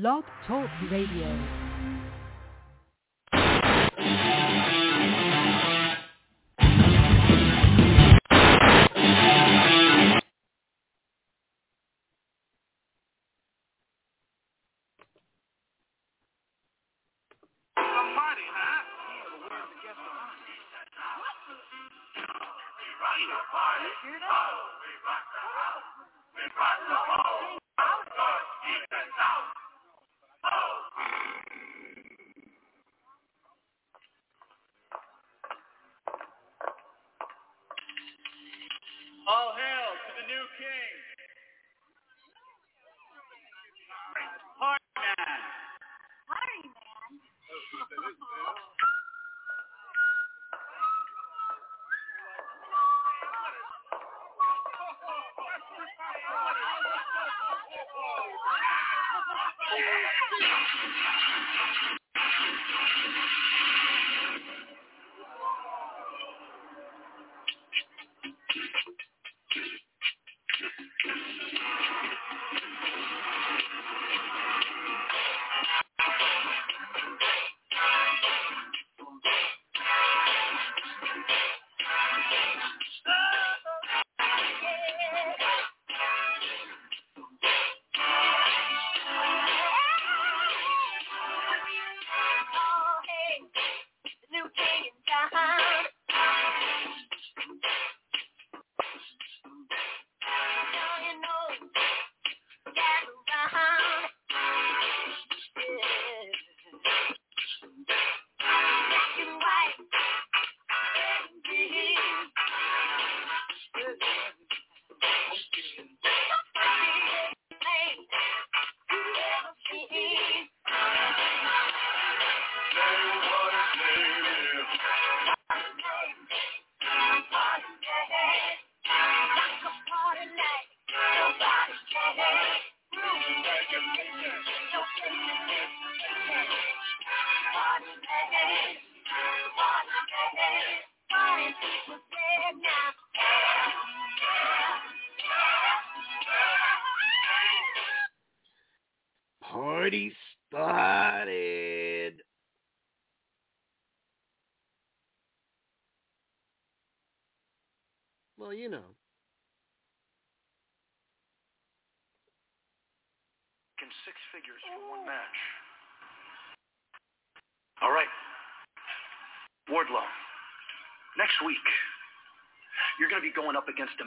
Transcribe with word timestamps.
Blog 0.00 0.24
Talk 0.44 0.68
Radio. 0.90 1.63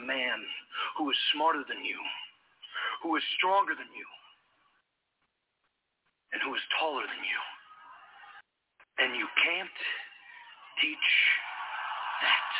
Man 0.08 0.40
who 0.96 1.10
is 1.12 1.16
smarter 1.36 1.60
than 1.68 1.84
you, 1.84 2.00
who 3.04 3.14
is 3.16 3.22
stronger 3.36 3.76
than 3.76 3.92
you, 3.92 4.08
and 6.32 6.40
who 6.40 6.54
is 6.56 6.64
taller 6.80 7.04
than 7.04 7.20
you. 7.20 7.40
And 8.98 9.14
you 9.14 9.28
can't 9.44 9.78
teach 10.80 11.08
that. 12.24 12.50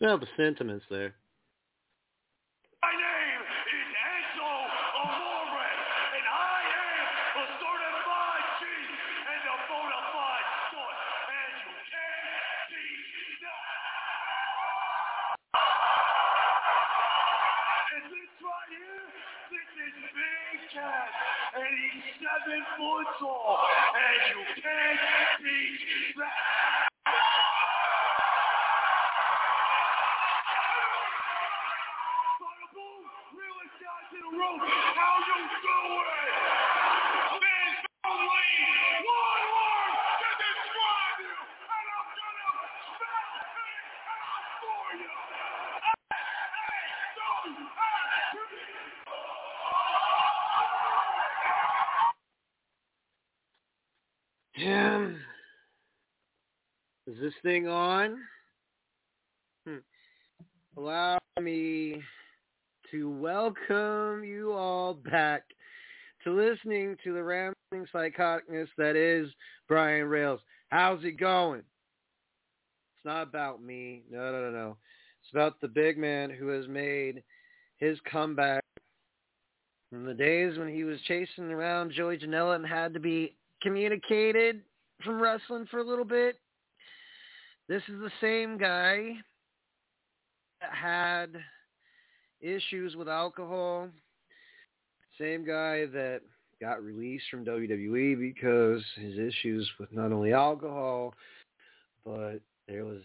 Well, 0.00 0.18
the 0.18 0.28
sentiments 0.36 0.86
there. 0.88 1.14
Thing 57.42 57.68
on? 57.68 58.18
Hmm. 59.66 59.76
Allow 60.76 61.18
me 61.40 62.00
to 62.90 63.10
welcome 63.10 64.24
you 64.24 64.52
all 64.52 64.94
back 64.94 65.42
to 66.24 66.32
listening 66.32 66.96
to 67.04 67.12
the 67.12 67.22
rambling 67.22 67.86
psychoticness 67.94 68.68
that 68.76 68.96
is 68.96 69.28
Brian 69.68 70.06
Rails. 70.06 70.40
How's 70.70 71.04
it 71.04 71.18
going? 71.18 71.60
It's 71.60 73.04
not 73.04 73.22
about 73.22 73.62
me. 73.62 74.02
No, 74.10 74.32
no, 74.32 74.42
no, 74.42 74.50
no. 74.50 74.76
It's 75.22 75.32
about 75.32 75.60
the 75.60 75.68
big 75.68 75.98
man 75.98 76.30
who 76.30 76.48
has 76.48 76.66
made 76.66 77.22
his 77.76 77.98
comeback 78.10 78.64
from 79.90 80.04
the 80.04 80.14
days 80.14 80.58
when 80.58 80.68
he 80.68 80.84
was 80.84 80.98
chasing 81.06 81.44
around 81.44 81.92
Joey 81.92 82.18
Janela 82.18 82.56
and 82.56 82.66
had 82.66 82.92
to 82.94 83.00
be 83.00 83.36
communicated 83.62 84.62
from 85.04 85.20
wrestling 85.20 85.66
for 85.70 85.78
a 85.78 85.86
little 85.86 86.04
bit. 86.04 86.38
This 87.68 87.82
is 87.88 88.00
the 88.00 88.10
same 88.22 88.56
guy 88.56 89.12
that 90.62 90.70
had 90.72 91.36
issues 92.40 92.96
with 92.96 93.08
alcohol. 93.08 93.88
Same 95.20 95.44
guy 95.46 95.84
that 95.86 96.20
got 96.62 96.82
released 96.82 97.26
from 97.30 97.44
WWE 97.44 98.18
because 98.18 98.82
his 98.96 99.18
issues 99.18 99.70
with 99.78 99.92
not 99.92 100.12
only 100.12 100.32
alcohol, 100.32 101.12
but 102.06 102.38
there 102.66 102.86
was 102.86 103.02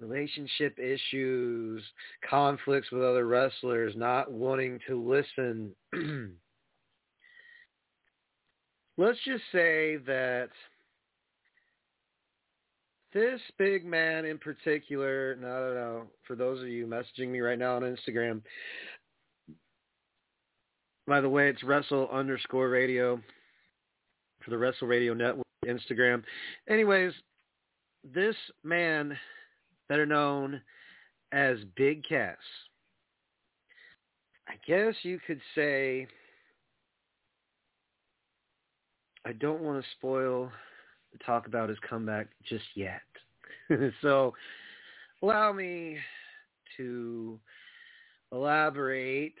relationship 0.00 0.78
issues, 0.78 1.82
conflicts 2.28 2.90
with 2.90 3.02
other 3.02 3.26
wrestlers, 3.26 3.92
not 3.96 4.32
wanting 4.32 4.78
to 4.88 4.98
listen. 4.98 5.72
Let's 8.96 9.18
just 9.26 9.44
say 9.52 9.98
that 10.06 10.48
this 13.18 13.40
big 13.58 13.84
man 13.84 14.24
in 14.24 14.38
particular, 14.38 15.36
no, 15.40 15.48
no, 15.48 15.74
no, 15.74 16.02
for 16.26 16.36
those 16.36 16.60
of 16.60 16.68
you 16.68 16.86
messaging 16.86 17.28
me 17.28 17.40
right 17.40 17.58
now 17.58 17.74
on 17.74 17.82
Instagram, 17.82 18.40
by 21.06 21.20
the 21.20 21.28
way, 21.28 21.48
it's 21.48 21.64
Wrestle 21.64 22.08
underscore 22.12 22.68
radio 22.68 23.20
for 24.44 24.50
the 24.50 24.58
Wrestle 24.58 24.86
Radio 24.86 25.14
Network 25.14 25.46
Instagram. 25.66 26.22
Anyways, 26.68 27.12
this 28.04 28.36
man, 28.62 29.16
better 29.88 30.06
known 30.06 30.60
as 31.32 31.58
Big 31.76 32.04
Cass, 32.08 32.36
I 34.48 34.54
guess 34.66 34.94
you 35.02 35.18
could 35.26 35.40
say, 35.56 36.06
I 39.26 39.32
don't 39.32 39.62
want 39.62 39.82
to 39.82 39.90
spoil 39.96 40.52
talk 41.24 41.46
about 41.46 41.68
his 41.68 41.78
comeback 41.88 42.28
just 42.48 42.64
yet. 42.74 43.00
so 44.02 44.34
allow 45.22 45.52
me 45.52 45.98
to 46.76 47.38
elaborate 48.32 49.34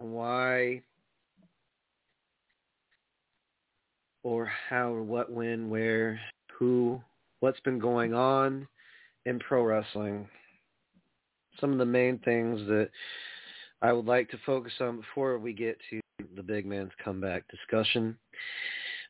on 0.00 0.12
why 0.12 0.82
or 4.22 4.50
how 4.68 4.92
or 4.92 5.02
what, 5.02 5.30
when, 5.30 5.68
where, 5.68 6.20
who, 6.58 7.00
what's 7.40 7.60
been 7.60 7.78
going 7.78 8.14
on 8.14 8.66
in 9.26 9.38
pro 9.38 9.62
wrestling. 9.62 10.28
Some 11.60 11.72
of 11.72 11.78
the 11.78 11.84
main 11.84 12.18
things 12.18 12.60
that 12.68 12.88
I 13.82 13.92
would 13.92 14.06
like 14.06 14.30
to 14.30 14.38
focus 14.46 14.72
on 14.80 14.98
before 14.98 15.38
we 15.38 15.52
get 15.52 15.76
to 15.90 16.00
the 16.36 16.42
big 16.42 16.66
man's 16.66 16.92
comeback 17.04 17.44
discussion. 17.48 18.16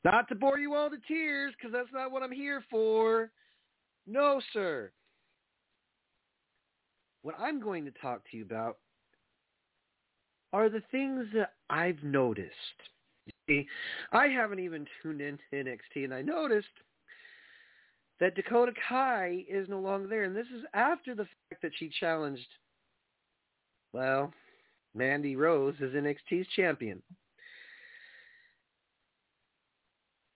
Not 0.05 0.29
to 0.29 0.35
bore 0.35 0.59
you 0.59 0.75
all 0.75 0.91
to 0.91 0.97
tears, 1.07 1.55
because 1.57 1.73
that's 1.73 1.93
not 1.93 2.11
what 2.11 2.23
I'm 2.23 2.33
here 2.33 2.65
for. 2.71 3.31
No, 4.07 4.41
sir. 4.53 4.91
What 7.23 7.37
I'm 7.39 7.61
going 7.61 7.85
to 7.85 7.93
talk 7.93 8.23
to 8.31 8.37
you 8.37 8.43
about 8.43 8.79
are 10.53 10.69
the 10.69 10.83
things 10.91 11.27
that 11.35 11.53
I've 11.71 12.03
noticed. 12.03 12.51
See, 13.49 13.67
I 14.13 14.27
haven't 14.27 14.59
even 14.59 14.87
tuned 15.03 15.21
into 15.21 15.43
NXT, 15.53 16.05
and 16.05 16.13
I 16.13 16.23
noticed 16.23 16.67
that 18.19 18.35
Dakota 18.35 18.73
Kai 18.89 19.45
is 19.49 19.69
no 19.69 19.79
longer 19.79 20.09
there, 20.09 20.25
and 20.25 20.35
this 20.35 20.47
is 20.55 20.65
after 20.75 21.15
the 21.15 21.25
fact 21.25 21.63
that 21.63 21.73
she 21.79 21.91
challenged, 22.01 22.47
well, 23.93 24.33
Mandy 24.95 25.37
Rose 25.37 25.75
as 25.83 25.91
NXT's 25.91 26.49
champion. 26.55 27.01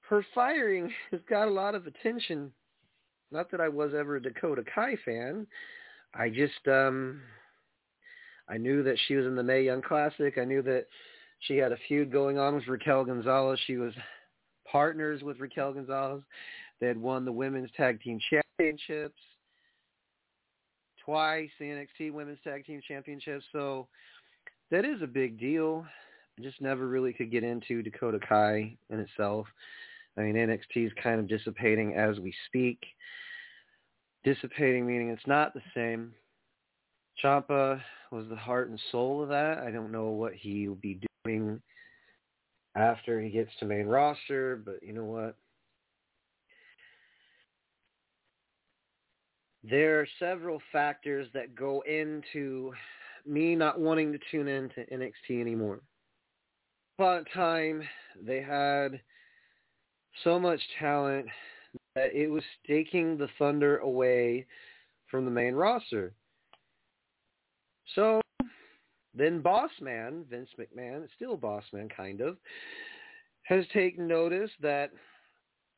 Her 0.08 0.24
firing 0.34 0.92
has 1.10 1.20
got 1.28 1.48
a 1.48 1.50
lot 1.50 1.74
of 1.74 1.86
attention. 1.86 2.52
Not 3.30 3.50
that 3.50 3.60
I 3.60 3.68
was 3.68 3.92
ever 3.98 4.16
a 4.16 4.22
Dakota 4.22 4.62
Kai 4.72 4.96
fan. 5.04 5.46
I 6.14 6.28
just 6.28 6.66
um 6.66 7.20
I 8.48 8.56
knew 8.56 8.82
that 8.84 8.96
she 9.06 9.16
was 9.16 9.26
in 9.26 9.34
the 9.34 9.42
Mae 9.42 9.62
Young 9.62 9.82
Classic. 9.82 10.38
I 10.38 10.44
knew 10.44 10.62
that 10.62 10.86
she 11.40 11.56
had 11.56 11.72
a 11.72 11.78
feud 11.88 12.12
going 12.12 12.38
on 12.38 12.54
with 12.54 12.68
Raquel 12.68 13.04
Gonzalez. 13.04 13.58
She 13.66 13.76
was 13.76 13.92
partners 14.70 15.22
with 15.22 15.40
Raquel 15.40 15.72
Gonzalez. 15.72 16.22
They 16.80 16.86
had 16.86 17.00
won 17.00 17.24
the 17.24 17.32
women's 17.32 17.70
tag 17.76 18.00
team 18.00 18.20
championships 18.30 19.18
twice, 21.04 21.50
the 21.58 21.66
NXT 21.66 22.12
women's 22.12 22.38
tag 22.44 22.66
team 22.66 22.80
championships. 22.86 23.44
So 23.52 23.86
that 24.70 24.84
is 24.84 25.00
a 25.02 25.06
big 25.06 25.38
deal. 25.38 25.86
I 26.38 26.42
just 26.42 26.60
never 26.60 26.86
really 26.86 27.12
could 27.12 27.30
get 27.30 27.44
into 27.44 27.82
Dakota 27.82 28.18
Kai 28.28 28.76
in 28.90 29.00
itself. 29.00 29.46
I 30.18 30.22
mean, 30.22 30.34
NXT 30.34 30.86
is 30.86 30.92
kind 31.02 31.20
of 31.20 31.28
dissipating 31.28 31.94
as 31.94 32.18
we 32.18 32.34
speak. 32.46 32.78
Dissipating 34.24 34.86
meaning 34.86 35.10
it's 35.10 35.26
not 35.26 35.54
the 35.54 35.62
same. 35.74 36.12
Ciampa 37.22 37.80
was 38.10 38.26
the 38.28 38.36
heart 38.36 38.68
and 38.68 38.80
soul 38.90 39.22
of 39.22 39.28
that. 39.28 39.58
I 39.58 39.70
don't 39.70 39.92
know 39.92 40.08
what 40.08 40.34
he 40.34 40.68
will 40.68 40.76
be 40.76 41.00
doing 41.24 41.60
after 42.76 43.20
he 43.20 43.30
gets 43.30 43.50
to 43.60 43.66
main 43.66 43.86
roster, 43.86 44.56
but 44.64 44.82
you 44.82 44.92
know 44.92 45.04
what? 45.04 45.36
There 49.68 50.00
are 50.00 50.08
several 50.18 50.60
factors 50.72 51.26
that 51.34 51.54
go 51.54 51.82
into 51.82 52.72
me 53.26 53.56
not 53.56 53.80
wanting 53.80 54.12
to 54.12 54.18
tune 54.30 54.46
into 54.46 54.84
NXT 54.92 55.40
anymore. 55.40 55.80
Upon 56.98 57.24
time, 57.34 57.82
they 58.24 58.40
had 58.40 59.00
so 60.24 60.38
much 60.38 60.60
talent 60.78 61.26
that 61.94 62.14
it 62.14 62.28
was 62.28 62.42
taking 62.66 63.16
the 63.16 63.28
thunder 63.38 63.78
away 63.78 64.46
from 65.10 65.24
the 65.24 65.30
main 65.30 65.54
roster. 65.54 66.12
So 67.94 68.20
then 69.14 69.40
Boss 69.40 69.70
Man, 69.80 70.24
Vince 70.28 70.50
McMahon, 70.58 71.06
still 71.16 71.36
Boss 71.36 71.64
Man 71.72 71.88
kind 71.88 72.20
of, 72.20 72.36
has 73.44 73.64
taken 73.72 74.06
notice 74.06 74.50
that 74.60 74.90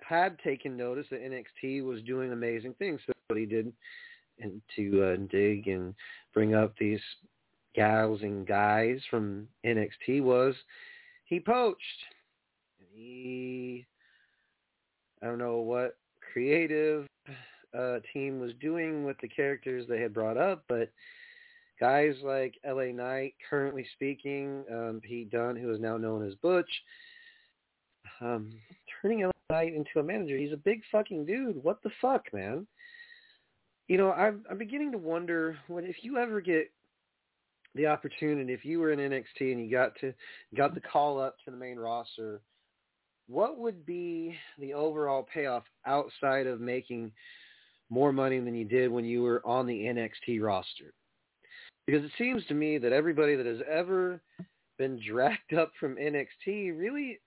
had 0.01 0.39
taken 0.41 0.77
notice 0.77 1.07
that 1.11 1.23
NXT 1.23 1.85
was 1.85 2.03
doing 2.03 2.33
amazing 2.33 2.75
things. 2.75 3.01
So 3.07 3.13
what 3.29 3.39
he 3.39 3.47
did 3.47 3.73
and 4.41 4.63
to 4.77 5.05
uh, 5.05 5.17
dig 5.31 5.69
and 5.69 5.95
bring 6.33 6.55
up 6.55 6.75
these 6.79 7.01
gals 7.75 8.23
and 8.23 8.47
guys 8.47 9.01
from 9.11 9.49
NXT 9.67 10.23
was 10.23 10.55
he 11.25 11.41
poached. 11.41 11.79
He 12.95 13.87
I 15.23 15.27
don't 15.27 15.39
know 15.39 15.59
what 15.59 15.97
creative 16.33 17.07
uh, 17.77 17.99
team 18.13 18.41
was 18.41 18.53
doing 18.61 19.05
with 19.05 19.17
the 19.21 19.29
characters 19.29 19.87
they 19.89 20.01
had 20.01 20.15
brought 20.15 20.37
up, 20.37 20.65
but 20.69 20.91
guys 21.81 22.15
like 22.23 22.55
L.A. 22.65 22.93
Knight, 22.93 23.35
currently 23.49 23.87
speaking, 23.95 24.65
um, 24.71 25.01
Pete 25.03 25.31
Dunne, 25.31 25.57
who 25.57 25.73
is 25.73 25.81
now 25.81 25.97
known 25.97 26.27
as 26.27 26.35
Butch, 26.37 26.71
um, 28.21 28.51
turning 29.01 29.23
L.A. 29.23 29.53
Knight 29.53 29.75
into 29.75 29.99
a 29.99 30.03
manager. 30.03 30.37
He's 30.37 30.53
a 30.53 30.57
big 30.57 30.83
fucking 30.91 31.27
dude. 31.27 31.63
What 31.63 31.83
the 31.83 31.91
fuck, 32.01 32.25
man? 32.33 32.67
You 33.87 33.97
know, 33.97 34.13
I'm, 34.13 34.45
I'm 34.51 34.59
beginning 34.59 34.93
to 34.93 34.99
wonder 34.99 35.59
what 35.69 35.85
if 35.85 35.97
you 36.03 36.19
ever 36.19 36.41
get 36.41 36.71
the 37.75 37.87
opportunity, 37.87 38.53
if 38.53 38.65
you 38.65 38.81
were 38.81 38.93
in 38.93 38.99
NXT 38.99 39.53
and 39.53 39.65
you 39.65 39.71
got 39.71 39.93
to 40.01 40.13
got 40.57 40.75
the 40.75 40.81
call 40.81 41.21
up 41.21 41.37
to 41.45 41.51
the 41.51 41.57
main 41.57 41.79
roster 41.79 42.41
what 43.29 43.59
would 43.59 43.85
be 43.85 44.35
the 44.59 44.73
overall 44.73 45.27
payoff 45.33 45.65
outside 45.87 46.47
of 46.47 46.61
making 46.61 47.13
more 47.91 48.13
money 48.13 48.41
than 48.41 48.55
you 48.55 48.65
did 48.65 48.91
when 48.91 49.05
you 49.05 49.23
were 49.23 49.47
on 49.47 49.67
the 49.67 49.85
NXT 49.85 50.43
roster? 50.43 50.93
Because 51.87 52.05
it 52.05 52.13
seems 52.19 52.45
to 52.47 52.55
me 52.55 52.79
that 52.79 52.93
everybody 52.93 53.37
that 53.37 53.47
has 53.47 53.61
ever 53.71 54.21
been 54.79 55.01
dragged 55.07 55.55
up 55.59 55.73
from 55.79 55.97
NXT 55.97 56.79
really 56.79 57.19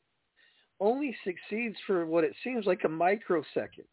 only 0.80 1.16
succeeds 1.24 1.76
for 1.86 2.06
what 2.06 2.24
it 2.24 2.34
seems 2.44 2.66
like 2.66 2.84
a 2.84 2.90
microsecond. 2.90 3.88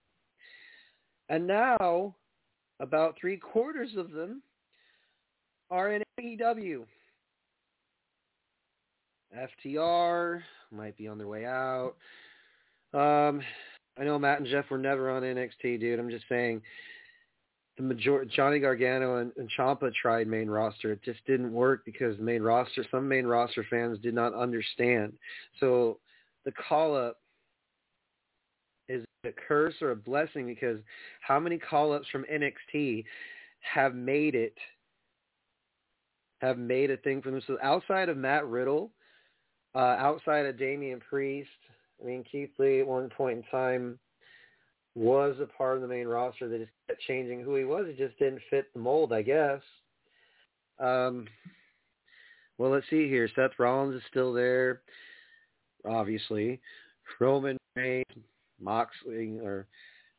And 1.28 1.46
now, 1.46 2.14
about 2.80 3.16
three 3.20 3.36
quarters 3.36 3.90
of 3.96 4.12
them 4.12 4.42
are 5.70 5.92
in 5.92 6.02
AEW. 6.18 6.86
FTR 9.36 10.42
might 10.70 10.96
be 10.96 11.08
on 11.08 11.18
their 11.18 11.28
way 11.28 11.44
out. 11.44 11.94
Um, 12.94 13.42
I 13.98 14.04
know 14.04 14.18
Matt 14.18 14.38
and 14.38 14.48
Jeff 14.48 14.70
were 14.70 14.78
never 14.78 15.10
on 15.10 15.22
NXT, 15.22 15.80
dude. 15.80 15.98
I'm 15.98 16.10
just 16.10 16.24
saying 16.28 16.62
the 17.76 17.82
major 17.82 18.24
Johnny 18.24 18.58
Gargano 18.58 19.18
and, 19.18 19.32
and 19.36 19.50
Ciampa 19.56 19.92
tried 19.94 20.26
main 20.26 20.48
roster. 20.48 20.92
It 20.92 21.02
just 21.04 21.24
didn't 21.26 21.52
work 21.52 21.84
because 21.84 22.18
main 22.18 22.42
roster, 22.42 22.84
some 22.90 23.08
main 23.08 23.26
roster 23.26 23.64
fans 23.68 23.98
did 24.00 24.14
not 24.14 24.34
understand. 24.34 25.12
So 25.60 25.98
the 26.44 26.52
call 26.52 26.96
up 26.96 27.18
is 28.88 29.04
a 29.24 29.30
curse 29.48 29.74
or 29.82 29.90
a 29.90 29.96
blessing 29.96 30.46
because 30.46 30.80
how 31.20 31.38
many 31.38 31.58
call 31.58 31.92
ups 31.92 32.08
from 32.10 32.24
NXT 32.32 33.04
have 33.60 33.94
made 33.94 34.34
it 34.34 34.56
have 36.40 36.56
made 36.56 36.90
a 36.90 36.96
thing 36.98 37.20
for 37.20 37.32
themselves 37.32 37.60
outside 37.64 38.08
of 38.08 38.16
Matt 38.16 38.46
Riddle 38.46 38.92
uh, 39.78 39.96
outside 40.00 40.44
of 40.44 40.58
Damian 40.58 41.00
Priest, 41.08 41.48
I 42.02 42.06
mean, 42.06 42.24
Keith 42.30 42.50
Lee 42.58 42.80
at 42.80 42.86
one 42.86 43.08
point 43.10 43.38
in 43.38 43.44
time 43.44 43.96
was 44.96 45.36
a 45.40 45.46
part 45.46 45.76
of 45.76 45.82
the 45.82 45.88
main 45.88 46.08
roster 46.08 46.48
that 46.48 46.58
just 46.58 46.72
kept 46.88 47.00
changing 47.02 47.42
who 47.42 47.54
he 47.54 47.64
was. 47.64 47.86
It 47.86 47.96
just 47.96 48.18
didn't 48.18 48.42
fit 48.50 48.66
the 48.74 48.80
mold, 48.80 49.12
I 49.12 49.22
guess. 49.22 49.60
Um, 50.80 51.28
well, 52.58 52.72
let's 52.72 52.90
see 52.90 53.08
here. 53.08 53.28
Seth 53.36 53.52
Rollins 53.58 53.94
is 53.94 54.02
still 54.10 54.32
there, 54.32 54.80
obviously. 55.88 56.58
Roman 57.20 57.56
Reigns, 57.76 58.04
Moxley, 58.60 59.38
or 59.38 59.68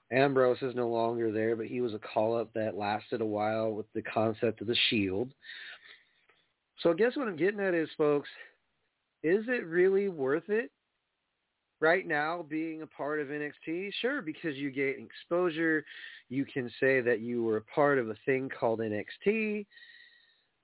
Ambrose 0.09 0.61
is 0.61 0.73
no 0.73 0.87
longer 0.87 1.33
there, 1.33 1.57
but 1.57 1.65
he 1.65 1.81
was 1.81 1.93
a 1.93 1.99
call-up 1.99 2.53
that 2.53 2.77
lasted 2.77 3.19
a 3.19 3.25
while 3.25 3.71
with 3.71 3.91
the 3.93 4.01
concept 4.03 4.61
of 4.61 4.67
the 4.67 4.77
Shield. 4.89 5.33
So 6.81 6.91
I 6.91 6.93
guess 6.93 7.17
what 7.17 7.27
I'm 7.27 7.35
getting 7.35 7.59
at 7.59 7.73
is, 7.73 7.89
folks, 7.97 8.29
is 9.23 9.45
it 9.47 9.65
really 9.65 10.09
worth 10.09 10.49
it 10.49 10.71
right 11.81 12.07
now 12.07 12.45
being 12.49 12.81
a 12.81 12.87
part 12.87 13.19
of 13.19 13.27
NXT? 13.27 13.91
Sure, 14.01 14.21
because 14.21 14.55
you 14.55 14.71
get 14.71 14.97
exposure. 14.99 15.85
You 16.29 16.45
can 16.45 16.69
say 16.79 17.01
that 17.01 17.19
you 17.21 17.43
were 17.43 17.57
a 17.57 17.63
part 17.63 17.97
of 17.97 18.09
a 18.09 18.15
thing 18.25 18.49
called 18.49 18.79
NXT. 18.79 19.65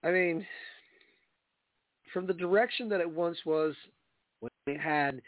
I 0.04 0.12
mean, 0.12 0.46
from 2.14 2.28
the 2.28 2.34
direction 2.34 2.88
that 2.90 3.02
it 3.02 3.10
once 3.10 3.38
was 3.46 3.74
when 4.40 4.52
they 4.66 4.78
had 4.78 5.22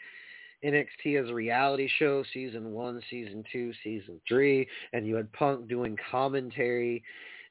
NXT 0.64 1.22
as 1.22 1.30
a 1.30 1.34
reality 1.34 1.88
show, 1.98 2.24
season 2.32 2.72
one, 2.72 3.00
season 3.10 3.44
two, 3.52 3.72
season 3.84 4.20
three, 4.26 4.66
and 4.92 5.06
you 5.06 5.14
had 5.14 5.32
Punk 5.32 5.68
doing 5.68 5.96
commentary, 6.10 7.02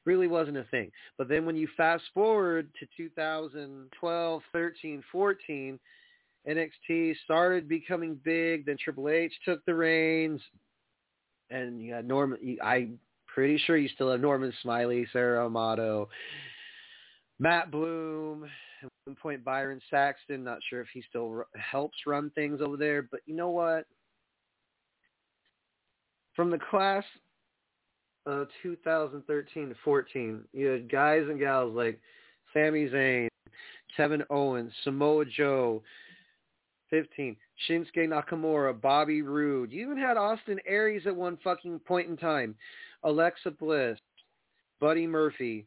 really 0.04 0.28
wasn't 0.28 0.56
a 0.56 0.64
thing. 0.64 0.90
But 1.16 1.28
then 1.28 1.44
when 1.44 1.56
you 1.56 1.68
fast 1.76 2.04
forward 2.14 2.68
to 2.80 2.86
2012, 2.96 4.42
13, 4.52 5.04
14, 5.10 5.78
NXT 6.48 7.14
started 7.24 7.68
becoming 7.68 8.18
big. 8.24 8.66
Then 8.66 8.76
Triple 8.82 9.08
H 9.08 9.32
took 9.44 9.64
the 9.64 9.74
reins, 9.74 10.40
and 11.50 11.82
you 11.82 11.92
had 11.92 12.06
Norman. 12.06 12.58
I'm 12.62 12.98
pretty 13.26 13.58
sure 13.58 13.76
you 13.76 13.88
still 13.90 14.10
have 14.10 14.20
Norman 14.20 14.52
Smiley, 14.62 15.06
Sara 15.12 15.44
Amato, 15.44 16.08
Matt 17.38 17.70
Bloom, 17.70 18.48
at 18.82 18.88
one 19.04 19.16
point 19.16 19.44
Byron 19.44 19.80
Saxton. 19.90 20.42
Not 20.42 20.58
sure 20.68 20.80
if 20.80 20.88
he 20.92 21.02
still 21.08 21.44
helps 21.54 21.98
run 22.06 22.30
things 22.30 22.60
over 22.62 22.76
there, 22.76 23.02
but 23.02 23.20
you 23.26 23.34
know 23.36 23.50
what? 23.50 23.84
From 26.34 26.50
the 26.50 26.58
class 26.70 27.04
Uh, 28.28 28.42
of 28.42 28.48
2013 28.62 29.70
to 29.70 29.74
14, 29.82 30.44
you 30.52 30.66
had 30.66 30.90
guys 30.90 31.22
and 31.28 31.38
gals 31.38 31.74
like 31.74 31.98
Sami 32.52 32.86
Zayn, 32.88 33.28
Kevin 33.96 34.22
Owens, 34.28 34.72
Samoa 34.84 35.24
Joe, 35.24 35.82
15. 36.90 37.36
Shinsuke 37.68 37.86
Nakamura, 37.96 38.78
Bobby 38.78 39.22
Roode. 39.22 39.72
You 39.72 39.82
even 39.82 39.98
had 39.98 40.16
Austin 40.16 40.60
Aries 40.66 41.06
at 41.06 41.16
one 41.16 41.38
fucking 41.42 41.80
point 41.80 42.08
in 42.08 42.16
time. 42.16 42.54
Alexa 43.02 43.50
Bliss, 43.52 43.98
Buddy 44.80 45.06
Murphy. 45.06 45.66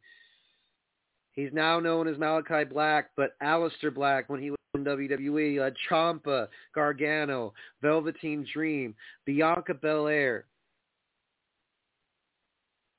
He's 1.33 1.51
now 1.53 1.79
known 1.79 2.07
as 2.07 2.17
Malakai 2.17 2.69
Black, 2.69 3.09
but 3.17 3.31
Aleister 3.41 3.93
Black 3.93 4.29
when 4.29 4.41
he 4.41 4.51
was 4.51 4.59
in 4.75 4.83
WWE. 4.83 5.53
You 5.53 5.61
had 5.61 5.75
Ciampa, 5.89 6.47
Gargano, 6.75 7.53
Velveteen 7.81 8.45
Dream, 8.53 8.95
Bianca 9.25 9.73
Belair. 9.73 10.45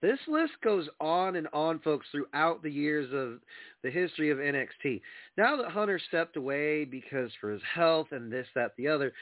This 0.03 0.19
list 0.27 0.55
goes 0.65 0.89
on 1.01 1.37
and 1.37 1.47
on, 1.53 1.79
folks, 1.79 2.07
throughout 2.11 2.61
the 2.61 2.71
years 2.71 3.09
of 3.15 3.41
the 3.85 3.91
history 3.91 4.31
of 4.31 4.39
NXT. 4.39 5.01
Now 5.39 5.57
that 5.57 5.71
Hunter 5.71 6.01
stepped 6.09 6.37
away 6.37 6.85
because 6.85 7.31
for 7.41 7.53
his 7.53 7.63
health 7.73 8.09
and 8.11 8.31
this, 8.31 8.49
that, 8.57 8.73
the 8.77 8.89
other, 8.89 9.13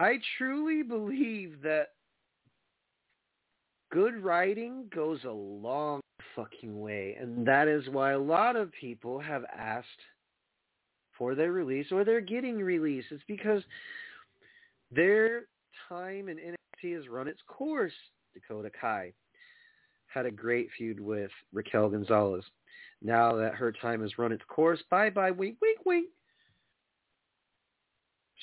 I 0.00 0.18
truly 0.36 0.82
believe 0.82 1.62
that 1.62 1.90
good 3.92 4.16
writing 4.16 4.86
goes 4.92 5.20
a 5.24 5.30
long 5.30 6.00
fucking 6.34 6.80
way. 6.80 7.16
And 7.20 7.46
that 7.46 7.68
is 7.68 7.88
why 7.88 8.12
a 8.12 8.18
lot 8.18 8.56
of 8.56 8.72
people 8.72 9.20
have 9.20 9.44
asked 9.56 9.88
for 11.16 11.36
their 11.36 11.52
release 11.52 11.86
or 11.92 12.02
they're 12.02 12.20
getting 12.20 12.58
released. 12.58 13.08
It's 13.12 13.22
because 13.28 13.62
their 14.90 15.42
time 15.88 16.28
in 16.28 16.38
NXT 16.38 16.96
has 16.96 17.08
run 17.08 17.28
its 17.28 17.40
course. 17.46 17.92
Dakota 18.34 18.68
Kai 18.80 19.12
had 20.14 20.26
a 20.26 20.30
great 20.30 20.68
feud 20.78 21.00
with 21.00 21.30
Raquel 21.52 21.88
Gonzalez. 21.88 22.44
Now 23.02 23.34
that 23.36 23.54
her 23.54 23.72
time 23.72 24.00
has 24.02 24.16
run 24.16 24.32
its 24.32 24.44
course, 24.48 24.80
bye-bye, 24.90 25.32
wink, 25.32 25.56
wink, 25.60 25.78
wink. 25.84 26.08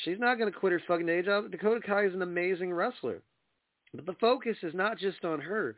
She's 0.04 0.20
not 0.20 0.38
going 0.38 0.52
to 0.52 0.58
quit 0.58 0.74
her 0.74 0.82
fucking 0.88 1.06
day 1.06 1.22
job. 1.22 1.46
Uh, 1.46 1.48
Dakota 1.48 1.80
Kai 1.86 2.06
is 2.06 2.14
an 2.14 2.22
amazing 2.22 2.74
wrestler. 2.74 3.22
But 3.94 4.06
the 4.06 4.16
focus 4.20 4.58
is 4.64 4.74
not 4.74 4.98
just 4.98 5.24
on 5.26 5.40
her. 5.40 5.76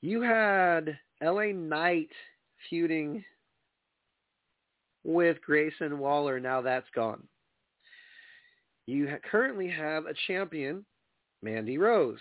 You 0.00 0.22
had 0.22 0.98
LA 1.22 1.52
Knight 1.52 2.10
feuding 2.68 3.24
with 5.04 5.40
Grayson 5.42 5.98
Waller. 5.98 6.40
Now 6.40 6.60
that's 6.60 6.88
gone. 6.94 7.22
You 8.86 9.08
currently 9.30 9.68
have 9.68 10.06
a 10.06 10.14
champion, 10.26 10.84
Mandy 11.42 11.78
Rose. 11.78 12.18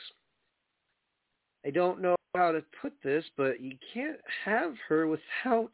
I 1.66 1.70
don't 1.70 2.02
know 2.02 2.17
how 2.38 2.52
to 2.52 2.64
put 2.82 2.94
this, 3.04 3.26
but 3.36 3.60
you 3.60 3.74
can't 3.94 4.20
have 4.46 4.76
her 4.88 5.08
without 5.08 5.72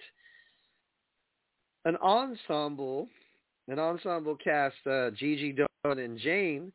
an 1.85 1.97
ensemble, 1.97 3.09
an 3.67 3.79
ensemble 3.79 4.37
cast, 4.41 4.75
uh, 4.89 5.11
Gigi 5.11 5.53
Dolin 5.53 6.03
and 6.03 6.17
Jayne, 6.17 6.71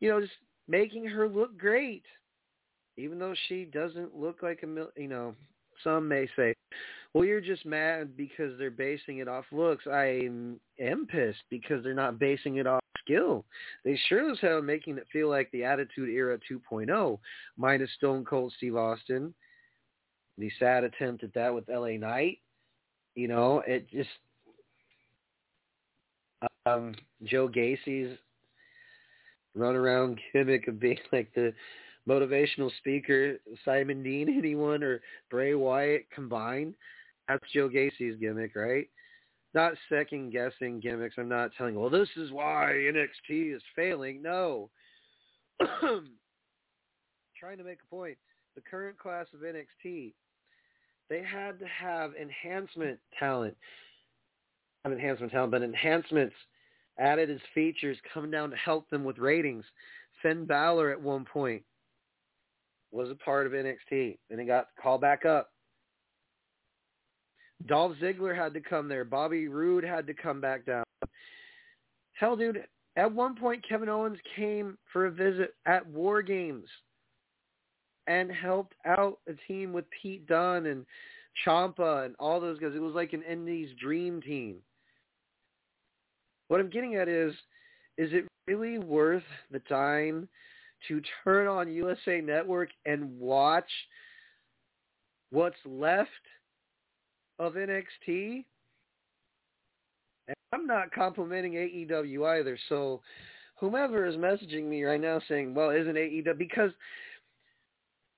you 0.00 0.10
know, 0.10 0.20
just 0.20 0.32
making 0.68 1.06
her 1.06 1.28
look 1.28 1.56
great, 1.56 2.04
even 2.96 3.18
though 3.18 3.34
she 3.48 3.64
doesn't 3.64 4.16
look 4.16 4.42
like 4.42 4.62
a, 4.64 4.66
mil- 4.66 4.92
you 4.96 5.08
know, 5.08 5.34
some 5.84 6.08
may 6.08 6.28
say, 6.36 6.54
well, 7.14 7.24
you're 7.24 7.40
just 7.40 7.64
mad 7.64 8.16
because 8.16 8.58
they're 8.58 8.70
basing 8.70 9.18
it 9.18 9.28
off 9.28 9.44
looks. 9.52 9.86
I 9.86 10.28
am 10.80 11.06
pissed 11.06 11.42
because 11.50 11.84
they're 11.84 11.94
not 11.94 12.18
basing 12.18 12.56
it 12.56 12.66
off 12.66 12.81
skill. 13.04 13.44
They 13.84 13.98
sure 14.08 14.30
as 14.30 14.38
hell 14.40 14.62
making 14.62 14.98
it 14.98 15.06
feel 15.12 15.28
like 15.28 15.50
the 15.50 15.64
Attitude 15.64 16.08
Era 16.08 16.38
2.0, 16.50 17.18
minus 17.56 17.90
Stone 17.96 18.24
Cold 18.24 18.52
Steve 18.56 18.76
Austin. 18.76 19.34
The 20.38 20.50
sad 20.58 20.84
attempt 20.84 21.24
at 21.24 21.34
that 21.34 21.54
with 21.54 21.68
LA 21.68 21.96
Knight. 21.98 22.38
You 23.14 23.28
know, 23.28 23.62
it 23.66 23.88
just 23.90 24.08
um 26.66 26.94
Joe 27.24 27.48
Gacy's 27.48 28.16
run 29.54 29.76
around 29.76 30.18
gimmick 30.32 30.68
of 30.68 30.80
being 30.80 30.98
like 31.12 31.32
the 31.34 31.52
motivational 32.08 32.70
speaker, 32.78 33.36
Simon 33.64 34.02
Dean, 34.02 34.28
anyone, 34.28 34.82
or 34.82 35.00
Bray 35.30 35.54
Wyatt 35.54 36.06
combined. 36.14 36.74
That's 37.28 37.44
Joe 37.52 37.68
Gacy's 37.68 38.16
gimmick, 38.18 38.56
right? 38.56 38.88
Not 39.54 39.74
second 39.88 40.30
guessing 40.30 40.80
gimmicks. 40.80 41.16
I'm 41.18 41.28
not 41.28 41.50
telling, 41.56 41.78
well, 41.78 41.90
this 41.90 42.08
is 42.16 42.30
why 42.30 42.72
NXT 42.72 43.54
is 43.54 43.62
failing. 43.76 44.22
No. 44.22 44.70
Trying 45.60 47.58
to 47.58 47.64
make 47.64 47.78
a 47.82 47.94
point. 47.94 48.16
The 48.54 48.62
current 48.62 48.98
class 48.98 49.26
of 49.34 49.40
NXT, 49.40 50.14
they 51.08 51.22
had 51.22 51.58
to 51.58 51.66
have 51.66 52.12
enhancement 52.14 52.98
talent. 53.18 53.56
Not 54.84 54.92
enhancement 54.94 55.32
talent, 55.32 55.52
but 55.52 55.62
enhancements 55.62 56.34
added 56.98 57.30
as 57.30 57.40
features 57.54 57.96
coming 58.12 58.30
down 58.30 58.50
to 58.50 58.56
help 58.56 58.88
them 58.90 59.04
with 59.04 59.18
ratings. 59.18 59.64
Finn 60.22 60.44
Balor 60.44 60.90
at 60.90 61.00
one 61.00 61.24
point 61.24 61.62
was 62.90 63.10
a 63.10 63.14
part 63.14 63.46
of 63.46 63.52
NXT, 63.52 64.18
and 64.30 64.40
he 64.40 64.46
got 64.46 64.68
called 64.80 65.00
back 65.00 65.24
up. 65.24 65.51
Dolph 67.66 67.96
Ziggler 68.02 68.36
had 68.36 68.54
to 68.54 68.60
come 68.60 68.88
there. 68.88 69.04
Bobby 69.04 69.48
Roode 69.48 69.84
had 69.84 70.06
to 70.06 70.14
come 70.14 70.40
back 70.40 70.66
down. 70.66 70.84
Hell, 72.14 72.36
dude, 72.36 72.64
at 72.96 73.12
one 73.12 73.34
point 73.34 73.66
Kevin 73.66 73.88
Owens 73.88 74.18
came 74.36 74.76
for 74.92 75.06
a 75.06 75.10
visit 75.10 75.54
at 75.66 75.86
War 75.86 76.22
Games 76.22 76.66
and 78.06 78.30
helped 78.30 78.74
out 78.84 79.18
a 79.28 79.32
team 79.46 79.72
with 79.72 79.84
Pete 80.02 80.26
Dunne 80.26 80.66
and 80.66 80.84
Ciampa 81.44 82.04
and 82.04 82.14
all 82.18 82.40
those 82.40 82.58
guys. 82.58 82.72
It 82.74 82.82
was 82.82 82.94
like 82.94 83.12
an 83.12 83.22
Indies 83.22 83.70
dream 83.80 84.20
team. 84.20 84.56
What 86.48 86.60
I'm 86.60 86.70
getting 86.70 86.96
at 86.96 87.08
is, 87.08 87.32
is 87.96 88.12
it 88.12 88.26
really 88.46 88.78
worth 88.78 89.22
the 89.50 89.60
time 89.60 90.28
to 90.88 91.00
turn 91.24 91.46
on 91.46 91.72
USA 91.72 92.20
Network 92.20 92.70
and 92.84 93.18
watch 93.18 93.70
what's 95.30 95.56
left 95.64 96.10
of 97.46 97.54
NXT? 97.54 98.44
And 100.28 100.36
I'm 100.52 100.66
not 100.66 100.92
complimenting 100.92 101.52
AEW 101.52 102.38
either. 102.38 102.58
So 102.68 103.00
whomever 103.56 104.06
is 104.06 104.16
messaging 104.16 104.64
me 104.64 104.84
right 104.84 105.00
now 105.00 105.20
saying, 105.28 105.54
well, 105.54 105.70
isn't 105.70 105.94
AEW? 105.94 106.38
Because 106.38 106.70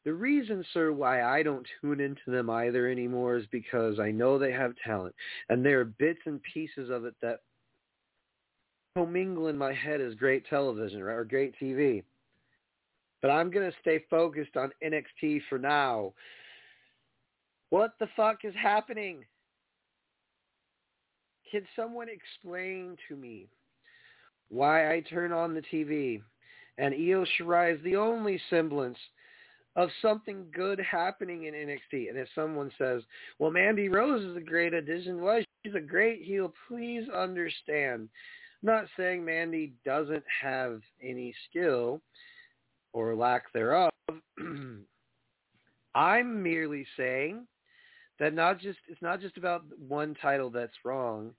the 0.04 0.12
reason, 0.12 0.64
sir, 0.74 0.92
why 0.92 1.22
I 1.22 1.42
don't 1.42 1.66
tune 1.80 2.00
into 2.00 2.30
them 2.30 2.50
either 2.50 2.88
anymore 2.88 3.36
is 3.36 3.46
because 3.50 3.98
I 3.98 4.10
know 4.10 4.38
they 4.38 4.52
have 4.52 4.74
talent. 4.84 5.14
And 5.48 5.64
there 5.64 5.80
are 5.80 5.84
bits 5.84 6.20
and 6.26 6.40
pieces 6.42 6.90
of 6.90 7.06
it 7.06 7.14
that 7.22 7.40
commingle 8.94 9.48
in 9.48 9.56
my 9.56 9.72
head 9.72 10.00
as 10.00 10.14
great 10.14 10.46
television 10.48 11.02
right, 11.02 11.14
or 11.14 11.24
great 11.24 11.54
TV. 11.60 12.02
But 13.22 13.30
I'm 13.30 13.50
going 13.50 13.70
to 13.70 13.76
stay 13.80 14.04
focused 14.10 14.56
on 14.56 14.70
NXT 14.84 15.40
for 15.48 15.58
now. 15.58 16.12
What 17.71 17.94
the 17.99 18.09
fuck 18.16 18.44
is 18.44 18.54
happening? 18.61 19.25
Can 21.50 21.62
someone 21.76 22.09
explain 22.09 22.97
to 23.09 23.16
me 23.16 23.49
why 24.49 24.92
I 24.92 25.00
turn 25.00 25.33
on 25.33 25.54
the 25.54 25.62
TV 25.62 26.23
And 26.78 26.94
Io 26.94 27.25
Shirai 27.25 27.76
is 27.76 27.83
the 27.85 27.97
only 27.97 28.40
semblance 28.50 28.99
of 29.76 29.88
something 30.00 30.47
good 30.54 30.80
happening 30.80 31.44
in 31.44 31.54
NXT. 31.54 32.09
And 32.09 32.18
if 32.18 32.28
someone 32.35 32.71
says, 32.78 33.02
well, 33.38 33.50
Mandy 33.50 33.88
Rose 33.88 34.25
is 34.25 34.37
a 34.37 34.40
great 34.40 34.73
addition, 34.73 35.21
well, 35.21 35.40
she's 35.64 35.75
a 35.75 35.80
great 35.80 36.23
heel, 36.23 36.52
please 36.68 37.09
understand. 37.09 38.09
I'm 38.62 38.66
not 38.66 38.87
saying 38.97 39.25
Mandy 39.25 39.75
doesn't 39.85 40.25
have 40.42 40.80
any 41.02 41.35
skill 41.49 42.00
or 42.92 43.14
lack 43.14 43.52
thereof. 43.52 43.90
I'm 45.94 46.42
merely 46.42 46.87
saying 46.97 47.47
that 48.18 48.35
not 48.35 48.61
just 48.61 48.78
it's 48.88 49.02
not 49.02 49.21
just 49.21 49.37
about 49.37 49.64
one 49.88 50.14
title 50.21 50.50
that's 50.50 50.73
wrong, 50.85 51.33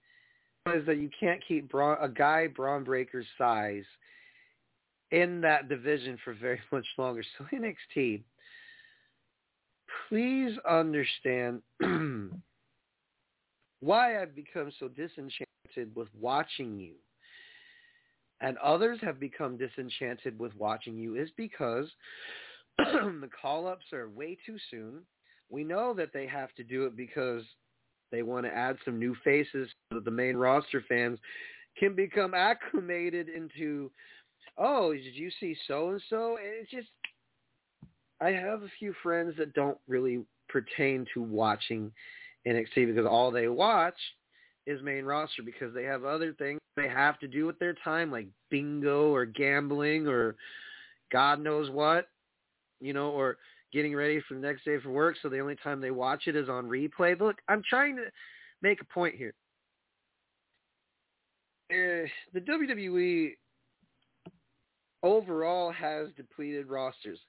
is 0.74 0.86
that 0.86 0.98
you 0.98 1.10
can't 1.20 1.42
keep 1.48 1.70
Braun, 1.70 1.98
a 2.02 2.10
guy 2.10 2.48
Bron 2.48 2.84
Breakker's 2.84 3.28
size 3.38 3.86
in 5.12 5.40
that 5.42 5.70
division 5.70 6.18
for 6.24 6.34
very 6.34 6.60
much 6.72 6.86
longer. 6.98 7.24
So 7.38 7.46
NXT, 7.54 8.24
please 10.10 10.58
understand 10.70 11.62
why 13.80 14.22
I've 14.22 14.36
become 14.36 14.72
so 14.80 14.88
disenchanted 14.88 15.96
with 15.96 16.08
watching 16.20 16.80
you. 16.80 16.94
And 18.42 18.58
others 18.58 19.00
have 19.02 19.20
become 19.20 19.58
disenchanted 19.58 20.38
with 20.38 20.54
watching 20.58 20.98
you 20.98 21.16
is 21.16 21.30
because 21.38 21.90
the 22.78 23.30
call-ups 23.42 23.86
are 23.94 24.10
way 24.10 24.38
too 24.46 24.58
soon. 24.70 25.02
We 25.50 25.64
know 25.64 25.94
that 25.94 26.14
they 26.14 26.28
have 26.28 26.54
to 26.56 26.64
do 26.64 26.86
it 26.86 26.96
because 26.96 27.44
they 28.12 28.24
want 28.24 28.46
to 28.46 28.56
add 28.56 28.78
some 28.86 29.00
new 29.00 29.16
faces 29.24 29.70
so 29.90 29.96
that 29.96 30.06
the 30.06 30.12
main 30.12 30.36
roster 30.36 30.84
fans 30.88 31.20
can 31.78 31.96
become 31.96 32.34
acclimated 32.34 33.30
into, 33.30 33.92
oh, 34.58 34.94
did 34.94 35.16
you 35.16 35.30
see 35.40 35.56
so-and-so? 35.68 36.38
It's 36.40 36.72
just, 36.72 36.88
I 38.22 38.30
have 38.30 38.64
a 38.64 38.72
few 38.80 38.94
friends 39.04 39.34
that 39.38 39.54
don't 39.54 39.78
really 39.88 40.24
pertain 40.48 41.06
to 41.14 41.22
watching 41.22 41.92
NXT 42.48 42.88
because 42.88 43.06
all 43.06 43.32
they 43.32 43.48
watch 43.48 43.98
is 44.66 44.82
main 44.82 45.06
roster 45.06 45.44
because 45.44 45.74
they 45.74 45.84
have 45.84 46.06
other 46.06 46.34
things 46.34 46.60
they 46.76 46.88
have 46.88 47.20
to 47.20 47.28
do 47.28 47.46
with 47.46 47.58
their 47.60 47.76
time 47.84 48.12
like 48.12 48.28
bingo 48.50 49.14
or 49.14 49.26
gambling 49.26 50.08
or 50.08 50.36
God 51.12 51.40
knows 51.40 51.70
what 51.70 52.08
you 52.80 52.94
know, 52.94 53.10
or 53.10 53.38
getting 53.76 53.94
ready 53.94 54.22
for 54.26 54.36
the 54.36 54.40
next 54.40 54.64
day 54.64 54.80
for 54.80 54.90
work, 54.90 55.18
so 55.22 55.28
the 55.28 55.40
only 55.40 55.58
time 55.58 55.82
they 55.82 55.92
watch 55.92 56.24
it 56.28 56.36
is 56.36 56.48
on 56.48 56.66
replay. 56.66 57.20
Look, 57.20 57.36
I'm 57.50 57.62
trying 57.70 57.98
to 57.98 58.06
make 58.62 58.80
a 58.82 58.86
point 58.86 59.16
here. 59.16 59.34
Uh, 61.70 62.08
the 62.34 62.40
WWE 62.40 63.34
overall 65.04 65.74
has 65.74 66.08
depleted 66.16 66.68
rosters. 66.68 67.20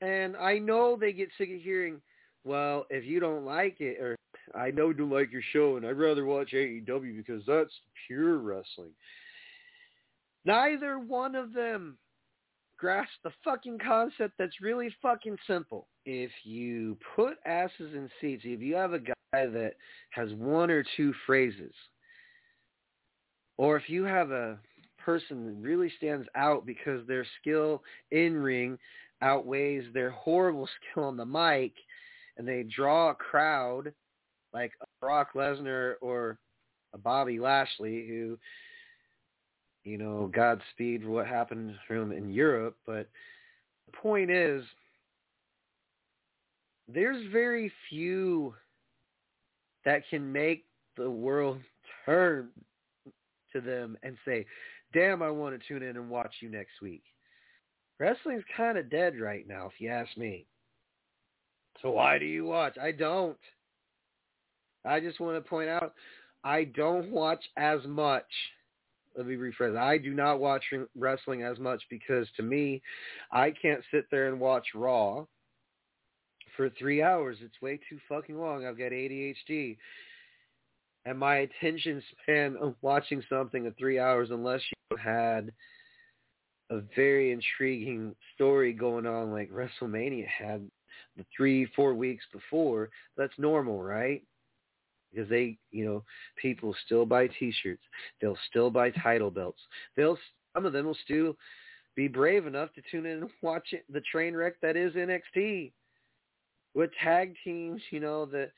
And 0.00 0.34
I 0.34 0.58
know 0.58 0.96
they 0.98 1.12
get 1.12 1.28
sick 1.36 1.50
of 1.54 1.60
hearing, 1.60 2.00
well, 2.44 2.86
if 2.88 3.04
you 3.04 3.20
don't 3.20 3.44
like 3.44 3.76
it, 3.80 4.00
or 4.00 4.16
I 4.54 4.70
know 4.70 4.90
you 4.96 5.12
like 5.12 5.30
your 5.30 5.42
show, 5.52 5.76
and 5.76 5.86
I'd 5.86 5.98
rather 5.98 6.24
watch 6.24 6.52
AEW 6.54 7.18
because 7.18 7.42
that's 7.46 7.72
pure 8.06 8.38
wrestling. 8.38 8.92
Neither 10.46 10.98
one 10.98 11.34
of 11.34 11.52
them 11.52 11.98
grasp 12.78 13.10
the 13.24 13.30
fucking 13.44 13.78
concept 13.78 14.34
that's 14.38 14.60
really 14.60 14.94
fucking 15.02 15.36
simple. 15.46 15.86
If 16.04 16.30
you 16.44 16.96
put 17.14 17.34
asses 17.44 17.94
in 17.94 18.08
seats, 18.20 18.42
if 18.44 18.60
you 18.60 18.74
have 18.74 18.92
a 18.92 18.98
guy 18.98 19.14
that 19.32 19.72
has 20.10 20.32
one 20.34 20.70
or 20.70 20.84
two 20.96 21.12
phrases, 21.26 21.72
or 23.58 23.76
if 23.76 23.88
you 23.88 24.04
have 24.04 24.30
a 24.30 24.58
person 24.98 25.46
that 25.46 25.54
really 25.60 25.90
stands 25.96 26.26
out 26.34 26.66
because 26.66 27.06
their 27.06 27.26
skill 27.40 27.82
in 28.10 28.36
ring 28.36 28.78
outweighs 29.22 29.84
their 29.94 30.10
horrible 30.10 30.68
skill 30.92 31.04
on 31.04 31.16
the 31.16 31.24
mic, 31.24 31.72
and 32.36 32.46
they 32.46 32.64
draw 32.64 33.10
a 33.10 33.14
crowd 33.14 33.92
like 34.52 34.72
a 34.82 34.86
Brock 35.00 35.28
Lesnar 35.34 35.94
or 36.00 36.38
a 36.92 36.98
Bobby 36.98 37.38
Lashley 37.38 38.06
who 38.06 38.38
you 39.86 39.98
know, 39.98 40.30
Godspeed 40.34 41.04
for 41.04 41.10
what 41.10 41.26
happened 41.28 41.72
to 41.86 41.94
him 41.94 42.10
in 42.10 42.28
Europe. 42.28 42.76
But 42.84 43.08
the 43.86 43.96
point 43.96 44.30
is, 44.30 44.64
there's 46.92 47.24
very 47.32 47.72
few 47.88 48.52
that 49.84 50.02
can 50.10 50.30
make 50.30 50.64
the 50.96 51.08
world 51.08 51.58
turn 52.04 52.48
to 53.52 53.60
them 53.60 53.96
and 54.02 54.16
say, 54.24 54.44
damn, 54.92 55.22
I 55.22 55.30
want 55.30 55.58
to 55.58 55.68
tune 55.68 55.84
in 55.84 55.96
and 55.96 56.10
watch 56.10 56.34
you 56.40 56.50
next 56.50 56.82
week. 56.82 57.02
Wrestling's 58.00 58.44
kind 58.56 58.76
of 58.76 58.90
dead 58.90 59.20
right 59.20 59.46
now, 59.46 59.66
if 59.66 59.80
you 59.80 59.88
ask 59.88 60.16
me. 60.16 60.46
So 61.80 61.90
why 61.90 62.18
do 62.18 62.24
you 62.24 62.44
watch? 62.44 62.76
I 62.76 62.90
don't. 62.90 63.38
I 64.84 64.98
just 64.98 65.20
want 65.20 65.42
to 65.42 65.48
point 65.48 65.68
out, 65.68 65.94
I 66.42 66.64
don't 66.64 67.10
watch 67.10 67.44
as 67.56 67.80
much 67.86 68.24
let 69.16 69.26
me 69.26 69.34
rephrase. 69.34 69.76
I 69.76 69.98
do 69.98 70.12
not 70.12 70.40
watch 70.40 70.64
wrestling 70.94 71.42
as 71.42 71.58
much 71.58 71.82
because 71.90 72.28
to 72.36 72.42
me, 72.42 72.82
I 73.32 73.50
can't 73.50 73.82
sit 73.90 74.04
there 74.10 74.28
and 74.28 74.38
watch 74.38 74.66
Raw 74.74 75.24
for 76.56 76.70
three 76.70 77.02
hours. 77.02 77.38
It's 77.40 77.60
way 77.62 77.78
too 77.88 77.98
fucking 78.08 78.38
long. 78.38 78.66
I've 78.66 78.78
got 78.78 78.92
ADHD. 78.92 79.76
And 81.04 81.18
my 81.18 81.36
attention 81.36 82.02
span 82.22 82.56
of 82.60 82.74
watching 82.82 83.22
something 83.28 83.66
at 83.66 83.78
three 83.78 83.98
hours, 83.98 84.28
unless 84.30 84.60
you 84.90 84.96
had 84.96 85.52
a 86.70 86.80
very 86.96 87.32
intriguing 87.32 88.14
story 88.34 88.72
going 88.72 89.06
on 89.06 89.30
like 89.30 89.50
WrestleMania 89.50 90.26
had 90.26 90.68
the 91.16 91.24
three, 91.34 91.66
four 91.76 91.94
weeks 91.94 92.24
before, 92.32 92.90
that's 93.16 93.32
normal, 93.38 93.82
right? 93.82 94.22
Because 95.12 95.28
they, 95.28 95.56
you 95.70 95.84
know, 95.84 96.04
people 96.40 96.74
still 96.84 97.06
buy 97.06 97.28
T-shirts. 97.38 97.82
They'll 98.20 98.38
still 98.50 98.70
buy 98.70 98.90
title 98.90 99.30
belts. 99.30 99.60
They'll 99.96 100.18
some 100.54 100.66
of 100.66 100.72
them 100.72 100.86
will 100.86 100.98
still 101.04 101.36
be 101.94 102.08
brave 102.08 102.46
enough 102.46 102.72
to 102.74 102.82
tune 102.90 103.06
in 103.06 103.22
and 103.22 103.30
watch 103.42 103.68
it, 103.72 103.84
the 103.92 104.02
train 104.12 104.34
wreck 104.34 104.54
that 104.62 104.76
is 104.76 104.94
NXT 104.94 105.72
with 106.74 106.90
tag 107.02 107.34
teams. 107.44 107.80
You 107.90 108.00
know 108.00 108.26
that 108.26 108.52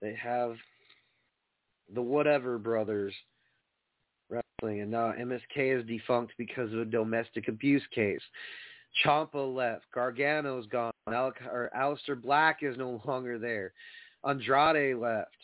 they 0.00 0.14
have 0.14 0.56
the 1.94 2.02
whatever 2.02 2.58
brothers 2.58 3.14
wrestling, 4.28 4.80
and 4.80 4.90
now 4.90 5.12
MSK 5.18 5.80
is 5.80 5.86
defunct 5.86 6.32
because 6.38 6.72
of 6.72 6.80
a 6.80 6.84
domestic 6.84 7.48
abuse 7.48 7.82
case. 7.94 8.20
Ciampa 9.04 9.54
left. 9.54 9.84
Gargano's 9.94 10.66
gone. 10.66 10.92
Al- 11.08 11.32
or 11.46 11.70
Aleister 11.76 12.20
Black 12.20 12.58
is 12.62 12.76
no 12.76 13.00
longer 13.06 13.38
there. 13.38 13.72
Andrade 14.24 14.96
left. 14.96 15.36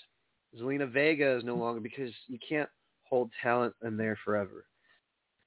Zelina 0.58 0.90
Vega 0.90 1.36
is 1.36 1.44
no 1.44 1.56
longer 1.56 1.80
because 1.80 2.10
you 2.28 2.38
can't 2.46 2.68
hold 3.04 3.30
talent 3.42 3.74
in 3.84 3.96
there 3.96 4.18
forever. 4.24 4.66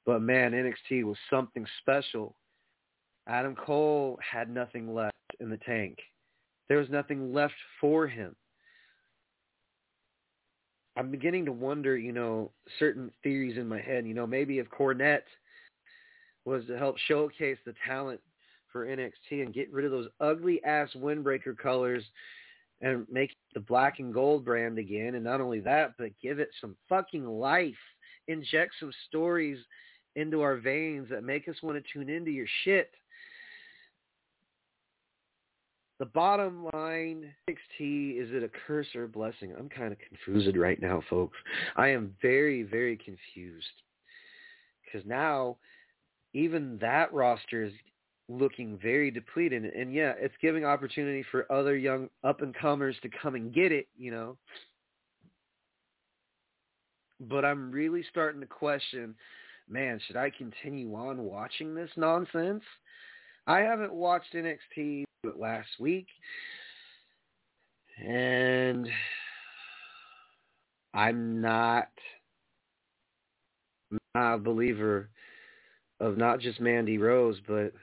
But 0.05 0.21
man, 0.21 0.51
NXT 0.51 1.03
was 1.03 1.17
something 1.29 1.65
special. 1.81 2.35
Adam 3.27 3.55
Cole 3.55 4.17
had 4.19 4.49
nothing 4.49 4.93
left 4.93 5.15
in 5.39 5.49
the 5.49 5.57
tank. 5.57 5.97
There 6.67 6.77
was 6.77 6.89
nothing 6.89 7.33
left 7.33 7.53
for 7.79 8.07
him. 8.07 8.35
I'm 10.95 11.11
beginning 11.11 11.45
to 11.45 11.51
wonder, 11.51 11.97
you 11.97 12.11
know, 12.11 12.51
certain 12.77 13.11
theories 13.23 13.57
in 13.57 13.67
my 13.67 13.79
head. 13.79 14.05
You 14.05 14.13
know, 14.13 14.27
maybe 14.27 14.59
if 14.59 14.67
Cornette 14.69 15.21
was 16.45 16.65
to 16.67 16.77
help 16.77 16.97
showcase 17.07 17.57
the 17.65 17.73
talent 17.87 18.19
for 18.71 18.85
NXT 18.85 19.43
and 19.43 19.53
get 19.53 19.71
rid 19.71 19.85
of 19.85 19.91
those 19.91 20.09
ugly 20.19 20.63
ass 20.63 20.89
windbreaker 20.95 21.57
colors 21.57 22.03
and 22.81 23.05
make 23.11 23.35
the 23.53 23.59
black 23.59 23.99
and 23.99 24.13
gold 24.13 24.45
brand 24.45 24.77
again. 24.77 25.15
And 25.15 25.23
not 25.23 25.41
only 25.41 25.59
that, 25.61 25.93
but 25.97 26.11
give 26.21 26.39
it 26.39 26.49
some 26.61 26.75
fucking 26.87 27.25
life. 27.25 27.73
Inject 28.27 28.73
some 28.79 28.91
stories 29.07 29.57
into 30.15 30.41
our 30.41 30.57
veins 30.57 31.07
that 31.09 31.23
make 31.23 31.47
us 31.47 31.55
want 31.61 31.77
to 31.77 31.93
tune 31.93 32.09
into 32.09 32.31
your 32.31 32.47
shit. 32.63 32.91
The 35.99 36.05
bottom 36.05 36.65
line, 36.73 37.33
NXT, 37.49 38.21
is 38.21 38.29
it 38.31 38.43
a 38.43 38.49
curse 38.65 38.87
or 38.95 39.03
a 39.03 39.07
blessing? 39.07 39.53
I'm 39.57 39.67
kind 39.67 39.91
of 39.91 39.97
confused 39.99 40.55
right 40.55 40.81
now, 40.81 41.01
folks. 41.09 41.37
I 41.75 41.89
am 41.89 42.15
very, 42.21 42.63
very 42.63 42.95
confused. 42.95 43.65
Because 44.85 45.05
now, 45.05 45.57
even 46.33 46.77
that 46.79 47.13
roster 47.13 47.63
is 47.63 47.73
looking 48.29 48.77
very 48.81 49.11
depleted. 49.11 49.65
And 49.65 49.93
yeah, 49.93 50.13
it's 50.17 50.35
giving 50.41 50.63
opportunity 50.63 51.25
for 51.31 51.51
other 51.51 51.75
young 51.75 52.09
up 52.23 52.41
and 52.41 52.55
comers 52.55 52.95
to 53.01 53.09
come 53.21 53.35
and 53.35 53.53
get 53.53 53.71
it, 53.71 53.87
you 53.97 54.11
know. 54.11 54.37
But 57.19 57.43
I'm 57.43 57.71
really 57.71 58.05
starting 58.09 58.39
to 58.39 58.47
question, 58.47 59.15
man, 59.67 59.99
should 60.07 60.15
I 60.15 60.29
continue 60.29 60.93
on 60.95 61.23
watching 61.23 61.75
this 61.75 61.89
nonsense? 61.97 62.63
I 63.47 63.59
haven't 63.59 63.93
watched 63.93 64.33
NXT 64.33 65.03
but 65.23 65.39
last 65.39 65.67
week. 65.79 66.07
And 68.01 68.87
I'm 70.93 71.41
not, 71.41 71.89
not 74.15 74.35
a 74.35 74.37
believer 74.37 75.09
of 75.99 76.17
not 76.17 76.39
just 76.39 76.61
Mandy 76.61 76.97
Rose, 76.97 77.37
but 77.45 77.73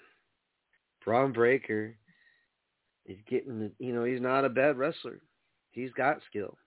Bron 1.06 1.32
Breakker 1.32 1.96
is 3.06 3.16
getting, 3.30 3.60
the, 3.60 3.70
you 3.78 3.94
know, 3.94 4.04
he's 4.04 4.20
not 4.20 4.44
a 4.44 4.50
bad 4.50 4.76
wrestler. 4.76 5.20
He's 5.70 5.92
got 5.92 6.18
skill. 6.28 6.58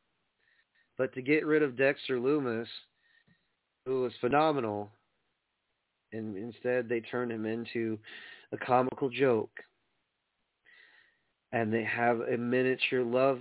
But 0.97 1.13
to 1.13 1.21
get 1.21 1.45
rid 1.45 1.61
of 1.61 1.77
Dexter 1.77 2.19
Loomis, 2.19 2.69
who 3.85 4.01
was 4.01 4.13
phenomenal, 4.21 4.89
and 6.13 6.37
instead 6.37 6.87
they 6.87 7.01
turned 7.01 7.31
him 7.31 7.45
into 7.45 7.99
a 8.53 8.57
comical 8.57 9.09
joke. 9.09 9.51
And 11.51 11.73
they 11.73 11.83
have 11.83 12.21
a 12.21 12.37
miniature 12.37 13.03
love 13.03 13.39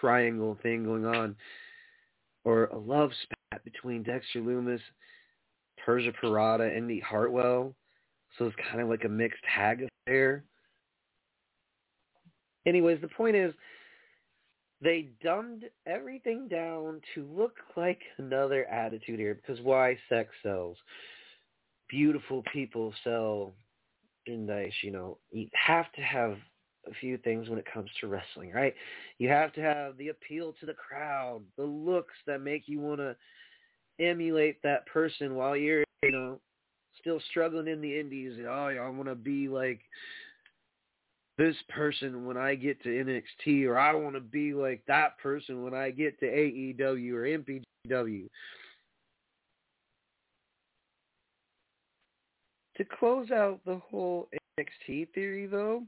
triangle 0.00 0.56
thing 0.62 0.84
going 0.84 1.04
on, 1.04 1.36
or 2.44 2.66
a 2.66 2.78
love 2.78 3.10
spat 3.22 3.62
between 3.64 4.04
Dexter 4.04 4.40
Loomis, 4.40 4.80
Persia 5.84 6.12
Pirotta, 6.22 6.68
and 6.68 6.76
Indi 6.76 7.00
Hartwell. 7.00 7.74
So 8.38 8.46
it's 8.46 8.56
kind 8.70 8.80
of 8.80 8.88
like 8.88 9.04
a 9.04 9.08
mixed 9.08 9.42
tag 9.54 9.86
affair. 10.06 10.44
Anyways, 12.66 13.00
the 13.00 13.08
point 13.08 13.36
is, 13.36 13.54
they 14.82 15.08
dumbed 15.22 15.64
everything 15.86 16.48
down 16.48 17.00
to 17.14 17.26
look 17.36 17.56
like 17.76 18.00
another 18.18 18.64
Attitude 18.66 19.20
Era 19.20 19.34
because 19.34 19.62
why 19.62 19.98
sex 20.08 20.30
sells 20.42 20.76
beautiful 21.90 22.42
people 22.52 22.94
sell 23.04 23.52
merchandise 24.26 24.72
you 24.82 24.90
know 24.90 25.18
you 25.32 25.48
have 25.52 25.90
to 25.92 26.00
have 26.00 26.36
a 26.86 26.94
few 27.00 27.18
things 27.18 27.48
when 27.48 27.58
it 27.58 27.66
comes 27.72 27.90
to 28.00 28.06
wrestling 28.06 28.52
right 28.52 28.74
you 29.18 29.28
have 29.28 29.52
to 29.52 29.60
have 29.60 29.96
the 29.98 30.08
appeal 30.08 30.54
to 30.58 30.66
the 30.66 30.74
crowd 30.74 31.42
the 31.56 31.64
looks 31.64 32.14
that 32.26 32.40
make 32.40 32.62
you 32.66 32.80
want 32.80 32.98
to 32.98 33.14
emulate 33.98 34.62
that 34.62 34.86
person 34.86 35.34
while 35.34 35.56
you're 35.56 35.84
you 36.02 36.12
know 36.12 36.38
still 37.00 37.20
struggling 37.30 37.68
in 37.68 37.80
the 37.80 37.98
indies 37.98 38.38
oh 38.46 38.68
i 38.68 38.88
want 38.88 39.08
to 39.08 39.14
be 39.14 39.48
like 39.48 39.80
this 41.40 41.56
person 41.70 42.26
when 42.26 42.36
I 42.36 42.54
get 42.54 42.82
to 42.82 42.90
NXT, 42.90 43.64
or 43.64 43.78
I 43.78 43.94
want 43.94 44.14
to 44.14 44.20
be 44.20 44.52
like 44.52 44.82
that 44.86 45.18
person 45.18 45.64
when 45.64 45.72
I 45.72 45.90
get 45.90 46.20
to 46.20 46.26
AEW 46.26 47.12
or 47.14 47.62
MPW. 47.88 48.28
To 52.76 52.84
close 52.98 53.30
out 53.30 53.60
the 53.64 53.80
whole 53.90 54.28
NXT 54.58 55.14
theory, 55.14 55.46
though, 55.46 55.82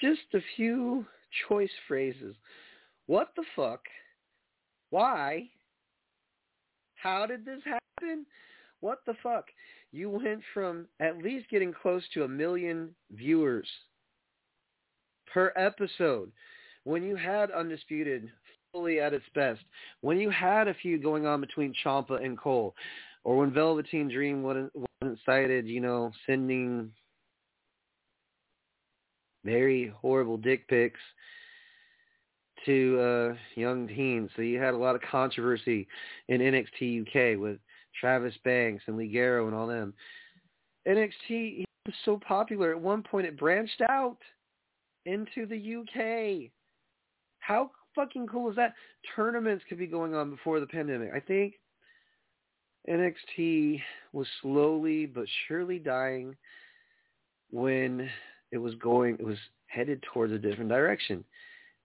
just 0.00 0.22
a 0.34 0.40
few 0.56 1.06
choice 1.48 1.70
phrases. 1.86 2.34
What 3.06 3.28
the 3.36 3.44
fuck? 3.54 3.82
Why? 4.90 5.44
How 6.96 7.26
did 7.26 7.44
this 7.44 7.60
happen? 7.64 8.26
What 8.80 8.98
the 9.06 9.14
fuck? 9.22 9.46
you 9.92 10.10
went 10.10 10.42
from 10.52 10.86
at 11.00 11.18
least 11.18 11.48
getting 11.50 11.72
close 11.72 12.02
to 12.14 12.24
a 12.24 12.28
million 12.28 12.94
viewers 13.12 13.66
per 15.32 15.52
episode 15.56 16.30
when 16.84 17.02
you 17.02 17.16
had 17.16 17.50
Undisputed 17.50 18.30
fully 18.72 19.00
at 19.00 19.14
its 19.14 19.24
best, 19.34 19.60
when 20.02 20.18
you 20.18 20.30
had 20.30 20.68
a 20.68 20.74
feud 20.74 21.02
going 21.02 21.26
on 21.26 21.40
between 21.40 21.74
Ciampa 21.84 22.22
and 22.22 22.38
Cole, 22.38 22.74
or 23.24 23.38
when 23.38 23.52
Velveteen 23.52 24.10
Dream 24.10 24.42
wasn't, 24.42 24.72
wasn't 24.74 25.18
cited, 25.24 25.66
you 25.66 25.80
know, 25.80 26.12
sending 26.26 26.90
very 29.44 29.92
horrible 30.00 30.36
dick 30.36 30.68
pics 30.68 31.00
to 32.66 33.00
uh, 33.00 33.36
young 33.58 33.88
teens. 33.88 34.30
So 34.36 34.42
you 34.42 34.60
had 34.60 34.74
a 34.74 34.78
lot 34.78 34.94
of 34.94 35.00
controversy 35.10 35.86
in 36.28 36.40
NXT 36.40 37.02
UK 37.02 37.40
with 37.40 37.58
Travis 38.00 38.34
Banks 38.44 38.84
and 38.86 38.98
Ligero 38.98 39.46
and 39.46 39.54
all 39.54 39.66
them. 39.66 39.94
NXT 40.86 41.64
was 41.86 41.94
so 42.04 42.20
popular 42.26 42.70
at 42.70 42.80
one 42.80 43.02
point 43.02 43.26
it 43.26 43.38
branched 43.38 43.82
out 43.88 44.18
into 45.06 45.46
the 45.46 45.76
UK. 45.76 46.50
How 47.40 47.70
fucking 47.94 48.26
cool 48.26 48.50
is 48.50 48.56
that? 48.56 48.74
Tournaments 49.16 49.64
could 49.68 49.78
be 49.78 49.86
going 49.86 50.14
on 50.14 50.30
before 50.30 50.60
the 50.60 50.66
pandemic. 50.66 51.10
I 51.14 51.20
think 51.20 51.54
NXT 52.88 53.80
was 54.12 54.26
slowly 54.42 55.06
but 55.06 55.26
surely 55.46 55.78
dying 55.78 56.36
when 57.50 58.08
it 58.52 58.58
was 58.58 58.74
going 58.76 59.16
it 59.18 59.24
was 59.24 59.38
headed 59.66 60.02
towards 60.12 60.32
a 60.32 60.38
different 60.38 60.70
direction. 60.70 61.24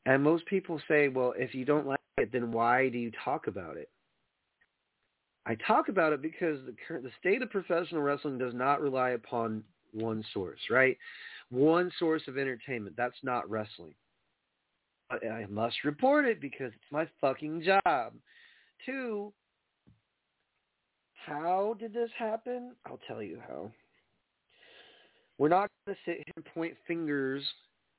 And 0.06 0.22
most 0.22 0.46
people 0.46 0.82
say, 0.88 1.08
well, 1.08 1.34
if 1.38 1.54
you 1.56 1.66
don't 1.66 1.88
like 1.88 2.00
it, 2.18 2.32
then 2.32 2.52
why 2.52 2.90
do 2.90 2.98
you 2.98 3.12
talk 3.24 3.48
about 3.48 3.78
it? 3.78 3.90
I 5.46 5.56
talk 5.56 5.90
about 5.90 6.14
it 6.14 6.22
because 6.22 6.60
the 6.66 6.76
current, 6.88 7.04
the 7.04 7.12
state 7.20 7.42
of 7.42 7.50
professional 7.50 8.02
wrestling 8.02 8.38
does 8.38 8.54
not 8.54 8.82
rely 8.82 9.12
upon 9.12 9.64
one 9.92 10.24
source, 10.34 10.60
right? 10.70 10.98
One 11.50 11.92
source 12.00 12.22
of 12.28 12.38
entertainment. 12.38 12.96
That's 12.96 13.16
not 13.24 13.50
wrestling. 13.50 13.94
I, 15.12 15.28
I 15.28 15.46
must 15.48 15.84
report 15.84 16.26
it 16.26 16.40
because 16.40 16.72
it's 16.74 16.92
my 16.92 17.08
fucking 17.20 17.64
job. 17.64 18.14
Two, 18.86 19.34
how 21.26 21.76
did 21.80 21.94
this 21.94 22.10
happen? 22.18 22.72
I'll 22.86 23.00
tell 23.08 23.22
you 23.22 23.40
how. 23.48 23.72
We're 25.38 25.50
not 25.50 25.70
going 25.86 25.96
to 25.96 26.02
sit 26.06 26.16
here 26.18 26.34
and 26.36 26.46
point 26.54 26.76
fingers. 26.88 27.44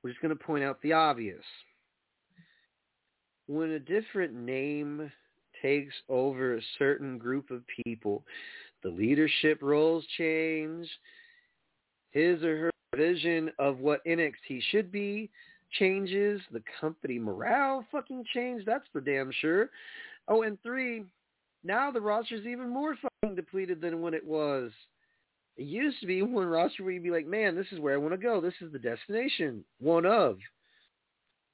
We're 0.02 0.10
just 0.10 0.22
going 0.22 0.36
to 0.36 0.44
point 0.44 0.64
out 0.64 0.80
the 0.82 0.92
obvious. 0.92 1.44
When 3.46 3.70
a 3.70 3.78
different 3.78 4.34
name 4.34 5.10
takes 5.64 5.94
over 6.08 6.56
a 6.56 6.60
certain 6.78 7.16
group 7.16 7.50
of 7.50 7.62
people. 7.84 8.24
The 8.82 8.90
leadership 8.90 9.58
roles 9.62 10.04
change. 10.18 10.86
His 12.10 12.42
or 12.42 12.58
her 12.58 12.70
vision 12.94 13.50
of 13.58 13.78
what 13.78 14.04
NXT 14.04 14.60
should 14.70 14.92
be 14.92 15.30
changes. 15.78 16.40
The 16.52 16.62
company 16.80 17.18
morale 17.18 17.84
fucking 17.90 18.24
changed. 18.32 18.66
That's 18.66 18.86
for 18.92 19.00
damn 19.00 19.32
sure. 19.40 19.70
Oh, 20.28 20.42
and 20.42 20.60
three, 20.62 21.04
now 21.64 21.90
the 21.90 22.00
roster's 22.00 22.46
even 22.46 22.68
more 22.68 22.96
fucking 22.96 23.34
depleted 23.34 23.80
than 23.80 24.00
when 24.00 24.14
it 24.14 24.24
was. 24.24 24.70
It 25.56 25.64
used 25.64 26.00
to 26.00 26.06
be 26.06 26.22
one 26.22 26.46
roster 26.46 26.82
where 26.82 26.92
you'd 26.92 27.02
be 27.02 27.10
like, 27.10 27.26
man, 27.26 27.54
this 27.54 27.66
is 27.72 27.80
where 27.80 27.94
I 27.94 27.98
want 27.98 28.12
to 28.12 28.18
go. 28.18 28.40
This 28.40 28.54
is 28.60 28.72
the 28.72 28.78
destination. 28.78 29.64
One 29.80 30.04
of. 30.04 30.38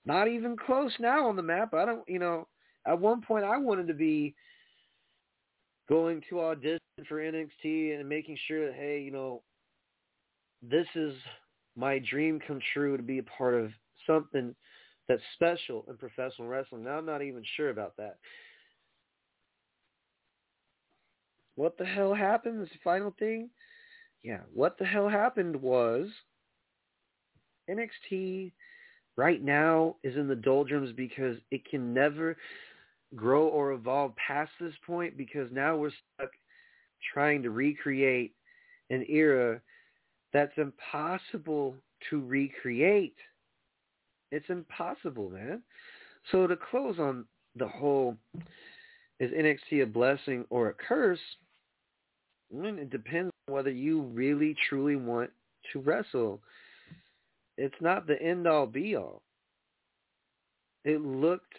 Not 0.07 0.29
even 0.29 0.57
close 0.57 0.93
now 0.99 1.29
on 1.29 1.37
the 1.37 1.43
map. 1.43 1.75
I 1.75 1.85
don't, 1.85 2.09
you 2.09 2.19
know, 2.19 2.49
at 2.87 2.99
one 2.99 3.21
point 3.21 3.45
I 3.45 3.59
wanted 3.59 3.87
to 3.89 3.95
be 3.95 4.35
going 5.89 6.23
to 6.31 6.41
audition 6.41 6.81
for 7.09 7.19
NXT 7.19 7.99
and 7.99 8.09
making 8.09 8.39
sure 8.47 8.67
that 8.67 8.75
hey, 8.77 9.01
you 9.01 9.11
know, 9.11 9.43
this 10.63 10.87
is 10.95 11.15
my 11.77 11.99
dream 11.99 12.41
come 12.47 12.61
true 12.73 12.97
to 12.97 13.03
be 13.03 13.19
a 13.19 13.23
part 13.25 13.55
of 13.55 13.71
something 14.07 14.55
that's 15.09 15.23
special 15.35 15.85
in 15.89 15.97
professional 15.97 16.49
wrestling. 16.49 16.85
Now 16.85 16.99
I'm 16.99 17.07
not 17.07 17.23
even 17.23 17.43
sure 17.57 17.71
about 17.71 17.97
that. 17.97 18.19
What 21.57 21.77
the 21.77 21.85
hell 21.85 22.15
happened? 22.15 22.63
Is 22.63 22.69
the 22.69 22.79
final 22.85 23.15
thing? 23.19 23.51
Yeah, 24.23 24.41
what 24.55 24.79
the 24.79 24.85
hell 24.85 25.09
happened 25.09 25.57
was 25.57 26.09
NXT 27.69 28.53
right 29.17 29.43
now 29.43 29.97
is 30.03 30.17
in 30.17 30.29
the 30.29 30.35
doldrums 30.35 30.93
because 30.93 31.37
it 31.51 31.69
can 31.69 31.93
never 31.93 32.37
grow 33.17 33.47
or 33.49 33.73
evolve 33.73 34.13
past 34.17 34.51
this 34.61 34.75
point 34.87 35.17
because 35.17 35.51
now 35.53 35.77
we're 35.77 35.91
stuck 36.15 36.31
trying 37.13 37.43
to 37.43 37.51
recreate 37.51 38.35
an 38.91 39.05
era 39.09 39.61
that's 40.33 40.57
impossible 40.57 41.75
to 42.09 42.21
recreate. 42.21 43.17
It's 44.31 44.49
impossible, 44.49 45.31
man. 45.31 45.63
So 46.31 46.47
to 46.47 46.57
close 46.57 46.99
on 46.99 47.25
the 47.57 47.67
whole, 47.67 48.17
is 49.19 49.31
NXT 49.33 49.83
a 49.83 49.87
blessing 49.87 50.45
or 50.51 50.69
a 50.69 50.75
curse? 50.75 51.19
Mm, 52.55 52.79
it 52.79 52.91
depends 52.91 53.33
on 53.49 53.55
whether 53.55 53.71
you 53.71 54.03
really 54.03 54.55
truly 54.69 54.97
want 54.97 55.31
to 55.73 55.81
wrestle. 55.81 56.41
It's 57.59 57.75
not 57.81 58.07
the 58.07 58.21
end 58.23 58.47
all 58.47 58.67
be 58.67 58.97
all. 58.97 59.23
It 60.85 61.01
looked 61.01 61.55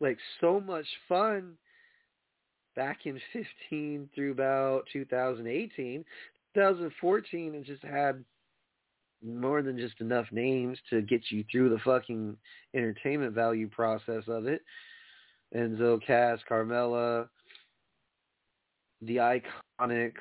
like 0.00 0.18
so 0.40 0.60
much 0.60 0.86
fun 1.08 1.54
back 2.76 3.06
in 3.06 3.20
15 3.32 4.08
through 4.14 4.32
about 4.32 4.84
2018. 4.92 6.04
2014 6.54 7.54
it 7.54 7.64
just 7.64 7.82
had 7.84 8.24
more 9.24 9.62
than 9.62 9.76
just 9.76 10.00
enough 10.00 10.26
names 10.30 10.78
to 10.90 11.02
get 11.02 11.22
you 11.30 11.44
through 11.50 11.70
the 11.70 11.78
fucking 11.84 12.36
entertainment 12.74 13.34
value 13.34 13.68
process 13.68 14.22
of 14.28 14.46
it. 14.46 14.62
Enzo, 15.56 16.00
Cass, 16.04 16.38
Carmella, 16.48 17.28
the 19.02 19.16
Iconics, 19.16 20.12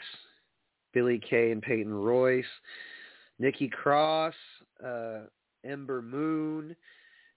Billie 0.94 1.22
Kay 1.30 1.52
and 1.52 1.62
Peyton 1.62 1.94
Royce, 1.94 2.46
Nikki 3.40 3.68
Cross, 3.68 4.34
uh, 4.84 5.22
Ember 5.66 6.02
Moon, 6.02 6.76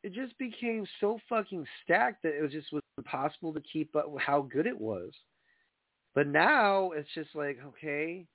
it 0.03 0.13
just 0.13 0.37
became 0.39 0.87
so 1.01 1.19
fucking 1.29 1.67
stacked 1.85 2.23
that 2.23 2.37
it 2.37 2.43
was 2.43 2.53
just 2.53 2.73
was 2.73 2.83
impossible 2.97 3.53
to 3.53 3.61
keep 3.61 3.95
up 3.95 4.11
with 4.11 4.23
how 4.23 4.43
good 4.43 4.67
it 4.67 4.79
was. 4.79 5.13
But 6.15 6.27
now 6.27 6.91
it's 6.93 7.09
just 7.15 7.31
like, 7.35 7.59
okay, 7.67 8.27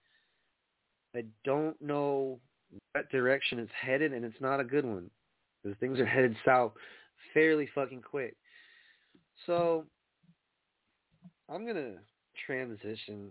I 1.16 1.24
don't 1.44 1.80
know 1.82 2.40
what 2.94 3.10
direction 3.10 3.60
it's 3.60 3.72
headed, 3.80 4.14
and 4.14 4.24
it's 4.24 4.40
not 4.40 4.60
a 4.60 4.64
good 4.64 4.86
one. 4.86 5.10
Because 5.64 5.78
things 5.80 6.00
are 6.00 6.06
headed 6.06 6.36
south 6.46 6.74
fairly 7.34 7.68
fucking 7.74 8.02
quick. 8.02 8.36
So 9.46 9.86
I'm 11.50 11.64
going 11.64 11.76
to 11.76 11.94
transition 12.46 13.30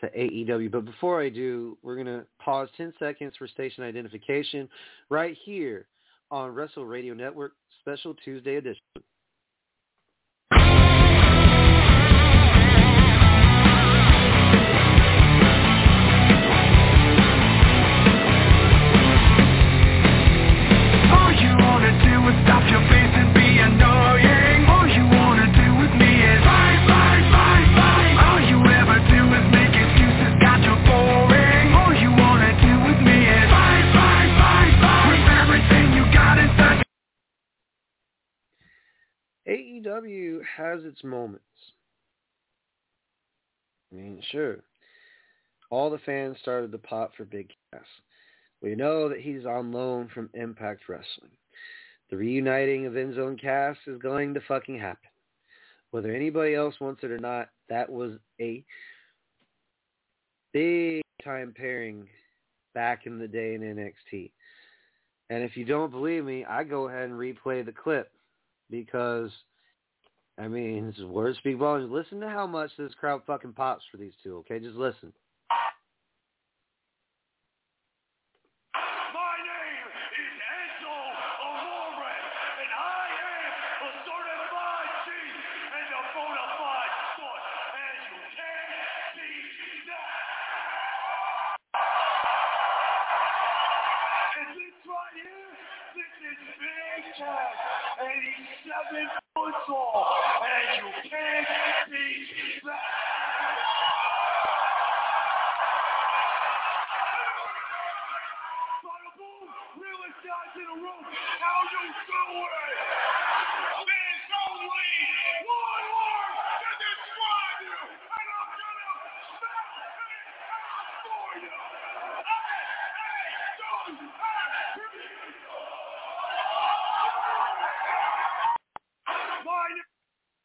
to 0.00 0.10
AEW. 0.10 0.70
But 0.70 0.84
before 0.84 1.22
I 1.22 1.28
do, 1.28 1.78
we're 1.82 1.94
going 1.94 2.06
to 2.06 2.26
pause 2.38 2.68
10 2.76 2.92
seconds 2.98 3.32
for 3.38 3.48
station 3.48 3.84
identification 3.84 4.68
right 5.08 5.36
here 5.44 5.86
on 6.30 6.54
Wrestle 6.54 6.86
Radio 6.86 7.14
Network 7.14 7.52
Special 7.80 8.14
Tuesday 8.14 8.56
edition. 8.56 8.82
Has 40.58 40.84
its 40.84 41.02
moments. 41.02 41.44
I 43.90 43.96
mean, 43.96 44.20
sure. 44.30 44.58
All 45.70 45.88
the 45.88 45.98
fans 45.98 46.36
started 46.42 46.72
to 46.72 46.78
pop 46.78 47.12
for 47.16 47.24
Big 47.24 47.50
Cass. 47.72 47.84
We 48.60 48.74
know 48.74 49.08
that 49.08 49.20
he's 49.20 49.46
on 49.46 49.72
loan 49.72 50.10
from 50.12 50.30
Impact 50.34 50.82
Wrestling. 50.88 51.30
The 52.10 52.16
reuniting 52.16 52.86
of 52.86 52.94
Enzo 52.94 53.28
and 53.28 53.40
Cass 53.40 53.76
is 53.86 53.98
going 54.00 54.34
to 54.34 54.40
fucking 54.48 54.78
happen. 54.78 55.10
Whether 55.90 56.12
anybody 56.12 56.54
else 56.54 56.74
wants 56.80 57.02
it 57.02 57.10
or 57.10 57.18
not, 57.18 57.48
that 57.68 57.88
was 57.88 58.12
a 58.40 58.64
big 60.52 61.02
time 61.22 61.54
pairing 61.56 62.08
back 62.74 63.06
in 63.06 63.18
the 63.18 63.28
day 63.28 63.54
in 63.54 63.60
NXT. 63.60 64.32
And 65.30 65.42
if 65.44 65.56
you 65.56 65.64
don't 65.64 65.90
believe 65.90 66.24
me, 66.24 66.44
I 66.44 66.64
go 66.64 66.88
ahead 66.88 67.10
and 67.10 67.18
replay 67.18 67.64
the 67.64 67.72
clip 67.72 68.10
because 68.70 69.30
I 70.38 70.46
mean, 70.46 70.94
words 71.00 71.38
speak 71.38 71.56
volumes. 71.56 71.90
Listen 71.90 72.20
to 72.20 72.28
how 72.28 72.46
much 72.46 72.70
this 72.78 72.94
crowd 72.94 73.22
fucking 73.26 73.54
pops 73.54 73.84
for 73.90 73.96
these 73.96 74.12
two, 74.22 74.36
okay? 74.38 74.60
Just 74.60 74.76
listen. 74.76 75.12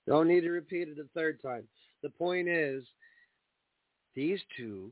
Don't 0.08 0.28
need 0.28 0.42
to 0.42 0.50
repeat 0.50 0.89
it 0.89 1.00
a 1.00 1.08
third 1.13 1.42
time. 1.42 1.63
The 2.02 2.10
point 2.10 2.48
is, 2.50 2.84
these 4.16 4.39
two 4.58 4.92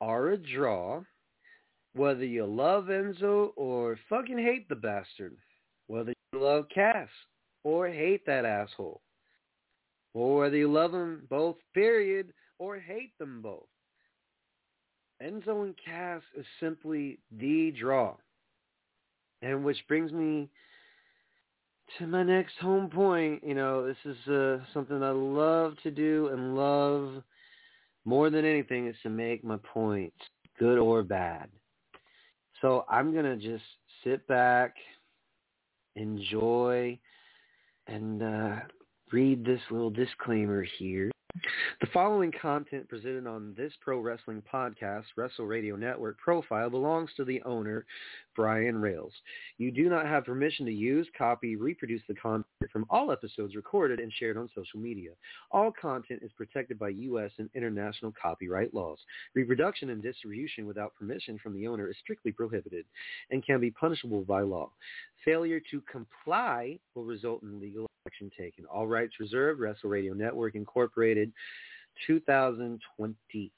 are 0.00 0.30
a 0.30 0.36
draw, 0.36 1.02
whether 1.94 2.24
you 2.24 2.46
love 2.46 2.84
Enzo 2.84 3.50
or 3.56 3.98
fucking 4.08 4.38
hate 4.38 4.68
the 4.68 4.76
bastard, 4.76 5.36
whether 5.88 6.12
you 6.32 6.40
love 6.40 6.66
Cass 6.72 7.08
or 7.64 7.88
hate 7.88 8.24
that 8.26 8.44
asshole, 8.44 9.02
or 10.14 10.38
whether 10.38 10.56
you 10.56 10.70
love 10.70 10.92
them 10.92 11.26
both, 11.28 11.56
period, 11.74 12.32
or 12.58 12.78
hate 12.78 13.12
them 13.18 13.42
both. 13.42 13.66
Enzo 15.22 15.64
and 15.64 15.74
Cass 15.84 16.22
is 16.36 16.46
simply 16.60 17.18
the 17.38 17.74
draw. 17.78 18.16
And 19.42 19.64
which 19.64 19.78
brings 19.88 20.12
me 20.12 20.48
to 21.98 22.06
my 22.06 22.22
next 22.22 22.54
home 22.60 22.88
point, 22.88 23.42
you 23.44 23.54
know, 23.54 23.86
this 23.86 23.96
is 24.04 24.28
uh, 24.28 24.58
something 24.72 25.02
I 25.02 25.10
love 25.10 25.74
to 25.82 25.90
do 25.90 26.28
and 26.32 26.56
love 26.56 27.22
more 28.04 28.30
than 28.30 28.44
anything 28.44 28.86
is 28.86 28.96
to 29.02 29.10
make 29.10 29.44
my 29.44 29.58
points, 29.62 30.16
good 30.58 30.78
or 30.78 31.02
bad. 31.02 31.48
So 32.60 32.84
I'm 32.88 33.12
going 33.12 33.24
to 33.24 33.36
just 33.36 33.64
sit 34.04 34.26
back, 34.26 34.74
enjoy, 35.96 36.98
and 37.86 38.22
uh, 38.22 38.56
read 39.12 39.44
this 39.44 39.60
little 39.70 39.90
disclaimer 39.90 40.64
here. 40.78 41.10
The 41.80 41.86
following 41.92 42.32
content 42.32 42.88
presented 42.88 43.26
on 43.26 43.54
this 43.56 43.72
pro 43.80 44.00
wrestling 44.00 44.42
podcast, 44.52 45.04
Wrestle 45.16 45.46
Radio 45.46 45.76
Network 45.76 46.18
profile 46.18 46.68
belongs 46.68 47.10
to 47.16 47.24
the 47.24 47.40
owner, 47.42 47.86
Brian 48.34 48.80
Rails. 48.80 49.12
You 49.56 49.70
do 49.70 49.88
not 49.88 50.06
have 50.06 50.24
permission 50.24 50.66
to 50.66 50.72
use, 50.72 51.06
copy, 51.16 51.56
reproduce 51.56 52.02
the 52.08 52.14
content 52.14 52.46
from 52.72 52.84
all 52.90 53.12
episodes 53.12 53.54
recorded 53.54 54.00
and 54.00 54.12
shared 54.12 54.36
on 54.36 54.50
social 54.54 54.80
media. 54.80 55.12
All 55.52 55.72
content 55.72 56.20
is 56.22 56.32
protected 56.36 56.78
by 56.78 56.88
U.S. 56.88 57.30
and 57.38 57.48
international 57.54 58.12
copyright 58.20 58.74
laws. 58.74 58.98
Reproduction 59.34 59.90
and 59.90 60.02
distribution 60.02 60.66
without 60.66 60.94
permission 60.96 61.38
from 61.42 61.54
the 61.54 61.66
owner 61.66 61.88
is 61.88 61.96
strictly 62.02 62.32
prohibited 62.32 62.84
and 63.30 63.44
can 63.44 63.60
be 63.60 63.70
punishable 63.70 64.22
by 64.22 64.42
law. 64.42 64.70
Failure 65.24 65.60
to 65.70 65.80
comply 65.90 66.78
will 66.94 67.04
result 67.04 67.42
in 67.42 67.60
legal 67.60 67.86
action 68.10 68.30
taken. 68.38 68.64
All 68.66 68.86
rights 68.86 69.14
reserved. 69.20 69.60
Wrestle 69.60 69.90
Radio 69.90 70.14
Network 70.14 70.54
Incorporated, 70.54 71.32
2022. 72.06 73.50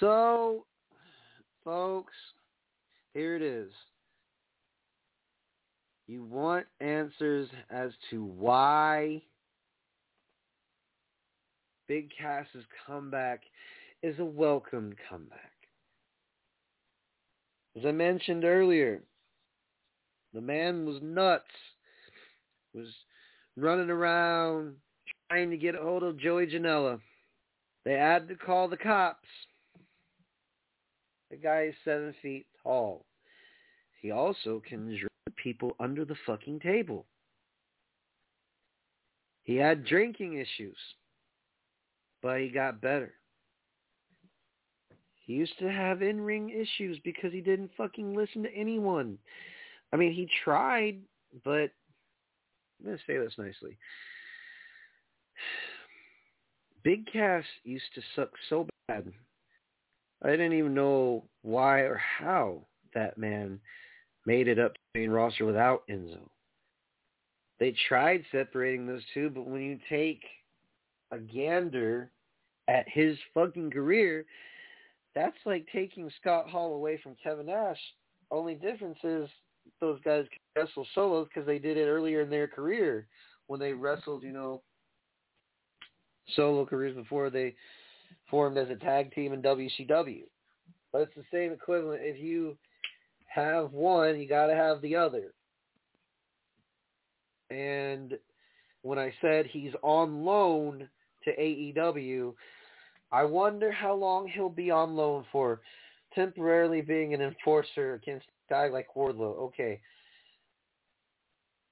So, 0.00 0.64
folks, 1.64 2.12
here 3.14 3.36
it 3.36 3.42
is. 3.42 3.70
You 6.06 6.24
want 6.24 6.66
answers 6.80 7.48
as 7.70 7.90
to 8.10 8.24
why 8.24 9.20
Big 11.86 12.10
Cass's 12.18 12.64
comeback 12.86 13.42
is 14.02 14.18
a 14.18 14.24
welcome 14.24 14.94
comeback. 15.10 15.52
As 17.76 17.84
I 17.84 17.92
mentioned 17.92 18.44
earlier, 18.44 19.02
the 20.32 20.40
man 20.40 20.86
was 20.86 21.00
nuts, 21.02 21.44
was 22.74 22.88
running 23.56 23.90
around 23.90 24.74
trying 25.30 25.50
to 25.50 25.56
get 25.56 25.74
a 25.74 25.78
hold 25.78 26.02
of 26.02 26.18
Joey 26.18 26.46
Janela. 26.46 27.00
They 27.84 27.94
had 27.94 28.28
to 28.28 28.34
call 28.34 28.68
the 28.68 28.76
cops. 28.76 29.28
The 31.30 31.36
guy 31.36 31.64
is 31.68 31.74
seven 31.84 32.14
feet 32.22 32.46
tall. 32.62 33.04
He 34.00 34.10
also 34.10 34.62
can 34.66 34.88
drag 34.88 35.36
people 35.36 35.74
under 35.80 36.04
the 36.04 36.16
fucking 36.26 36.60
table. 36.60 37.06
He 39.44 39.56
had 39.56 39.84
drinking 39.84 40.34
issues, 40.34 40.76
but 42.22 42.40
he 42.40 42.48
got 42.48 42.80
better. 42.80 43.14
He 45.24 45.34
used 45.34 45.58
to 45.58 45.70
have 45.70 46.02
in-ring 46.02 46.50
issues 46.50 46.98
because 47.04 47.32
he 47.32 47.40
didn't 47.40 47.70
fucking 47.76 48.14
listen 48.14 48.42
to 48.42 48.54
anyone. 48.54 49.18
I 49.92 49.96
mean, 49.96 50.12
he 50.12 50.28
tried, 50.44 51.00
but 51.44 51.70
I'm 52.78 52.86
going 52.86 52.98
to 52.98 53.04
say 53.06 53.18
this 53.18 53.34
nicely. 53.38 53.76
Big 56.84 57.10
Cass 57.12 57.44
used 57.64 57.92
to 57.94 58.02
suck 58.14 58.30
so 58.48 58.66
bad. 58.86 59.12
I 60.22 60.30
didn't 60.30 60.54
even 60.54 60.74
know 60.74 61.24
why 61.42 61.80
or 61.80 61.96
how 61.96 62.62
that 62.94 63.18
man 63.18 63.60
made 64.26 64.48
it 64.48 64.58
up 64.58 64.74
to 64.74 64.80
the 64.94 65.00
main 65.00 65.10
roster 65.10 65.44
without 65.44 65.82
Enzo. 65.88 66.28
They 67.60 67.74
tried 67.88 68.24
separating 68.30 68.86
those 68.86 69.02
two, 69.14 69.30
but 69.30 69.46
when 69.46 69.62
you 69.62 69.78
take 69.88 70.22
a 71.10 71.18
gander 71.18 72.10
at 72.68 72.88
his 72.88 73.16
fucking 73.34 73.70
career, 73.70 74.26
that's 75.14 75.36
like 75.44 75.66
taking 75.72 76.10
Scott 76.20 76.48
Hall 76.48 76.74
away 76.74 77.00
from 77.02 77.16
Kevin 77.22 77.46
Nash. 77.46 77.80
Only 78.30 78.54
difference 78.54 78.98
is 79.02 79.28
those 79.80 80.00
guys 80.04 80.24
can 80.30 80.62
wrestle 80.62 80.86
solos 80.94 81.28
because 81.28 81.46
they 81.46 81.58
did 81.58 81.76
it 81.76 81.86
earlier 81.86 82.22
in 82.22 82.30
their 82.30 82.48
career 82.48 83.06
when 83.46 83.60
they 83.60 83.72
wrestled, 83.72 84.22
you 84.22 84.32
know, 84.32 84.62
solo 86.36 86.66
careers 86.66 86.94
before 86.94 87.30
they 87.30 87.54
formed 88.30 88.58
as 88.58 88.68
a 88.70 88.76
tag 88.76 89.12
team 89.14 89.32
in 89.32 89.42
WCW. 89.42 90.22
But 90.92 91.02
it's 91.02 91.14
the 91.16 91.24
same 91.32 91.52
equivalent. 91.52 92.00
If 92.02 92.18
you 92.20 92.56
have 93.26 93.72
one, 93.72 94.18
you 94.18 94.28
got 94.28 94.46
to 94.46 94.54
have 94.54 94.80
the 94.80 94.96
other. 94.96 95.32
And 97.50 98.18
when 98.82 98.98
I 98.98 99.12
said 99.20 99.46
he's 99.46 99.72
on 99.82 100.24
loan 100.24 100.88
to 101.24 101.30
AEW, 101.36 102.34
I 103.10 103.24
wonder 103.24 103.72
how 103.72 103.94
long 103.94 104.28
he'll 104.28 104.50
be 104.50 104.70
on 104.70 104.94
loan 104.94 105.24
for. 105.32 105.60
Temporarily 106.14 106.80
being 106.80 107.14
an 107.14 107.20
enforcer 107.20 107.94
against 107.94 108.26
guy 108.48 108.68
like 108.68 108.88
Wardlow. 108.96 109.38
Okay. 109.38 109.80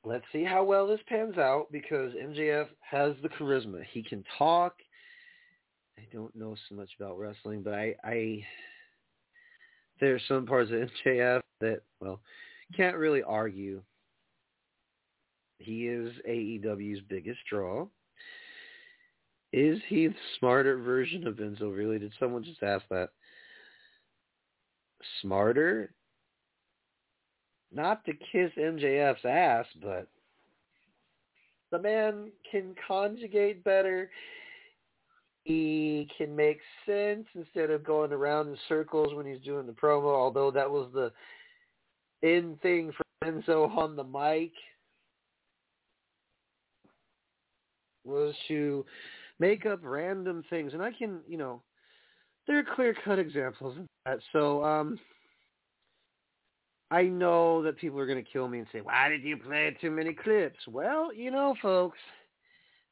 Let's 0.05 0.25
see 0.33 0.45
how 0.45 0.63
well 0.63 0.87
this 0.87 1.01
pans 1.09 1.37
out 1.37 1.67
because 1.73 2.13
MJF 2.13 2.69
has 2.81 3.15
the 3.23 3.29
charisma. 3.29 3.83
He 3.91 4.03
can 4.03 4.25
talk. 4.39 4.75
I 5.99 6.03
don't 6.13 6.35
know 6.37 6.55
so 6.69 6.77
much 6.77 6.91
about 6.99 7.19
wrestling, 7.19 7.63
but 7.63 7.75
I, 7.75 7.95
I 8.05 8.45
there 10.01 10.15
are 10.15 10.21
some 10.29 10.47
parts 10.47 10.71
of 10.71 10.89
MJF 11.07 11.41
that, 11.61 11.81
well, 12.01 12.21
can't 12.77 12.97
really 12.97 13.23
argue. 13.23 13.83
He 15.59 15.87
is 15.87 16.13
AEW's 16.29 17.01
biggest 17.09 17.41
draw. 17.49 17.87
Is 19.53 19.79
he 19.89 20.09
the 20.09 20.15
smarter 20.39 20.77
version 20.79 21.27
of 21.27 21.37
Enzo? 21.37 21.75
Really? 21.75 21.99
Did 21.99 22.13
someone 22.19 22.45
just 22.45 22.63
ask 22.63 22.85
that? 22.91 23.09
Smarter? 25.23 25.95
Not 27.73 28.05
to 28.05 28.13
kiss 28.13 28.51
MJF's 28.57 29.25
ass, 29.25 29.67
but 29.83 30.09
the 31.71 31.79
man 31.79 32.31
can 32.51 32.75
conjugate 32.87 33.65
better. 33.65 34.11
He 35.45 36.09
can 36.17 36.35
make 36.35 36.61
sense 36.87 37.27
instead 37.35 37.71
of 37.71 37.85
going 37.85 38.13
around 38.13 38.49
in 38.49 38.57
circles 38.69 39.15
when 39.15 39.27
he's 39.27 39.41
doing 39.45 39.67
the 39.67 39.73
promo, 39.73 40.15
although 40.15 40.51
that 40.51 40.71
was 40.71 40.89
the 40.93 41.13
in 42.23 42.57
thing 42.63 42.93
for 42.97 43.05
Enzo 43.25 43.77
on 43.77 43.97
the 43.97 44.05
mic 44.05 44.53
was 48.05 48.35
to 48.49 48.85
make 49.39 49.67
up 49.67 49.81
random 49.83 50.45
things. 50.49 50.73
And 50.73 50.83
I 50.83 50.93
can, 50.93 51.21
you 51.29 51.37
know, 51.37 51.63
there 52.47 52.59
are 52.59 52.75
clear-cut 52.75 53.19
examples 53.19 53.77
of 53.79 53.85
that. 54.05 54.19
So 54.33 54.65
um, 54.65 54.99
I 56.91 57.03
know 57.03 57.63
that 57.63 57.79
people 57.79 57.99
are 57.99 58.07
going 58.07 58.23
to 58.23 58.31
kill 58.31 58.49
me 58.49 58.59
and 58.59 58.67
say, 58.73 58.81
why 58.81 59.09
did 59.09 59.23
you 59.23 59.37
play 59.37 59.77
too 59.81 59.91
many 59.91 60.13
clips? 60.13 60.59
Well, 60.69 61.13
you 61.13 61.31
know, 61.31 61.57
folks, 61.61 61.99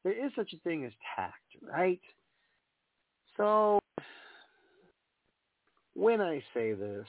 there 0.03 0.13
is 0.13 0.31
such 0.35 0.51
a 0.53 0.59
thing 0.59 0.83
as 0.85 0.91
tact, 1.15 1.41
right? 1.61 2.01
So 3.37 3.79
when 5.93 6.19
I 6.19 6.43
say 6.53 6.73
this, 6.73 7.05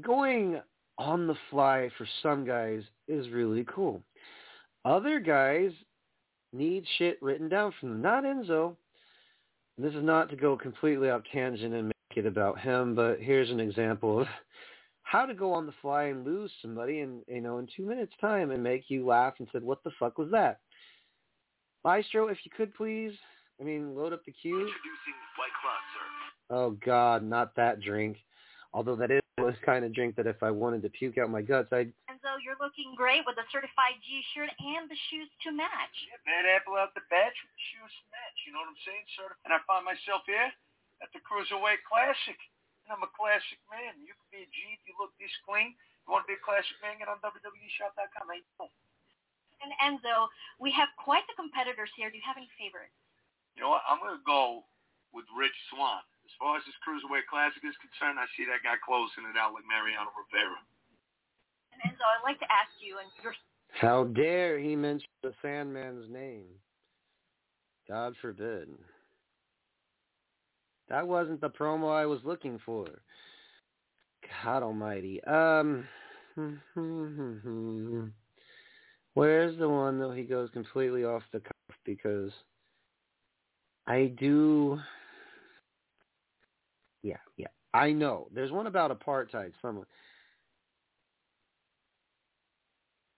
going 0.00 0.60
on 0.98 1.26
the 1.26 1.36
fly 1.50 1.88
for 1.96 2.06
some 2.22 2.44
guys 2.44 2.82
is 3.06 3.28
really 3.30 3.64
cool. 3.72 4.02
Other 4.84 5.20
guys 5.20 5.70
need 6.52 6.84
shit 6.98 7.18
written 7.22 7.48
down 7.48 7.72
from 7.78 7.90
them. 7.90 8.02
Not 8.02 8.24
Enzo. 8.24 8.76
This 9.78 9.94
is 9.94 10.04
not 10.04 10.30
to 10.30 10.36
go 10.36 10.56
completely 10.56 11.10
off 11.10 11.22
tangent 11.32 11.74
and 11.74 11.92
make 12.16 12.24
it 12.24 12.28
about 12.28 12.58
him, 12.58 12.94
but 12.94 13.20
here's 13.20 13.50
an 13.50 13.60
example 13.60 14.20
of 14.20 14.26
how 15.02 15.26
to 15.26 15.34
go 15.34 15.52
on 15.52 15.66
the 15.66 15.74
fly 15.82 16.04
and 16.04 16.24
lose 16.24 16.50
somebody 16.62 17.00
in 17.00 17.20
you 17.28 17.40
know 17.40 17.58
in 17.58 17.68
two 17.76 17.84
minutes 17.84 18.12
time 18.20 18.50
and 18.50 18.62
make 18.62 18.84
you 18.88 19.06
laugh 19.06 19.34
and 19.38 19.48
said, 19.52 19.62
"What 19.62 19.82
the 19.84 19.92
fuck 19.98 20.18
was 20.18 20.30
that?" 20.30 20.60
Maestro, 21.84 22.28
if 22.28 22.38
you 22.44 22.50
could 22.50 22.74
please, 22.74 23.12
I 23.60 23.64
mean, 23.64 23.94
load 23.94 24.12
up 24.12 24.24
the 24.24 24.32
cue. 24.32 24.58
Introducing 24.58 25.16
White 25.38 25.54
Claw, 25.62 25.78
sir. 25.94 26.06
Oh 26.50 26.70
God, 26.84 27.22
not 27.22 27.54
that 27.56 27.80
drink. 27.80 28.18
Although 28.74 28.96
that 28.96 29.10
is 29.10 29.22
the 29.38 29.54
kind 29.64 29.84
of 29.84 29.94
drink 29.94 30.16
that 30.16 30.26
if 30.26 30.42
I 30.42 30.50
wanted 30.50 30.82
to 30.82 30.90
puke 30.90 31.18
out 31.18 31.30
my 31.30 31.42
guts, 31.42 31.72
I'd 31.72 31.92
Enzo, 32.10 32.42
you're 32.42 32.58
looking 32.60 32.96
great 32.96 33.22
with 33.26 33.36
the 33.36 33.46
certified 33.52 34.00
G 34.02 34.22
shirt 34.34 34.50
and 34.58 34.90
the 34.90 34.98
shoes 35.10 35.28
to 35.46 35.52
match. 35.52 35.96
Yeah, 36.10 36.18
bad 36.26 36.44
apple 36.50 36.74
out 36.74 36.92
the 36.94 37.06
batch 37.08 37.36
with 37.44 37.52
the 37.54 37.64
shoes 37.70 37.92
to 38.02 38.04
match. 38.10 38.36
You 38.44 38.52
know 38.52 38.60
what 38.66 38.74
I'm 38.74 38.82
saying, 38.82 39.06
sir? 39.14 39.28
And 39.46 39.54
I 39.54 39.62
find 39.68 39.86
myself 39.86 40.26
here 40.26 40.50
at 41.04 41.10
the 41.12 41.20
Cruiserweight 41.24 41.82
Classic. 41.84 42.38
And 42.86 42.94
I'm 42.94 43.02
a 43.02 43.10
classic 43.18 43.58
man. 43.66 43.98
You 43.98 44.14
can 44.14 44.28
be 44.30 44.46
a 44.46 44.48
G 44.48 44.58
if 44.78 44.82
you 44.86 44.94
look 44.96 45.10
this 45.18 45.32
clean. 45.42 45.74
You 46.06 46.14
want 46.14 46.22
to 46.22 46.30
be 46.30 46.38
a 46.38 46.44
classic 46.46 46.78
man, 46.78 47.02
get 47.02 47.10
on 47.10 47.18
WWEshop.com. 47.18 48.30
Hey, 48.30 48.46
And 49.58 49.74
Enzo, 49.82 50.30
we 50.62 50.70
have 50.70 50.86
quite 50.94 51.26
the 51.26 51.34
competitors 51.34 51.90
here. 51.98 52.14
Do 52.14 52.16
you 52.16 52.22
have 52.22 52.38
any 52.38 52.46
favorites? 52.54 52.94
You 53.58 53.66
know 53.66 53.74
what? 53.74 53.82
I'm 53.90 53.98
going 53.98 54.14
to 54.14 54.22
go 54.22 54.62
with 55.10 55.26
Rich 55.34 55.56
Swann. 55.74 56.04
As 56.22 56.34
far 56.38 56.58
as 56.58 56.62
this 56.62 56.78
Cruiserweight 56.86 57.26
Classic 57.26 57.62
is 57.66 57.74
concerned, 57.82 58.22
I 58.22 58.30
see 58.38 58.46
that 58.46 58.62
guy 58.62 58.78
closing 58.78 59.26
it 59.26 59.34
out 59.34 59.50
like 59.50 59.66
Mariano 59.66 60.14
Rivera. 60.14 60.62
And 61.74 61.82
Enzo, 61.82 62.06
I'd 62.06 62.22
like 62.22 62.38
to 62.38 62.50
ask 62.50 62.70
you, 62.78 63.02
and 63.02 63.10
you're 63.22 63.34
How 63.82 64.04
dare 64.04 64.58
he 64.62 64.78
mention 64.78 65.10
the 65.26 65.34
Sandman's 65.42 66.06
name? 66.06 66.46
God 67.88 68.14
forbid. 68.22 68.68
That 70.88 71.06
wasn't 71.06 71.40
the 71.40 71.50
promo 71.50 71.92
I 71.94 72.06
was 72.06 72.20
looking 72.24 72.58
for. 72.64 72.86
God 74.44 74.62
almighty. 74.62 75.22
Um 75.24 75.88
Where's 79.14 79.58
the 79.58 79.68
one 79.68 79.98
though 79.98 80.12
he 80.12 80.24
goes 80.24 80.50
completely 80.50 81.04
off 81.04 81.22
the 81.32 81.40
cuff 81.40 81.76
because 81.84 82.30
I 83.86 84.12
do 84.18 84.78
Yeah, 87.02 87.16
yeah. 87.36 87.48
I 87.72 87.92
know. 87.92 88.28
There's 88.34 88.52
one 88.52 88.66
about 88.66 88.98
apartheid 88.98 89.52
somewhere. 89.62 89.86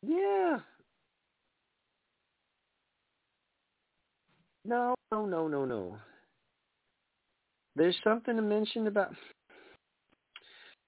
Yeah. 0.02 0.58
No, 4.64 4.94
no, 5.12 5.26
no, 5.26 5.48
no, 5.48 5.64
no. 5.64 5.98
There's 7.78 7.96
something 8.02 8.34
to 8.34 8.42
mention 8.42 8.88
about. 8.88 9.14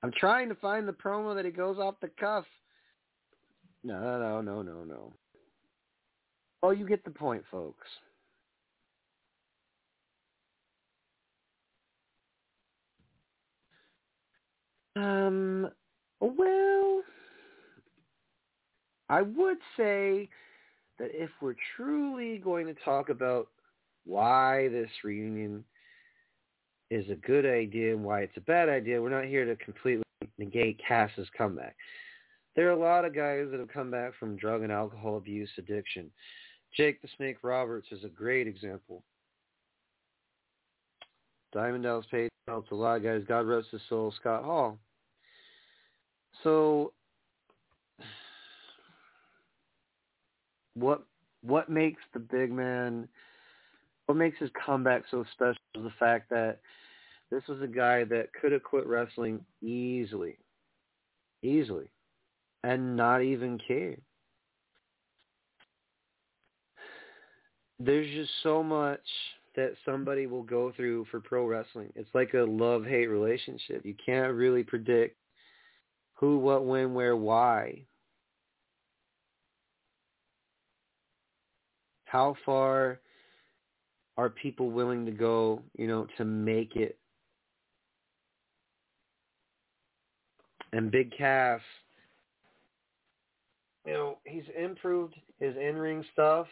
I'm 0.03 0.11
trying 0.11 0.48
to 0.48 0.57
find 0.57 0.88
the 0.88 0.92
promo 0.92 1.37
that 1.37 1.44
he 1.44 1.53
goes 1.53 1.79
off 1.79 1.94
the 2.03 2.11
cuff. 2.18 2.44
No, 3.85 4.18
no, 4.18 4.40
no, 4.40 4.61
no, 4.62 4.85
no. 4.85 5.12
Oh, 6.64 6.70
you 6.70 6.87
get 6.88 7.05
the 7.05 7.11
point, 7.11 7.44
folks. 7.48 7.87
Um, 14.96 15.70
well, 16.20 17.03
I 19.09 19.22
would 19.22 19.59
say 19.76 20.29
that 20.98 21.11
if 21.12 21.31
we're 21.40 21.55
truly 21.76 22.38
going 22.38 22.66
to 22.66 22.74
talk 22.85 23.11
about 23.11 23.46
why 24.05 24.68
this 24.68 24.90
reunion 25.05 25.64
is 26.90 27.09
a 27.09 27.14
good 27.14 27.46
idea 27.46 27.94
and 27.94 28.05
why 28.05 28.20
it's 28.22 28.37
a 28.37 28.40
bad 28.40 28.68
idea, 28.68 29.00
we're 29.00 29.11
not 29.11 29.24
here 29.24 29.44
to 29.44 29.57
completely 29.64 30.03
negate 30.38 30.81
Cass's 30.87 31.29
comeback. 31.37 31.76
There 32.57 32.68
are 32.68 32.72
a 32.72 32.79
lot 32.79 33.05
of 33.05 33.14
guys 33.14 33.46
that 33.50 33.61
have 33.61 33.72
come 33.72 33.90
back 33.90 34.12
from 34.18 34.37
drug 34.37 34.62
and 34.62 34.72
alcohol 34.72 35.16
abuse 35.16 35.50
addiction. 35.57 36.11
Jake 36.76 37.00
the 37.00 37.09
Snake 37.16 37.38
Roberts 37.42 37.88
is 37.92 38.05
a 38.05 38.09
great 38.09 38.46
example. 38.46 39.05
Diamond 41.52 41.85
Dallas 41.85 42.06
Page 42.10 42.31
helped 42.46 42.71
a 42.73 42.75
lot 42.75 42.96
of 42.96 43.02
guys. 43.02 43.23
God 43.27 43.46
rest 43.46 43.69
his 43.73 43.81
soul. 43.88 44.12
Scott 44.21 44.44
Hall. 44.44 44.79
So, 46.42 46.92
what 50.75 51.02
what 51.42 51.69
makes 51.69 52.02
the 52.12 52.21
big 52.21 52.52
man? 52.52 53.08
What 54.06 54.17
makes 54.17 54.38
his 54.38 54.50
comeback 54.64 55.04
so 55.10 55.25
special 55.33 55.60
is 55.77 55.83
the 55.83 55.92
fact 55.98 56.31
that 56.31 56.60
this 57.31 57.42
was 57.48 57.60
a 57.62 57.66
guy 57.66 58.04
that 58.04 58.33
could 58.40 58.52
have 58.52 58.62
quit 58.62 58.87
wrestling 58.87 59.44
easily, 59.62 60.38
easily, 61.42 61.90
and 62.64 62.96
not 62.96 63.22
even 63.22 63.58
care. 63.66 63.96
There's 67.78 68.10
just 68.12 68.31
so 68.42 68.62
much 68.62 69.00
that 69.56 69.72
somebody 69.85 70.26
will 70.26 70.42
go 70.42 70.72
through 70.76 71.06
for 71.10 71.20
pro 71.20 71.46
wrestling. 71.46 71.92
It's 71.96 72.10
like 72.14 72.35
a 72.35 72.42
love-hate 72.42 73.06
relationship. 73.06 73.85
You 73.85 73.94
can't 74.04 74.35
really 74.35 74.62
predict 74.62 75.16
who, 76.14 76.38
what, 76.38 76.66
when, 76.66 76.92
where, 76.94 77.16
why. 77.16 77.87
How 82.04 82.37
far 82.44 83.00
are 84.18 84.28
people 84.28 84.70
willing 84.70 85.06
to 85.06 85.12
go, 85.12 85.62
you 85.78 85.87
know, 85.87 86.06
to 86.18 86.24
make 86.24 86.76
it? 86.76 87.00
And 90.73 90.90
Big 90.90 91.16
Cass, 91.16 91.60
you 93.87 93.92
know, 93.92 94.18
he's 94.25 94.44
improved 94.56 95.14
his 95.38 95.56
in-ring 95.56 96.04
stuff. 96.12 96.46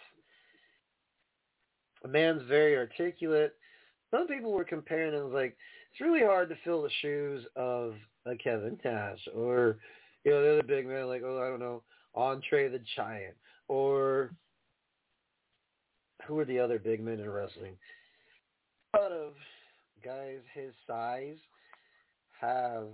The 2.03 2.09
man's 2.09 2.43
very 2.49 2.77
articulate. 2.77 3.55
Some 4.11 4.27
people 4.27 4.53
were 4.53 4.65
comparing 4.65 5.15
him 5.15 5.33
like 5.33 5.57
it's 5.91 6.01
really 6.01 6.25
hard 6.25 6.49
to 6.49 6.57
fill 6.65 6.83
the 6.83 6.91
shoes 7.03 7.45
of 7.57 7.95
a 8.25 8.37
Kevin 8.37 8.79
Nash 8.85 9.19
or 9.35 9.79
you 10.25 10.31
know 10.31 10.43
the 10.43 10.53
other 10.53 10.63
big 10.63 10.87
man 10.87 11.07
like 11.07 11.23
oh 11.25 11.43
I 11.43 11.49
don't 11.49 11.61
know 11.61 11.83
Andre 12.15 12.69
the 12.69 12.81
Giant 12.97 13.35
or 13.69 14.31
who 16.27 16.39
are 16.39 16.45
the 16.45 16.59
other 16.59 16.79
big 16.79 17.01
men 17.01 17.21
in 17.21 17.31
wrestling? 17.31 17.77
A 18.95 18.99
lot 18.99 19.13
of 19.13 19.33
guys 20.05 20.39
his 20.55 20.73
size 20.87 21.37
have 22.41 22.89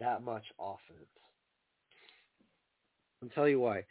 that 0.00 0.22
much 0.22 0.44
offense. 0.58 1.08
I'll 3.22 3.28
tell 3.30 3.48
you 3.48 3.60
why. 3.60 3.84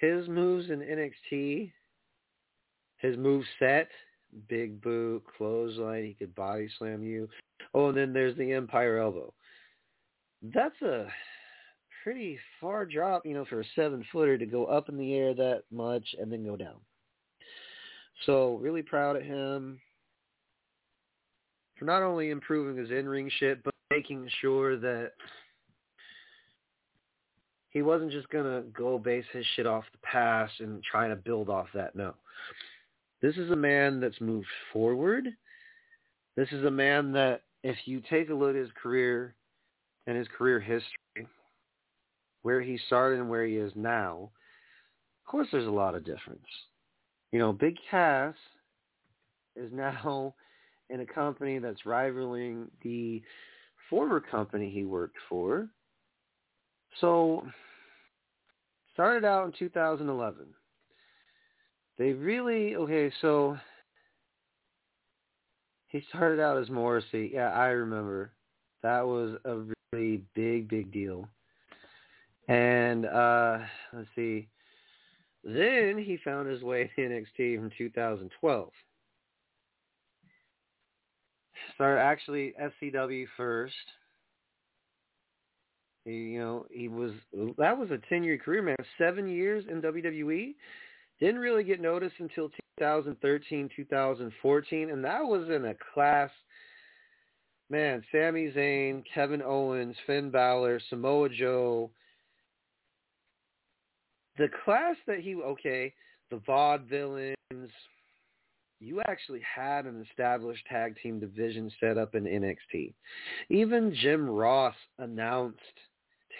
His 0.00 0.28
moves 0.28 0.70
in 0.70 0.78
NXT, 0.80 1.72
his 2.98 3.16
move 3.16 3.44
set, 3.58 3.88
big 4.48 4.80
boot, 4.80 5.22
clothesline, 5.36 6.04
he 6.04 6.14
could 6.14 6.34
body 6.34 6.68
slam 6.78 7.02
you. 7.02 7.28
Oh, 7.74 7.88
and 7.88 7.96
then 7.96 8.12
there's 8.12 8.36
the 8.36 8.52
Empire 8.52 8.98
Elbow. 8.98 9.32
That's 10.42 10.80
a 10.82 11.08
pretty 12.04 12.38
far 12.60 12.86
drop, 12.86 13.26
you 13.26 13.34
know, 13.34 13.44
for 13.44 13.60
a 13.60 13.64
seven 13.74 14.04
footer 14.12 14.38
to 14.38 14.46
go 14.46 14.66
up 14.66 14.88
in 14.88 14.96
the 14.96 15.14
air 15.14 15.34
that 15.34 15.64
much 15.72 16.06
and 16.20 16.32
then 16.32 16.44
go 16.44 16.56
down. 16.56 16.76
So 18.26 18.58
really 18.62 18.82
proud 18.82 19.16
of 19.16 19.22
him 19.22 19.80
for 21.78 21.84
not 21.84 22.02
only 22.02 22.30
improving 22.30 22.76
his 22.76 22.90
in-ring 22.90 23.30
shit, 23.38 23.62
but 23.62 23.74
making 23.90 24.28
sure 24.40 24.76
that 24.76 25.12
he 27.70 27.82
wasn't 27.82 28.12
just 28.12 28.28
going 28.30 28.44
to 28.44 28.68
go 28.70 28.98
base 28.98 29.24
his 29.32 29.44
shit 29.54 29.66
off 29.66 29.84
the 29.92 29.98
past 29.98 30.60
and 30.60 30.82
try 30.82 31.08
to 31.08 31.16
build 31.16 31.48
off 31.48 31.66
that. 31.74 31.94
No. 31.94 32.14
This 33.20 33.36
is 33.36 33.50
a 33.50 33.56
man 33.56 34.00
that's 34.00 34.20
moved 34.20 34.46
forward. 34.72 35.28
This 36.36 36.48
is 36.52 36.64
a 36.64 36.70
man 36.70 37.12
that 37.12 37.42
if 37.62 37.76
you 37.84 38.00
take 38.08 38.30
a 38.30 38.34
look 38.34 38.50
at 38.50 38.56
his 38.56 38.70
career 38.80 39.34
and 40.06 40.16
his 40.16 40.28
career 40.36 40.60
history, 40.60 41.26
where 42.42 42.60
he 42.60 42.78
started 42.86 43.18
and 43.18 43.28
where 43.28 43.44
he 43.44 43.56
is 43.56 43.72
now, 43.74 44.30
of 45.24 45.30
course 45.30 45.48
there's 45.50 45.66
a 45.66 45.70
lot 45.70 45.94
of 45.94 46.04
difference. 46.04 46.46
You 47.32 47.38
know, 47.38 47.52
Big 47.52 47.76
Cass 47.90 48.34
is 49.56 49.70
now 49.72 50.34
in 50.88 51.00
a 51.00 51.06
company 51.06 51.58
that's 51.58 51.84
rivaling 51.84 52.70
the 52.82 53.22
former 53.90 54.20
company 54.20 54.70
he 54.70 54.84
worked 54.84 55.18
for. 55.28 55.68
So, 57.00 57.44
started 58.92 59.24
out 59.24 59.46
in 59.46 59.52
2011. 59.58 60.46
They 61.98 62.12
really, 62.12 62.76
okay, 62.76 63.12
so 63.20 63.56
he 65.88 66.02
started 66.08 66.40
out 66.40 66.58
as 66.58 66.70
Morrissey. 66.70 67.30
Yeah, 67.34 67.50
I 67.50 67.68
remember. 67.68 68.32
That 68.82 69.06
was 69.06 69.36
a 69.44 69.62
really 69.92 70.22
big, 70.34 70.68
big 70.68 70.92
deal. 70.92 71.28
And 72.46 73.06
uh 73.06 73.58
let's 73.92 74.08
see. 74.14 74.48
Then 75.44 75.98
he 75.98 76.18
found 76.24 76.48
his 76.48 76.62
way 76.62 76.90
to 76.94 77.00
NXT 77.00 77.58
from 77.58 77.70
2012. 77.76 78.70
Started 81.74 82.00
actually 82.00 82.54
FCW 82.60 83.26
first. 83.36 83.74
You 86.08 86.38
know, 86.38 86.66
he 86.70 86.88
was 86.88 87.12
that 87.58 87.76
was 87.76 87.90
a 87.90 87.98
10-year 88.12 88.38
career, 88.38 88.62
man. 88.62 88.76
7 88.96 89.28
years 89.28 89.64
in 89.70 89.82
WWE. 89.82 90.54
Didn't 91.20 91.40
really 91.40 91.64
get 91.64 91.80
noticed 91.80 92.14
until 92.18 92.48
2013, 92.78 93.68
2014, 93.74 94.90
and 94.90 95.04
that 95.04 95.22
was 95.22 95.48
in 95.48 95.66
a 95.66 95.74
class 95.92 96.30
man, 97.70 98.02
Sami 98.10 98.50
Zayn, 98.52 99.02
Kevin 99.12 99.42
Owens, 99.42 99.96
Finn 100.06 100.30
Balor, 100.30 100.80
Samoa 100.88 101.28
Joe, 101.28 101.90
the 104.38 104.48
class 104.64 104.96
that 105.06 105.18
he 105.18 105.34
okay, 105.34 105.92
the 106.30 106.36
Vaudevillains, 106.36 107.34
you 108.80 109.02
actually 109.08 109.40
had 109.40 109.86
an 109.86 110.06
established 110.08 110.64
tag 110.70 110.96
team 111.02 111.18
division 111.18 111.70
set 111.80 111.98
up 111.98 112.14
in 112.14 112.24
NXT. 112.24 112.94
Even 113.50 113.94
Jim 114.00 114.30
Ross 114.30 114.76
announced 114.98 115.58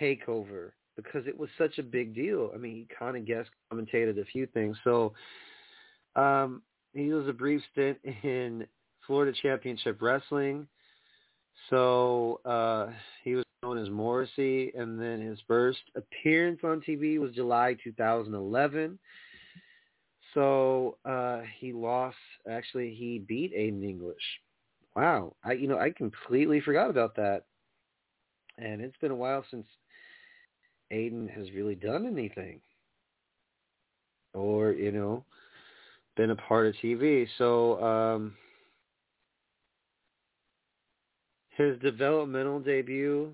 Takeover 0.01 0.71
because 0.97 1.27
it 1.29 1.39
was 1.39 1.49
such 1.57 1.79
a 1.79 1.83
big 1.83 2.15
deal. 2.15 2.51
I 2.53 2.59
mean, 2.59 2.75
he 2.75 2.89
kind 2.99 3.17
of 3.17 3.25
guest 3.25 3.51
commentated 3.73 4.21
a 4.21 4.25
few 4.25 4.47
things. 4.47 4.77
So 4.83 5.15
um, 6.17 6.63
he 6.93 7.13
was 7.13 7.29
a 7.29 7.33
brief 7.33 7.63
stint 7.73 7.99
in 8.25 8.67
Florida 9.07 9.37
Championship 9.41 10.03
Wrestling. 10.03 10.67
So 11.71 12.41
uh, 12.45 12.89
he 13.23 13.37
was 13.37 13.45
known 13.63 13.79
as 13.79 13.91
Morrissey, 13.91 14.73
and 14.77 15.01
then 15.01 15.21
his 15.21 15.39
first 15.47 15.81
appearance 15.97 16.61
on 16.65 16.81
TV 16.81 17.19
was 17.19 17.33
July 17.33 17.77
2011. 17.83 18.99
So 20.35 20.99
uh, 21.05 21.41
he 21.59 21.73
lost. 21.73 22.17
Actually, 22.51 22.95
he 22.95 23.19
beat 23.19 23.55
Aiden 23.55 23.85
English. 23.89 24.23
Wow, 24.97 25.37
I 25.45 25.53
you 25.53 25.69
know 25.69 25.79
I 25.79 25.91
completely 25.91 26.61
forgot 26.61 26.91
about 26.91 27.17
that, 27.17 27.45
and 28.59 28.81
it's 28.81 28.97
been 29.01 29.11
a 29.11 29.17
while 29.17 29.45
since 29.51 29.67
Aiden 30.93 31.29
has 31.31 31.51
really 31.53 31.75
done 31.75 32.07
anything, 32.07 32.61
or 34.35 34.73
you 34.73 34.93
know, 34.93 35.25
been 36.17 36.31
a 36.31 36.37
part 36.37 36.67
of 36.67 36.75
TV. 36.83 37.27
So. 37.39 37.83
um 37.83 38.35
his 41.59 41.77
developmental 41.81 42.61
debut 42.61 43.33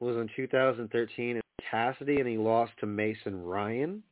was 0.00 0.16
in 0.16 0.30
2013 0.34 1.36
in 1.36 1.42
Cassady, 1.70 2.18
and 2.18 2.26
he 2.26 2.38
lost 2.38 2.72
to 2.80 2.86
Mason 2.86 3.44
Ryan. 3.44 4.02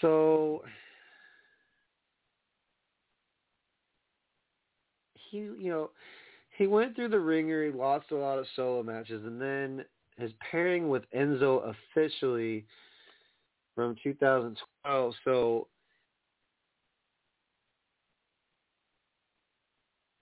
So 0.00 0.64
he, 5.30 5.36
you 5.36 5.68
know, 5.68 5.90
he 6.56 6.66
went 6.66 6.94
through 6.94 7.08
the 7.08 7.18
ringer. 7.18 7.64
He 7.64 7.72
lost 7.72 8.10
a 8.10 8.16
lot 8.16 8.38
of 8.38 8.46
solo 8.54 8.82
matches, 8.82 9.24
and 9.24 9.40
then 9.40 9.84
his 10.16 10.30
pairing 10.50 10.88
with 10.88 11.02
Enzo 11.14 11.74
officially 11.92 12.64
from 13.74 13.96
2012. 14.02 15.14
So 15.24 15.66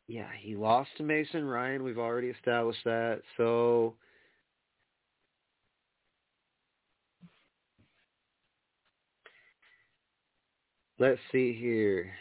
yeah, 0.08 0.28
he 0.38 0.56
lost 0.56 0.90
to 0.96 1.02
Mason 1.02 1.44
Ryan. 1.44 1.82
We've 1.82 1.98
already 1.98 2.28
established 2.28 2.84
that. 2.84 3.20
So 3.36 3.94
let's 10.98 11.20
see 11.30 11.52
here. 11.52 12.12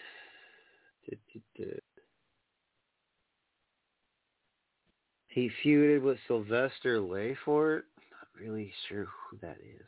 He 5.32 5.49
feuded 5.63 6.01
with 6.01 6.17
Sylvester 6.27 6.99
Lefort. 6.99 7.84
Not 8.11 8.27
really 8.39 8.71
sure 8.88 9.05
who 9.05 9.38
that 9.41 9.57
is. 9.61 9.88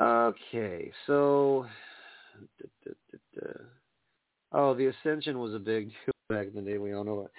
Okay, 0.00 0.90
so 1.06 1.66
Oh, 4.52 4.74
the 4.74 4.86
Ascension 4.86 5.38
was 5.38 5.54
a 5.54 5.58
big 5.58 5.88
deal 5.88 6.14
back 6.28 6.48
in 6.48 6.54
the 6.54 6.70
day. 6.70 6.78
We 6.78 6.92
all 6.92 7.04
know 7.04 7.22
that. 7.22 7.30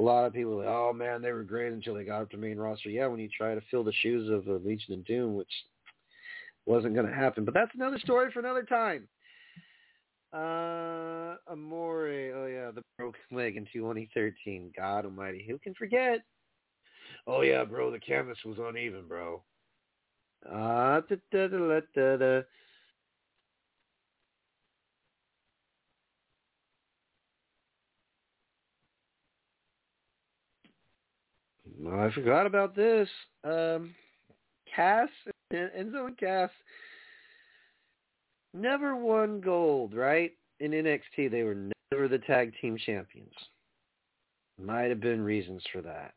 A 0.00 0.02
lot 0.02 0.24
of 0.24 0.32
people, 0.32 0.58
like, 0.58 0.68
oh 0.68 0.92
man, 0.92 1.20
they 1.20 1.32
were 1.32 1.42
great 1.42 1.72
until 1.72 1.94
they 1.94 2.04
got 2.04 2.22
up 2.22 2.30
to 2.30 2.36
main 2.36 2.58
roster. 2.58 2.90
Yeah, 2.90 3.08
when 3.08 3.20
you 3.20 3.28
try 3.36 3.54
to 3.54 3.60
fill 3.70 3.82
the 3.82 3.92
shoes 4.02 4.30
of 4.30 4.46
uh, 4.48 4.58
Legion 4.64 4.94
of 4.94 5.04
Doom, 5.04 5.34
which 5.34 5.50
wasn't 6.66 6.94
going 6.94 7.06
to 7.06 7.14
happen. 7.14 7.44
But 7.44 7.54
that's 7.54 7.74
another 7.74 7.98
story 7.98 8.30
for 8.32 8.38
another 8.38 8.62
time. 8.62 9.08
Uh, 10.32 11.34
Amore, 11.48 12.32
oh 12.36 12.46
yeah, 12.46 12.70
the 12.70 12.82
broken 12.96 13.20
leg 13.32 13.56
in 13.56 13.66
2013. 13.72 14.72
God 14.76 15.04
Almighty, 15.04 15.44
who 15.48 15.58
can 15.58 15.74
forget? 15.74 16.20
Oh 17.26 17.42
yeah, 17.42 17.64
bro, 17.64 17.90
the 17.90 17.98
canvas 17.98 18.38
was 18.44 18.58
uneven, 18.58 19.06
bro. 19.08 19.42
Ah, 20.48 20.96
uh, 20.96 21.00
da 21.32 21.48
da 21.48 21.48
da 21.48 21.80
da 21.94 22.16
da. 22.16 22.40
I 31.88 32.10
forgot 32.12 32.46
about 32.46 32.74
this. 32.74 33.08
Um, 33.44 33.94
Cass, 34.74 35.08
and 35.50 35.70
Enzo 35.76 36.06
and 36.06 36.18
Cass 36.18 36.50
never 38.54 38.96
won 38.96 39.40
gold, 39.40 39.94
right? 39.94 40.32
In 40.60 40.72
NXT, 40.72 41.30
they 41.30 41.42
were 41.42 41.56
never 41.92 42.08
the 42.08 42.18
tag 42.18 42.52
team 42.60 42.76
champions. 42.84 43.32
Might 44.60 44.90
have 44.90 45.00
been 45.00 45.22
reasons 45.22 45.62
for 45.72 45.80
that. 45.82 46.14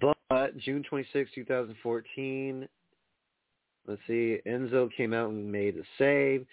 But 0.00 0.56
June 0.58 0.84
26, 0.88 1.30
2014, 1.34 2.68
let's 3.86 4.00
see, 4.06 4.38
Enzo 4.46 4.88
came 4.96 5.12
out 5.12 5.30
and 5.30 5.50
made 5.50 5.76
a 5.76 5.82
save. 5.98 6.46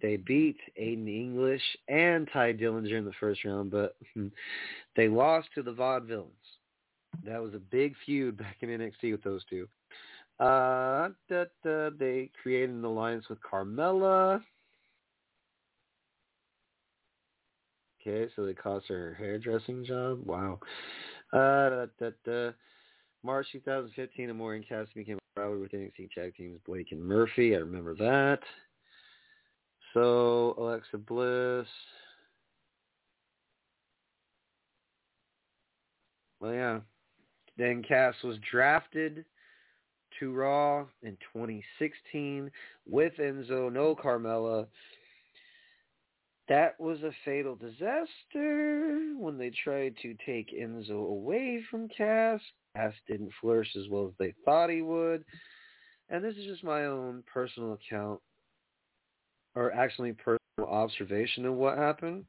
They 0.00 0.16
beat 0.16 0.58
Aiden 0.80 1.08
English 1.08 1.62
and 1.88 2.28
Tye 2.32 2.52
Dillinger 2.52 2.98
in 2.98 3.04
the 3.04 3.12
first 3.20 3.44
round, 3.44 3.70
but 3.70 3.96
they 4.96 5.08
lost 5.08 5.48
to 5.54 5.62
the 5.62 5.72
Vaudevillains. 5.72 6.26
That 7.24 7.40
was 7.42 7.54
a 7.54 7.58
big 7.58 7.94
feud 8.04 8.36
back 8.36 8.56
in 8.60 8.68
NXT 8.68 9.12
with 9.12 9.22
those 9.22 9.44
two. 9.48 9.68
Uh, 10.42 11.10
da, 11.28 11.44
da, 11.62 11.90
they 11.96 12.28
created 12.42 12.70
an 12.70 12.84
alliance 12.84 13.28
with 13.28 13.38
Carmella. 13.40 14.42
Okay, 18.00 18.28
so 18.34 18.44
they 18.44 18.52
cost 18.52 18.88
her 18.88 19.14
hairdressing 19.16 19.84
job. 19.84 20.18
Wow. 20.26 20.58
Uh, 21.32 21.86
da. 22.00 22.50
March 23.22 23.46
2015, 23.52 24.30
Amore 24.30 24.54
and 24.54 24.68
Cass 24.68 24.88
became 24.96 25.16
a 25.36 25.40
rivalry 25.40 25.60
with 25.60 25.70
NXT 25.70 26.10
tag 26.10 26.34
teams 26.34 26.58
Blake 26.66 26.88
and 26.90 27.00
Murphy. 27.00 27.54
I 27.54 27.58
remember 27.58 27.94
that. 27.94 28.40
So 29.94 30.56
Alexa 30.58 30.98
Bliss. 30.98 31.68
Well, 36.40 36.52
yeah. 36.52 36.80
Then 37.56 37.84
Cass 37.84 38.16
was 38.24 38.38
drafted 38.50 39.24
to 40.18 40.32
Raw 40.32 40.86
in 41.02 41.16
2016 41.32 42.50
with 42.88 43.12
Enzo, 43.18 43.72
no 43.72 43.94
Carmella. 43.94 44.66
That 46.48 46.78
was 46.78 47.02
a 47.02 47.12
fatal 47.24 47.54
disaster 47.54 49.14
when 49.16 49.38
they 49.38 49.50
tried 49.64 49.94
to 50.02 50.14
take 50.26 50.52
Enzo 50.52 51.08
away 51.08 51.62
from 51.70 51.88
Cass. 51.88 52.40
Cass 52.76 52.94
didn't 53.06 53.32
flourish 53.40 53.74
as 53.76 53.88
well 53.88 54.06
as 54.06 54.14
they 54.18 54.34
thought 54.44 54.70
he 54.70 54.82
would. 54.82 55.24
And 56.08 56.24
this 56.24 56.36
is 56.36 56.44
just 56.44 56.64
my 56.64 56.86
own 56.86 57.22
personal 57.32 57.74
account, 57.74 58.20
or 59.54 59.72
actually 59.72 60.12
personal 60.12 60.68
observation 60.68 61.46
of 61.46 61.54
what 61.54 61.78
happened. 61.78 62.24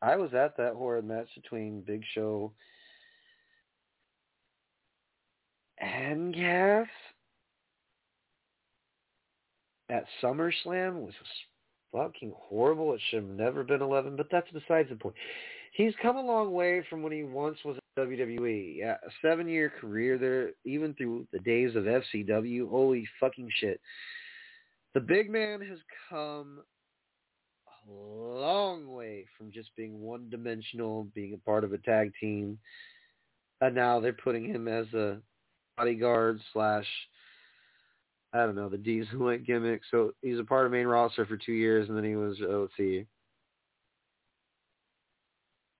I 0.00 0.16
was 0.16 0.32
at 0.32 0.56
that 0.56 0.74
horrid 0.74 1.04
match 1.04 1.28
between 1.34 1.82
Big 1.82 2.02
Show 2.14 2.52
and 5.78 6.34
Cass 6.34 6.86
at 9.90 10.04
SummerSlam, 10.22 11.00
was 11.00 11.14
fucking 11.92 12.32
horrible. 12.36 12.94
It 12.94 13.00
should 13.10 13.24
have 13.24 13.32
never 13.32 13.64
been 13.64 13.82
11, 13.82 14.16
but 14.16 14.28
that's 14.30 14.50
besides 14.52 14.88
the 14.88 14.96
point. 14.96 15.16
He's 15.72 15.94
come 16.02 16.16
a 16.16 16.22
long 16.22 16.52
way 16.52 16.84
from 16.88 17.02
when 17.02 17.12
he 17.12 17.22
once 17.22 17.58
was 17.64 17.76
at 17.76 18.08
WWE. 18.08 18.76
Yeah, 18.78 18.96
a 19.06 19.10
seven-year 19.22 19.72
career 19.80 20.18
there, 20.18 20.50
even 20.64 20.94
through 20.94 21.26
the 21.32 21.38
days 21.40 21.76
of 21.76 21.84
FCW. 21.84 22.68
Holy 22.68 23.06
fucking 23.18 23.48
shit. 23.60 23.80
The 24.94 25.00
big 25.00 25.30
man 25.30 25.60
has 25.60 25.78
come 26.08 26.60
a 27.88 27.92
long 27.92 28.88
way 28.92 29.26
from 29.36 29.52
just 29.52 29.70
being 29.76 30.00
one-dimensional, 30.00 31.08
being 31.14 31.34
a 31.34 31.38
part 31.38 31.64
of 31.64 31.72
a 31.72 31.78
tag 31.78 32.12
team, 32.20 32.58
and 33.60 33.74
now 33.74 34.00
they're 34.00 34.12
putting 34.12 34.44
him 34.44 34.66
as 34.66 34.92
a 34.92 35.18
bodyguard 35.76 36.40
slash 36.52 36.86
I 38.32 38.38
don't 38.38 38.54
know 38.54 38.68
the 38.68 38.78
diesel 38.78 39.36
gimmick. 39.38 39.82
So 39.90 40.12
he's 40.22 40.38
a 40.38 40.44
part 40.44 40.66
of 40.66 40.72
main 40.72 40.86
roster 40.86 41.26
for 41.26 41.36
two 41.36 41.52
years, 41.52 41.88
and 41.88 41.96
then 41.96 42.04
he 42.04 42.16
was 42.16 42.36
oh, 42.42 42.62
let's 42.62 42.72
see. 42.76 43.06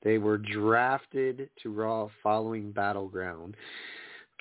They 0.03 0.19
were 0.19 0.39
drafted 0.39 1.51
to 1.63 1.73
Raw 1.73 2.09
following 2.23 2.73
Battleground. 2.73 3.57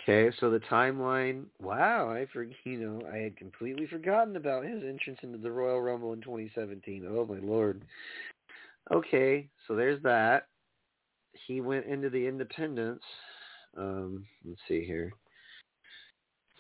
Okay, 0.02 0.36
so 0.40 0.50
the 0.50 0.62
timeline. 0.62 1.44
Wow, 1.62 2.10
I 2.10 2.26
for 2.32 2.48
you 2.64 2.80
know 2.80 3.02
I 3.12 3.18
had 3.18 3.38
completely 3.38 3.86
forgotten 3.88 4.38
about 4.38 4.66
his 4.66 4.82
entrance 4.84 5.20
into 5.22 5.38
the 5.38 5.52
Royal 5.52 5.82
Rumble 5.82 6.14
in 6.14 6.22
2017. 6.22 7.06
Oh 7.08 7.26
my 7.26 7.40
lord. 7.40 7.84
Okay, 8.92 9.48
so 9.68 9.76
there's 9.76 10.02
that. 10.04 10.48
He 11.46 11.62
went 11.62 11.86
into 11.86 12.10
the 12.10 12.26
Independence. 12.26 13.04
Um, 13.78 14.26
let's 14.46 14.60
see 14.68 14.84
here. 14.84 15.12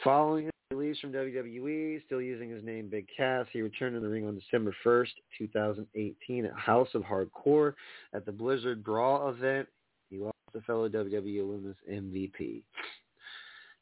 Following 0.03 0.49
release 0.79 0.99
from 0.99 1.11
WWE, 1.11 2.03
still 2.05 2.21
using 2.21 2.49
his 2.49 2.63
name 2.63 2.87
Big 2.89 3.05
Cass, 3.15 3.45
he 3.51 3.61
returned 3.61 3.95
to 3.95 3.99
the 3.99 4.07
ring 4.07 4.25
on 4.25 4.39
December 4.39 4.73
1st, 4.85 5.09
2018 5.37 6.45
at 6.45 6.53
House 6.53 6.87
of 6.93 7.01
Hardcore 7.03 7.73
at 8.13 8.25
the 8.25 8.31
Blizzard 8.31 8.83
Brawl 8.83 9.29
event. 9.29 9.67
He 10.09 10.17
lost 10.17 10.35
to 10.53 10.61
fellow 10.61 10.87
WWE 10.87 11.47
Women's 11.47 11.75
MVP. 11.91 12.61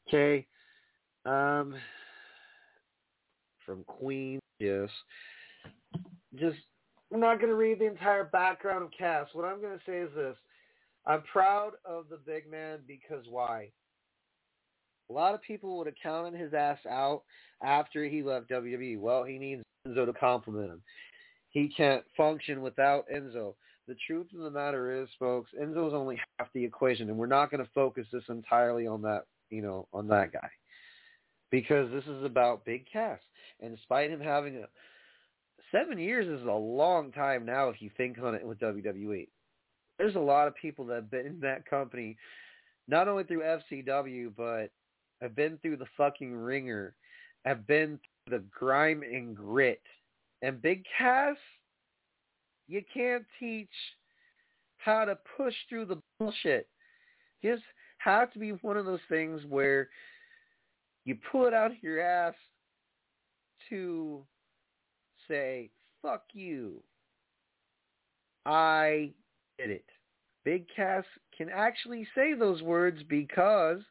Okay. 0.08 0.46
Um, 1.24 1.74
from 3.64 3.84
Queen, 3.84 4.40
yes. 4.58 4.88
Just, 6.34 6.58
I'm 7.12 7.20
not 7.20 7.36
going 7.36 7.50
to 7.50 7.54
read 7.54 7.78
the 7.78 7.86
entire 7.86 8.24
background 8.24 8.84
of 8.84 8.90
Cass. 8.96 9.28
What 9.32 9.44
I'm 9.44 9.60
going 9.60 9.78
to 9.78 9.84
say 9.86 9.98
is 9.98 10.10
this. 10.16 10.36
I'm 11.06 11.22
proud 11.22 11.72
of 11.84 12.06
the 12.10 12.18
big 12.26 12.50
man 12.50 12.80
because 12.86 13.24
why? 13.30 13.70
A 15.10 15.12
lot 15.12 15.34
of 15.34 15.42
people 15.42 15.76
would 15.78 15.86
have 15.86 15.96
counted 16.02 16.38
his 16.38 16.54
ass 16.54 16.78
out 16.88 17.22
after 17.62 18.04
he 18.04 18.22
left 18.22 18.50
WWE. 18.50 18.98
Well, 18.98 19.24
he 19.24 19.38
needs 19.38 19.62
Enzo 19.86 20.06
to 20.06 20.12
compliment 20.12 20.70
him. 20.70 20.82
He 21.50 21.68
can't 21.74 22.04
function 22.16 22.60
without 22.60 23.06
Enzo. 23.14 23.54
The 23.86 23.96
truth 24.06 24.26
of 24.34 24.40
the 24.40 24.50
matter 24.50 25.02
is, 25.02 25.08
folks, 25.18 25.50
Enzo's 25.58 25.94
only 25.94 26.20
half 26.38 26.48
the 26.52 26.64
equation, 26.64 27.08
and 27.08 27.16
we're 27.16 27.26
not 27.26 27.50
going 27.50 27.64
to 27.64 27.70
focus 27.74 28.06
this 28.12 28.24
entirely 28.28 28.86
on 28.86 29.00
that, 29.02 29.24
you 29.48 29.62
know, 29.62 29.88
on 29.94 30.06
that 30.08 30.32
guy, 30.32 30.50
because 31.50 31.90
this 31.90 32.04
is 32.04 32.22
about 32.22 32.66
Big 32.66 32.84
Cass. 32.92 33.18
And 33.60 33.74
despite 33.74 34.10
him 34.10 34.20
having 34.20 34.56
a 34.58 34.68
seven 35.72 35.98
years 35.98 36.26
is 36.26 36.46
a 36.46 36.52
long 36.52 37.12
time 37.12 37.44
now 37.44 37.68
if 37.68 37.80
you 37.80 37.90
think 37.96 38.18
on 38.22 38.34
it 38.34 38.46
with 38.46 38.60
WWE. 38.60 39.28
There's 39.98 40.14
a 40.14 40.20
lot 40.20 40.48
of 40.48 40.54
people 40.54 40.84
that 40.86 40.94
have 40.94 41.10
been 41.10 41.26
in 41.26 41.40
that 41.40 41.68
company, 41.68 42.16
not 42.86 43.08
only 43.08 43.24
through 43.24 43.42
FCW, 43.72 44.32
but 44.36 44.70
I've 45.22 45.34
been 45.34 45.58
through 45.58 45.78
the 45.78 45.86
fucking 45.96 46.34
ringer. 46.34 46.94
I've 47.44 47.66
been 47.66 47.98
through 48.26 48.38
the 48.38 48.44
grime 48.56 49.02
and 49.02 49.36
grit. 49.36 49.82
And 50.42 50.62
Big 50.62 50.84
Cass, 50.96 51.36
you 52.68 52.82
can't 52.92 53.24
teach 53.40 53.68
how 54.76 55.04
to 55.04 55.18
push 55.36 55.54
through 55.68 55.86
the 55.86 56.00
bullshit. 56.18 56.68
You 57.42 57.54
just 57.54 57.64
have 57.98 58.32
to 58.32 58.38
be 58.38 58.50
one 58.50 58.76
of 58.76 58.86
those 58.86 59.00
things 59.08 59.42
where 59.48 59.88
you 61.04 61.16
pull 61.32 61.46
it 61.46 61.54
out 61.54 61.72
of 61.72 61.82
your 61.82 62.00
ass 62.00 62.34
to 63.70 64.22
say, 65.26 65.70
fuck 66.02 66.22
you. 66.32 66.82
I 68.46 69.10
did 69.58 69.70
it. 69.70 69.84
Big 70.44 70.66
Cass 70.74 71.04
can 71.36 71.48
actually 71.50 72.06
say 72.14 72.34
those 72.34 72.62
words 72.62 73.02
because– 73.08 73.80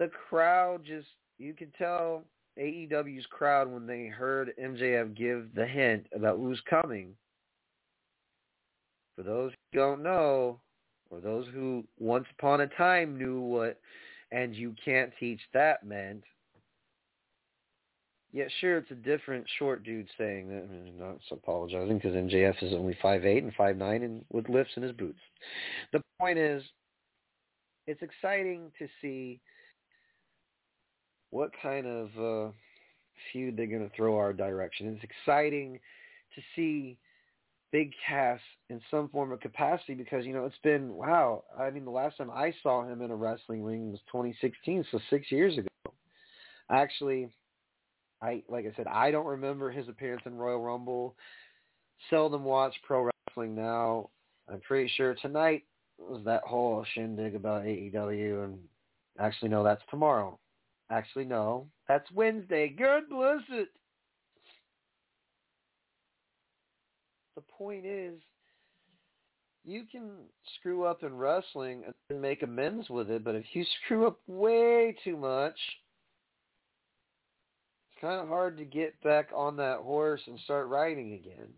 the 0.00 0.08
crowd 0.08 0.80
just 0.84 1.06
you 1.38 1.54
could 1.54 1.72
tell 1.74 2.24
AEW's 2.58 3.26
crowd 3.26 3.70
when 3.70 3.86
they 3.86 4.06
heard 4.06 4.52
MJF 4.60 5.14
give 5.14 5.54
the 5.54 5.66
hint 5.66 6.06
about 6.12 6.38
who's 6.38 6.60
coming. 6.68 7.14
For 9.14 9.22
those 9.22 9.52
who 9.52 9.78
don't 9.78 10.02
know, 10.02 10.58
or 11.10 11.20
those 11.20 11.46
who 11.52 11.84
once 11.98 12.26
upon 12.38 12.62
a 12.62 12.66
time 12.66 13.16
knew 13.16 13.40
what 13.40 13.78
and 14.32 14.54
you 14.54 14.74
can't 14.82 15.12
teach 15.20 15.40
that 15.52 15.84
meant. 15.84 16.24
Yeah, 18.32 18.44
sure, 18.60 18.78
it's 18.78 18.90
a 18.92 18.94
different 18.94 19.44
short 19.58 19.82
dude 19.82 20.06
saying 20.16 20.48
that. 20.48 20.62
I'm 20.62 20.98
not 20.98 21.18
apologizing 21.32 21.96
because 21.96 22.14
MJF 22.14 22.62
is 22.62 22.72
only 22.72 22.96
five 23.02 23.26
eight 23.26 23.42
and 23.42 23.52
five 23.54 23.76
nine 23.76 24.02
and 24.02 24.24
with 24.32 24.48
lifts 24.48 24.72
in 24.76 24.82
his 24.82 24.92
boots. 24.92 25.18
The 25.92 26.00
point 26.18 26.38
is, 26.38 26.62
it's 27.86 28.02
exciting 28.02 28.70
to 28.78 28.86
see 29.02 29.40
what 31.30 31.50
kind 31.62 31.86
of 31.86 32.08
uh, 32.18 32.52
feud 33.32 33.56
they're 33.56 33.66
going 33.66 33.88
to 33.88 33.96
throw 33.96 34.16
our 34.16 34.32
direction. 34.32 34.88
It's 34.88 35.04
exciting 35.04 35.78
to 36.34 36.42
see 36.54 36.98
Big 37.72 37.92
Cass 38.06 38.40
in 38.68 38.80
some 38.90 39.08
form 39.08 39.32
of 39.32 39.40
capacity 39.40 39.94
because 39.94 40.24
you 40.26 40.32
know 40.32 40.44
it's 40.44 40.56
been 40.62 40.92
wow. 40.92 41.44
I 41.58 41.70
mean, 41.70 41.84
the 41.84 41.90
last 41.90 42.18
time 42.18 42.30
I 42.30 42.52
saw 42.62 42.84
him 42.84 43.02
in 43.02 43.10
a 43.10 43.16
wrestling 43.16 43.62
ring 43.62 43.90
was 43.90 44.00
2016, 44.10 44.84
so 44.90 44.98
six 45.08 45.30
years 45.30 45.56
ago. 45.56 45.68
Actually, 46.70 47.28
I 48.22 48.42
like 48.48 48.66
I 48.66 48.74
said, 48.76 48.86
I 48.86 49.10
don't 49.10 49.26
remember 49.26 49.70
his 49.70 49.88
appearance 49.88 50.22
in 50.26 50.36
Royal 50.36 50.60
Rumble. 50.60 51.14
Seldom 52.08 52.44
watch 52.44 52.74
pro 52.82 53.08
wrestling 53.28 53.54
now. 53.54 54.10
I'm 54.50 54.60
pretty 54.60 54.90
sure 54.96 55.14
tonight 55.14 55.64
was 55.98 56.22
that 56.24 56.42
whole 56.42 56.84
shindig 56.94 57.34
about 57.34 57.64
AEW, 57.64 58.44
and 58.44 58.58
actually 59.18 59.50
no, 59.50 59.62
that's 59.62 59.82
tomorrow. 59.90 60.38
Actually, 60.90 61.24
no. 61.24 61.66
That's 61.88 62.10
Wednesday. 62.12 62.68
God 62.68 63.02
bless 63.08 63.42
it. 63.50 63.68
The 67.36 67.42
point 67.42 67.86
is, 67.86 68.20
you 69.64 69.84
can 69.90 70.10
screw 70.56 70.84
up 70.84 71.02
in 71.04 71.16
wrestling 71.16 71.84
and 72.10 72.20
make 72.20 72.42
amends 72.42 72.90
with 72.90 73.08
it, 73.10 73.22
but 73.22 73.34
if 73.34 73.44
you 73.52 73.64
screw 73.84 74.06
up 74.06 74.18
way 74.26 74.96
too 75.04 75.16
much, 75.16 75.56
it's 77.90 78.00
kind 78.00 78.20
of 78.20 78.28
hard 78.28 78.56
to 78.58 78.64
get 78.64 79.00
back 79.02 79.28
on 79.34 79.56
that 79.56 79.78
horse 79.78 80.20
and 80.26 80.38
start 80.40 80.68
riding 80.68 81.12
again. 81.12 81.48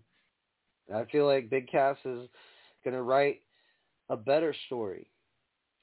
I 0.94 1.04
feel 1.10 1.26
like 1.26 1.48
Big 1.48 1.70
Cass 1.70 1.96
is 2.04 2.28
going 2.84 2.94
to 2.94 3.02
write 3.02 3.40
a 4.10 4.16
better 4.16 4.54
story, 4.66 5.06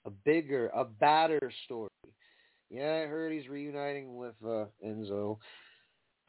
a 0.06 0.12
bigger, 0.12 0.68
a 0.76 0.84
badder 0.84 1.52
story. 1.66 1.90
Yeah, 2.70 3.02
I 3.04 3.08
heard 3.08 3.34
he's 3.34 3.50
reuniting 3.50 4.16
with 4.16 4.36
uh, 4.46 4.66
Enzo. 4.86 5.38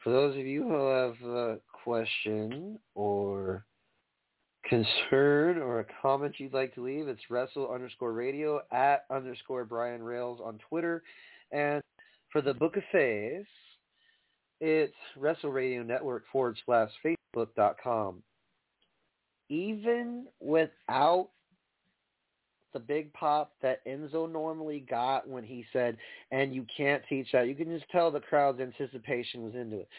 For 0.03 0.11
those 0.11 0.35
of 0.35 0.45
you 0.45 0.63
who 0.63 0.87
have 0.87 1.21
a 1.21 1.59
question 1.83 2.79
or 2.95 3.65
concern 4.67 5.59
or 5.59 5.81
a 5.81 5.85
comment 6.01 6.35
you'd 6.39 6.53
like 6.53 6.73
to 6.75 6.83
leave, 6.83 7.07
it's 7.07 7.29
wrestle 7.29 7.71
underscore 7.71 8.13
radio 8.13 8.61
at 8.71 9.05
underscore 9.11 9.65
Brian 9.65 10.01
Rails 10.01 10.39
on 10.43 10.57
Twitter. 10.69 11.03
And 11.51 11.83
for 12.31 12.41
the 12.41 12.53
Book 12.53 12.77
of 12.77 12.83
Face, 12.91 13.45
it's 14.59 14.93
Wrestle 15.17 15.51
Radio 15.51 15.83
Network 15.83 16.23
forward 16.31 16.57
slash 16.65 16.89
Facebook.com. 17.05 18.23
Even 19.49 20.27
without 20.39 21.29
the 22.73 22.79
big 22.79 23.11
pop 23.13 23.53
that 23.61 23.85
Enzo 23.85 24.31
normally 24.31 24.85
got 24.89 25.27
when 25.27 25.43
he 25.43 25.65
said, 25.73 25.97
and 26.31 26.53
you 26.53 26.65
can't 26.75 27.03
teach 27.09 27.27
that. 27.33 27.47
You 27.47 27.55
can 27.55 27.67
just 27.67 27.89
tell 27.91 28.11
the 28.11 28.19
crowd's 28.19 28.59
anticipation 28.59 29.43
was 29.43 29.55
into 29.55 29.79
it. 29.79 29.89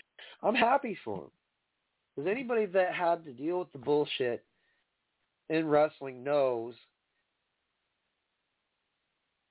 I'm 0.42 0.54
happy 0.54 0.96
for 1.04 1.18
him. 1.18 1.30
Because 2.14 2.30
anybody 2.30 2.66
that 2.66 2.94
had 2.94 3.24
to 3.24 3.32
deal 3.32 3.58
with 3.58 3.72
the 3.72 3.78
bullshit 3.78 4.44
in 5.48 5.66
wrestling 5.66 6.22
knows 6.22 6.74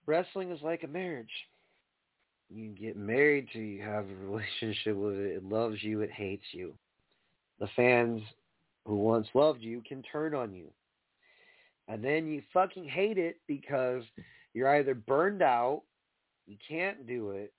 wrestling 0.06 0.52
is 0.52 0.62
like 0.62 0.84
a 0.84 0.88
marriage. 0.88 1.32
You 2.50 2.70
get 2.70 2.98
married 2.98 3.48
to 3.54 3.60
you 3.60 3.82
have 3.82 4.06
a 4.10 4.26
relationship 4.26 4.96
with 4.96 5.16
it. 5.16 5.38
It 5.38 5.44
loves 5.46 5.82
you. 5.82 6.02
It 6.02 6.12
hates 6.12 6.44
you. 6.52 6.74
The 7.60 7.70
fans 7.76 8.22
who 8.86 8.96
once 8.98 9.28
loved 9.34 9.62
you 9.62 9.82
can 9.88 10.04
turn 10.04 10.36
on 10.36 10.54
you 10.54 10.68
and 11.92 12.02
then 12.02 12.26
you 12.26 12.42
fucking 12.54 12.86
hate 12.86 13.18
it 13.18 13.36
because 13.48 14.04
you're 14.54 14.78
either 14.78 14.96
burned 14.96 15.42
out, 15.42 15.82
you 16.48 16.56
can't 16.68 17.06
do 17.06 17.32
it, 17.32 17.52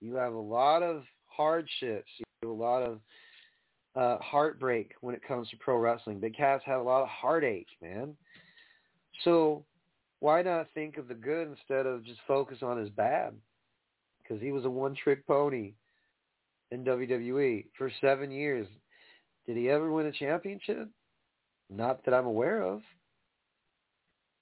you 0.00 0.14
have 0.14 0.32
a 0.32 0.38
lot 0.38 0.82
of 0.82 1.02
hardships, 1.26 2.10
you 2.18 2.24
have 2.40 2.50
a 2.50 2.54
lot 2.54 2.82
of 2.82 3.00
uh, 3.94 4.22
heartbreak 4.22 4.94
when 5.02 5.14
it 5.14 5.20
comes 5.26 5.50
to 5.50 5.58
pro 5.58 5.76
wrestling. 5.76 6.18
Big 6.20 6.34
Cass 6.34 6.62
had 6.64 6.76
a 6.76 6.82
lot 6.82 7.02
of 7.02 7.08
heartache, 7.08 7.68
man. 7.82 8.16
So 9.24 9.62
why 10.20 10.40
not 10.40 10.68
think 10.72 10.96
of 10.96 11.06
the 11.06 11.14
good 11.14 11.46
instead 11.46 11.84
of 11.84 12.02
just 12.02 12.20
focus 12.26 12.58
on 12.62 12.78
his 12.78 12.88
bad? 12.88 13.34
Because 14.22 14.42
he 14.42 14.52
was 14.52 14.64
a 14.64 14.70
one-trick 14.70 15.26
pony 15.26 15.74
in 16.70 16.82
WWE 16.82 17.66
for 17.76 17.92
seven 18.00 18.30
years. 18.30 18.66
Did 19.46 19.58
he 19.58 19.68
ever 19.68 19.92
win 19.92 20.06
a 20.06 20.12
championship? 20.12 20.88
Not 21.68 22.04
that 22.06 22.14
I'm 22.14 22.26
aware 22.26 22.62
of. 22.62 22.80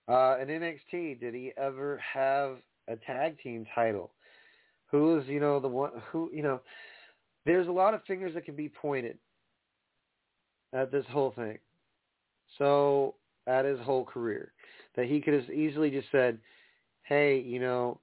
Uh, 0.09 0.37
in 0.41 0.49
NXT, 0.49 1.21
did 1.21 1.35
he 1.35 1.53
ever 1.57 1.99
have 1.99 2.57
a 2.89 2.97
tag 2.97 3.39
team 3.43 3.67
title? 3.75 4.13
Who 4.91 5.19
is, 5.19 5.27
you 5.27 5.41
know, 5.41 5.61
the 5.61 5.69
one 5.69 5.91
who, 6.11 6.31
you 6.33 6.43
know, 6.43 6.61
there's 7.47 7.69
a 7.69 7.73
lot 7.73 7.95
of 7.95 8.05
fingers 8.05 8.35
that 8.35 8.45
can 8.45 8.57
be 8.57 8.69
pointed 8.69 9.19
at 10.73 10.93
this 10.93 11.05
whole 11.11 11.33
thing. 11.33 11.59
So, 12.59 13.15
at 13.47 13.65
his 13.65 13.81
whole 13.81 14.05
career, 14.05 14.53
that 14.97 15.07
he 15.07 15.21
could 15.21 15.35
have 15.35 15.51
easily 15.51 15.91
just 15.91 16.11
said, 16.13 16.39
hey, 17.03 17.39
you 17.39 17.61
know, 17.61 18.01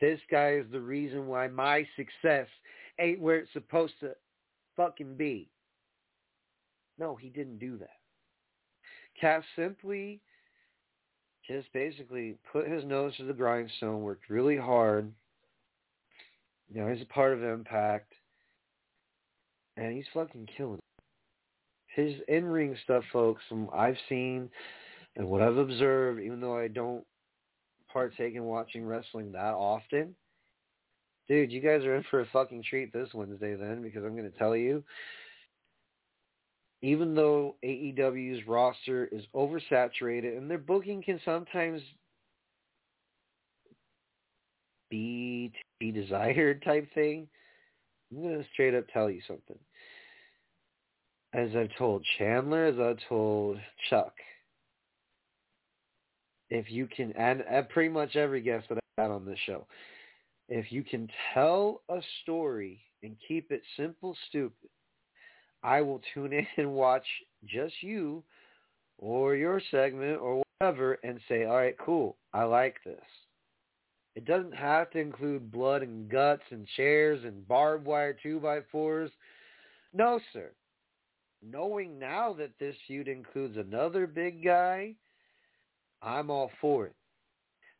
this 0.00 0.20
guy 0.30 0.54
is 0.54 0.66
the 0.70 0.80
reason 0.80 1.26
why 1.26 1.48
my 1.48 1.86
success 1.96 2.46
ain't 2.98 3.20
where 3.20 3.38
it's 3.38 3.52
supposed 3.52 3.94
to 4.00 4.12
fucking 4.76 5.16
be. 5.16 5.48
No, 6.98 7.14
he 7.14 7.28
didn't 7.28 7.58
do 7.58 7.78
that. 7.78 7.98
Cass 9.20 9.42
simply 9.54 10.20
just 11.48 11.72
basically 11.72 12.36
put 12.52 12.68
his 12.68 12.84
nose 12.84 13.16
to 13.16 13.24
the 13.24 13.32
grindstone, 13.32 14.02
worked 14.02 14.28
really 14.28 14.56
hard. 14.56 15.12
You 16.72 16.80
know, 16.80 16.92
he's 16.92 17.02
a 17.02 17.12
part 17.12 17.32
of 17.32 17.42
Impact. 17.42 18.12
And 19.76 19.94
he's 19.94 20.06
fucking 20.14 20.48
killing 20.56 20.78
it. 20.78 20.82
His 21.88 22.14
in-ring 22.28 22.76
stuff, 22.82 23.04
folks, 23.12 23.42
from 23.48 23.68
I've 23.74 23.98
seen 24.08 24.50
and 25.16 25.28
what 25.28 25.42
I've 25.42 25.56
observed, 25.56 26.20
even 26.20 26.40
though 26.40 26.58
I 26.58 26.68
don't 26.68 27.04
partake 27.92 28.34
in 28.34 28.44
watching 28.44 28.84
wrestling 28.84 29.32
that 29.32 29.54
often, 29.54 30.14
dude, 31.28 31.52
you 31.52 31.60
guys 31.60 31.84
are 31.84 31.96
in 31.96 32.04
for 32.10 32.20
a 32.20 32.26
fucking 32.32 32.64
treat 32.68 32.92
this 32.92 33.08
Wednesday 33.14 33.54
then, 33.54 33.82
because 33.82 34.04
I'm 34.04 34.16
going 34.16 34.30
to 34.30 34.38
tell 34.38 34.56
you, 34.56 34.82
even 36.86 37.16
though 37.16 37.56
AEW's 37.64 38.46
roster 38.46 39.08
is 39.10 39.24
oversaturated 39.34 40.38
and 40.38 40.48
their 40.48 40.56
booking 40.56 41.02
can 41.02 41.20
sometimes 41.24 41.82
be 44.88 45.50
to 45.52 45.58
be 45.80 45.90
desired 45.90 46.62
type 46.62 46.86
thing, 46.94 47.26
I'm 48.12 48.22
going 48.22 48.38
to 48.38 48.48
straight 48.52 48.76
up 48.76 48.84
tell 48.92 49.10
you 49.10 49.20
something. 49.26 49.58
As 51.34 51.48
I've 51.56 51.76
told 51.76 52.06
Chandler, 52.18 52.66
as 52.66 52.78
I've 52.78 53.08
told 53.08 53.58
Chuck, 53.90 54.14
if 56.50 56.70
you 56.70 56.86
can, 56.86 57.10
and, 57.18 57.42
and 57.50 57.68
pretty 57.68 57.88
much 57.88 58.14
every 58.14 58.40
guest 58.40 58.68
that 58.68 58.78
I've 58.78 59.06
had 59.06 59.10
on 59.10 59.26
this 59.26 59.40
show, 59.44 59.66
if 60.48 60.70
you 60.70 60.84
can 60.84 61.08
tell 61.34 61.82
a 61.88 61.98
story 62.22 62.78
and 63.02 63.16
keep 63.26 63.50
it 63.50 63.62
simple, 63.76 64.16
stupid, 64.28 64.70
I 65.66 65.80
will 65.82 66.00
tune 66.14 66.32
in 66.32 66.46
and 66.56 66.72
watch 66.72 67.04
just 67.44 67.74
you 67.80 68.22
or 68.98 69.34
your 69.34 69.60
segment 69.72 70.20
or 70.20 70.44
whatever 70.60 70.94
and 71.02 71.18
say, 71.28 71.44
all 71.44 71.56
right, 71.56 71.76
cool, 71.78 72.16
I 72.32 72.44
like 72.44 72.76
this. 72.84 73.02
It 74.14 74.24
doesn't 74.24 74.54
have 74.54 74.90
to 74.92 75.00
include 75.00 75.50
blood 75.50 75.82
and 75.82 76.08
guts 76.08 76.44
and 76.50 76.68
chairs 76.76 77.24
and 77.24 77.46
barbed 77.48 77.84
wire 77.84 78.16
two 78.22 78.38
by 78.38 78.60
fours. 78.70 79.10
No, 79.92 80.20
sir. 80.32 80.52
Knowing 81.42 81.98
now 81.98 82.32
that 82.34 82.52
this 82.60 82.76
feud 82.86 83.08
includes 83.08 83.56
another 83.56 84.06
big 84.06 84.44
guy, 84.44 84.94
I'm 86.00 86.30
all 86.30 86.52
for 86.60 86.86
it. 86.86 86.94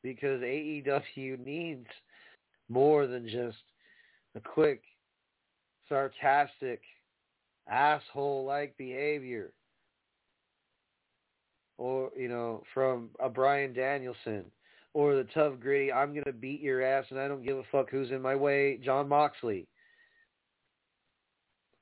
Because 0.03 0.43
AEW 0.43 1.45
needs 1.45 1.87
more 2.69 3.07
than 3.07 3.29
just 3.29 3.57
a 4.35 4.41
quick, 4.41 4.83
sarcastic 5.89 6.83
asshole-like 7.69 8.77
behavior. 8.77 9.53
Or, 11.79 12.11
you 12.17 12.29
know, 12.29 12.63
from 12.73 13.11
a 13.21 13.29
Bryan 13.29 13.73
Danielson. 13.73 14.45
Or 14.95 15.15
the 15.15 15.25
tough, 15.35 15.61
gritty, 15.61 15.93
I'm 15.93 16.13
going 16.13 16.25
to 16.25 16.33
beat 16.33 16.63
your 16.63 16.83
ass 16.83 17.05
and 17.11 17.21
I 17.21 17.29
don't 17.29 17.45
give 17.45 17.59
a 17.59 17.65
fuck 17.71 17.91
who's 17.91 18.11
in 18.11 18.23
my 18.23 18.35
way, 18.35 18.79
Jon 18.83 19.09
Moxley. 19.09 19.67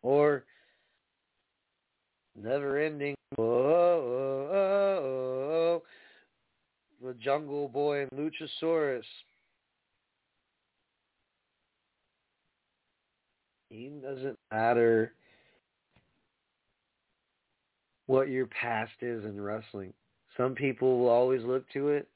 Or 0.03 0.45
never-ending, 2.37 3.15
the 7.05 7.15
Jungle 7.21 7.69
Boy 7.69 8.03
and 8.03 8.11
Luchasaurus. 8.13 9.05
It 13.71 14.03
doesn't 14.03 14.39
matter 14.51 15.13
what 18.07 18.29
your 18.29 18.47
past 18.47 18.93
is 19.01 19.25
in 19.25 19.41
wrestling. 19.41 19.93
Some 20.37 20.55
people 20.55 20.99
will 20.99 21.09
always 21.09 21.43
look 21.43 21.69
to 21.73 21.89
it, 21.89 22.09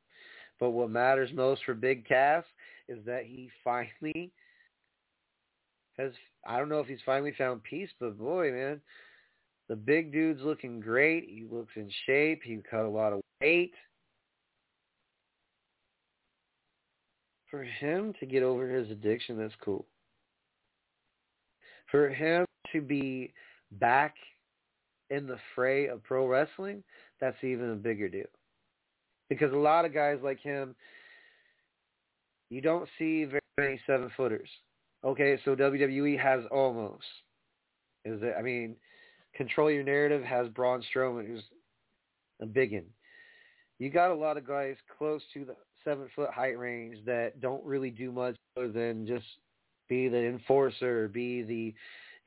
but 0.59 0.71
what 0.71 0.91
matters 0.91 1.31
most 1.33 1.63
for 1.65 1.75
Big 1.75 2.07
Cass 2.07 2.45
is 2.89 2.99
that 3.07 3.25
he 3.25 3.51
finally 3.65 4.31
has, 5.97 6.13
I 6.47 6.59
don't 6.59 6.69
know 6.69 6.81
if 6.81 6.87
he's 6.87 6.99
finally 7.05 7.35
found 7.37 7.63
peace, 7.63 7.91
but 8.01 8.19
boy, 8.19 8.53
man, 8.53 8.81
the 9.69 9.77
big 9.77 10.13
dude's 10.13 10.43
looking 10.43 10.81
great. 10.81 11.29
He 11.29 11.47
looks 11.51 11.73
in 11.77 11.91
shape. 12.07 12.41
He 12.43 12.59
cut 12.71 12.87
a 12.87 12.89
lot 12.89 13.13
of 13.13 13.21
weight. 13.41 13.75
For 17.51 17.63
him 17.63 18.15
to 18.21 18.27
get 18.27 18.43
over 18.43 18.69
his 18.69 18.91
addiction, 18.91 19.39
that's 19.39 19.55
cool. 19.63 19.87
For 21.91 22.09
him 22.09 22.45
to 22.73 22.81
be 22.81 23.33
back 23.73 24.15
in 25.11 25.27
the 25.27 25.39
fray 25.55 25.89
of 25.89 26.03
pro 26.03 26.27
wrestling, 26.27 26.83
that's 27.21 27.43
even 27.43 27.71
a 27.71 27.77
bigger 27.77 28.09
deal. 28.09 28.27
Because 29.29 29.53
a 29.53 29.57
lot 29.57 29.85
of 29.85 29.93
guys 29.93 30.19
like 30.23 30.41
him, 30.41 30.75
you 32.51 32.61
don't 32.61 32.89
see 32.99 33.25
very 33.25 33.41
many 33.59 33.81
seven 33.87 34.11
footers. 34.17 34.49
Okay, 35.05 35.39
so 35.45 35.55
WWE 35.55 36.19
has 36.19 36.41
almost. 36.51 37.05
Is 38.05 38.21
it? 38.23 38.35
I 38.39 38.43
mean, 38.43 38.77
Control 39.35 39.71
Your 39.71 39.85
Narrative 39.85 40.25
has 40.25 40.49
Braun 40.49 40.83
Strowman, 40.95 41.27
who's 41.27 41.43
a 42.41 42.47
biggin. 42.47 42.85
You 43.79 43.91
got 43.91 44.11
a 44.11 44.15
lot 44.15 44.37
of 44.37 44.47
guys 44.47 44.77
close 44.97 45.23
to 45.35 45.45
the 45.45 45.55
seven 45.85 46.09
foot 46.17 46.31
height 46.31 46.59
range 46.59 46.99
that 47.07 47.41
don't 47.41 47.65
really 47.65 47.91
do 47.91 48.11
much 48.11 48.37
other 48.57 48.73
than 48.73 49.07
just 49.07 49.27
be 49.89 50.09
the 50.09 50.19
enforcer, 50.19 51.09
be 51.09 51.43
the 51.43 51.75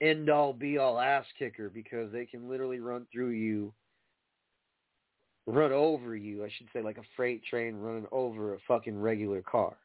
end 0.02 0.30
all 0.30 0.52
be 0.52 0.78
all 0.78 0.99
ass 0.99 1.26
kicker 1.38 1.70
because 1.70 2.12
they 2.12 2.26
can 2.26 2.49
literally 2.49 2.80
run 2.80 3.06
through 3.12 3.30
you, 3.30 3.74
run 5.45 5.72
over 5.72 6.16
you, 6.16 6.43
I 6.43 6.49
should 6.58 6.68
say, 6.74 6.82
like 6.82 6.97
a 6.97 7.04
freight 7.16 7.43
train 7.45 7.76
running 7.76 8.08
over 8.12 8.56
a 8.56 8.60
fucking 8.68 8.99
regular 8.99 9.41
car. 9.41 9.78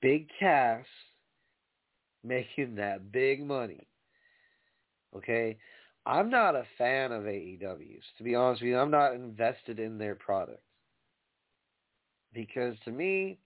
Big 0.00 0.28
Cass 0.38 0.84
making 2.22 2.74
that 2.76 3.12
big 3.12 3.46
money. 3.46 3.86
Okay? 5.16 5.56
I'm 6.06 6.28
not 6.28 6.54
a 6.54 6.64
fan 6.76 7.12
of 7.12 7.24
AEWs. 7.24 8.02
To 8.18 8.24
be 8.24 8.34
honest 8.34 8.62
with 8.62 8.70
you, 8.70 8.78
I'm 8.78 8.90
not 8.90 9.14
invested 9.14 9.78
in 9.78 9.96
their 9.96 10.14
product. 10.14 10.62
Because 12.34 12.74
to 12.84 12.90
me, 12.90 13.38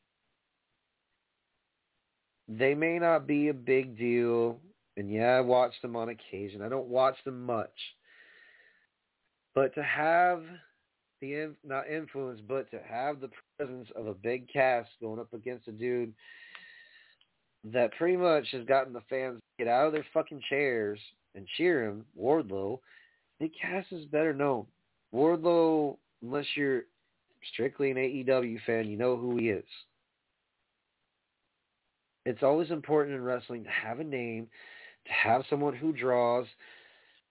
they 2.49 2.75
may 2.75 2.99
not 2.99 3.27
be 3.27 3.49
a 3.49 3.55
big 3.55 3.99
deal. 3.99 4.59
And 4.97 5.11
yeah, 5.11 5.37
I 5.37 5.41
watch 5.41 5.75
them 5.83 5.95
on 5.95 6.09
occasion. 6.09 6.63
I 6.63 6.69
don't 6.69 6.89
watch 6.89 7.17
them 7.25 7.45
much. 7.45 7.71
But 9.55 9.75
to 9.75 9.83
have 9.83 10.43
the, 11.21 11.55
not 11.65 11.89
influence, 11.89 12.41
but 12.47 12.71
to 12.71 12.81
have 12.89 13.21
the 13.21 13.31
presence 13.57 13.89
of 13.95 14.07
a 14.07 14.15
big 14.15 14.49
Cass 14.53 14.87
going 15.01 15.21
up 15.21 15.33
against 15.33 15.69
a 15.69 15.73
dude 15.73 16.13
that 17.65 17.93
pretty 17.99 18.17
much 18.17 18.47
has 18.53 18.65
gotten 18.65 18.93
the 18.93 19.03
fans 19.11 19.37
to 19.39 19.65
get 19.65 19.71
out 19.71 19.87
of 19.87 19.93
their 19.93 20.07
fucking 20.15 20.41
chairs 20.49 20.99
and 21.35 21.47
cheer 21.57 21.85
him, 21.85 22.05
Wardlow, 22.19 22.81
The 23.41 23.51
Cass 23.61 23.85
is 23.91 24.05
better 24.07 24.33
known. 24.33 24.67
Wardlow, 25.15 25.97
unless 26.23 26.47
you're 26.57 26.83
strictly 27.53 27.91
an 27.91 27.97
AEW 27.97 28.59
fan, 28.65 28.89
you 28.89 28.97
know 28.97 29.17
who 29.17 29.37
he 29.37 29.51
is. 29.51 29.65
It's 32.29 32.43
always 32.43 32.71
important 32.71 33.17
in 33.17 33.23
wrestling 33.23 33.65
to 33.65 33.71
have 33.71 34.01
a 34.01 34.05
name, 34.05 34.49
to 35.07 35.13
have 35.13 35.45
someone 35.49 35.75
who 35.75 35.95
draws 35.95 36.45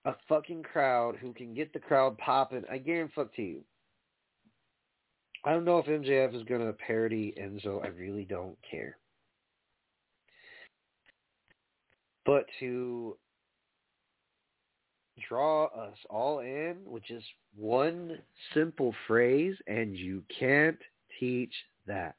a 0.05 0.15
fucking 0.27 0.63
crowd 0.63 1.17
who 1.21 1.33
can 1.33 1.53
get 1.53 1.71
the 1.71 1.77
crowd 1.77 2.17
popping. 2.17 2.63
I 2.67 2.79
guarantee 2.79 3.43
you. 3.43 3.61
I 5.45 5.51
don't 5.51 5.65
know 5.65 5.77
if 5.77 5.85
MJF 5.85 6.35
is 6.35 6.41
going 6.45 6.65
to 6.65 6.73
parody 6.73 7.31
Enzo. 7.39 7.85
I 7.85 7.89
really 7.89 8.23
don't 8.23 8.57
care. 8.69 8.97
But 12.25 12.47
to 12.59 13.17
draw 15.29 15.65
us 15.65 15.97
all 16.09 16.39
in 16.39 16.77
with 16.85 17.03
just 17.03 17.27
one 17.55 18.17
simple 18.55 18.95
phrase, 19.05 19.55
and 19.67 19.95
you 19.95 20.23
can't 20.39 20.79
teach 21.19 21.53
that. 21.85 22.16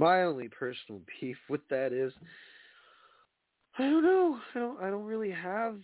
My 0.00 0.22
only 0.22 0.48
personal 0.48 1.02
beef 1.20 1.36
with 1.50 1.60
that 1.68 1.92
is 1.92 2.10
I 3.76 3.82
don't 3.82 4.02
know. 4.02 4.38
I 4.54 4.58
don't 4.58 4.80
I 4.80 4.88
don't 4.88 5.04
really 5.04 5.30
have 5.30 5.76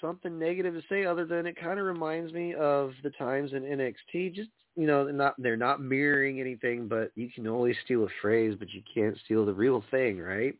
something 0.00 0.38
negative 0.38 0.74
to 0.74 0.82
say 0.88 1.04
other 1.04 1.26
than 1.26 1.46
it 1.46 1.60
kind 1.60 1.80
of 1.80 1.86
reminds 1.86 2.32
me 2.32 2.54
of 2.54 2.92
the 3.02 3.10
times 3.10 3.52
in 3.52 3.64
NXT. 3.64 4.32
Just 4.32 4.50
you 4.76 4.86
know, 4.86 5.04
they're 5.04 5.12
not 5.12 5.34
they're 5.38 5.56
not 5.56 5.82
mirroring 5.82 6.40
anything, 6.40 6.86
but 6.86 7.10
you 7.16 7.30
can 7.34 7.48
always 7.48 7.74
steal 7.84 8.04
a 8.04 8.08
phrase, 8.20 8.54
but 8.56 8.70
you 8.70 8.80
can't 8.94 9.18
steal 9.24 9.44
the 9.44 9.52
real 9.52 9.82
thing, 9.90 10.20
right? 10.20 10.54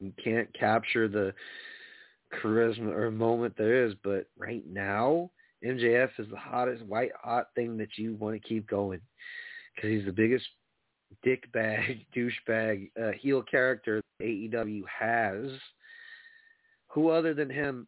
You 0.00 0.14
can't 0.24 0.48
capture 0.58 1.08
the 1.08 1.34
charisma 2.42 2.96
or 2.96 3.10
moment 3.10 3.54
there 3.58 3.84
is, 3.84 3.92
but 4.02 4.26
right 4.38 4.64
now 4.66 5.30
MJF 5.62 6.08
is 6.18 6.30
the 6.30 6.36
hottest 6.38 6.82
white 6.86 7.12
hot 7.22 7.48
thing 7.54 7.76
that 7.76 7.98
you 7.98 8.14
want 8.14 8.40
to 8.40 8.48
keep 8.48 8.66
going 8.66 9.02
because 9.74 9.90
he's 9.90 10.06
the 10.06 10.12
biggest 10.12 10.46
dick 11.22 11.50
bag 11.52 12.04
douchebag 12.16 12.90
uh, 13.00 13.12
heel 13.12 13.42
character 13.42 14.02
AEW 14.20 14.82
has. 14.86 15.50
Who 16.88 17.08
other 17.08 17.34
than 17.34 17.48
him 17.48 17.86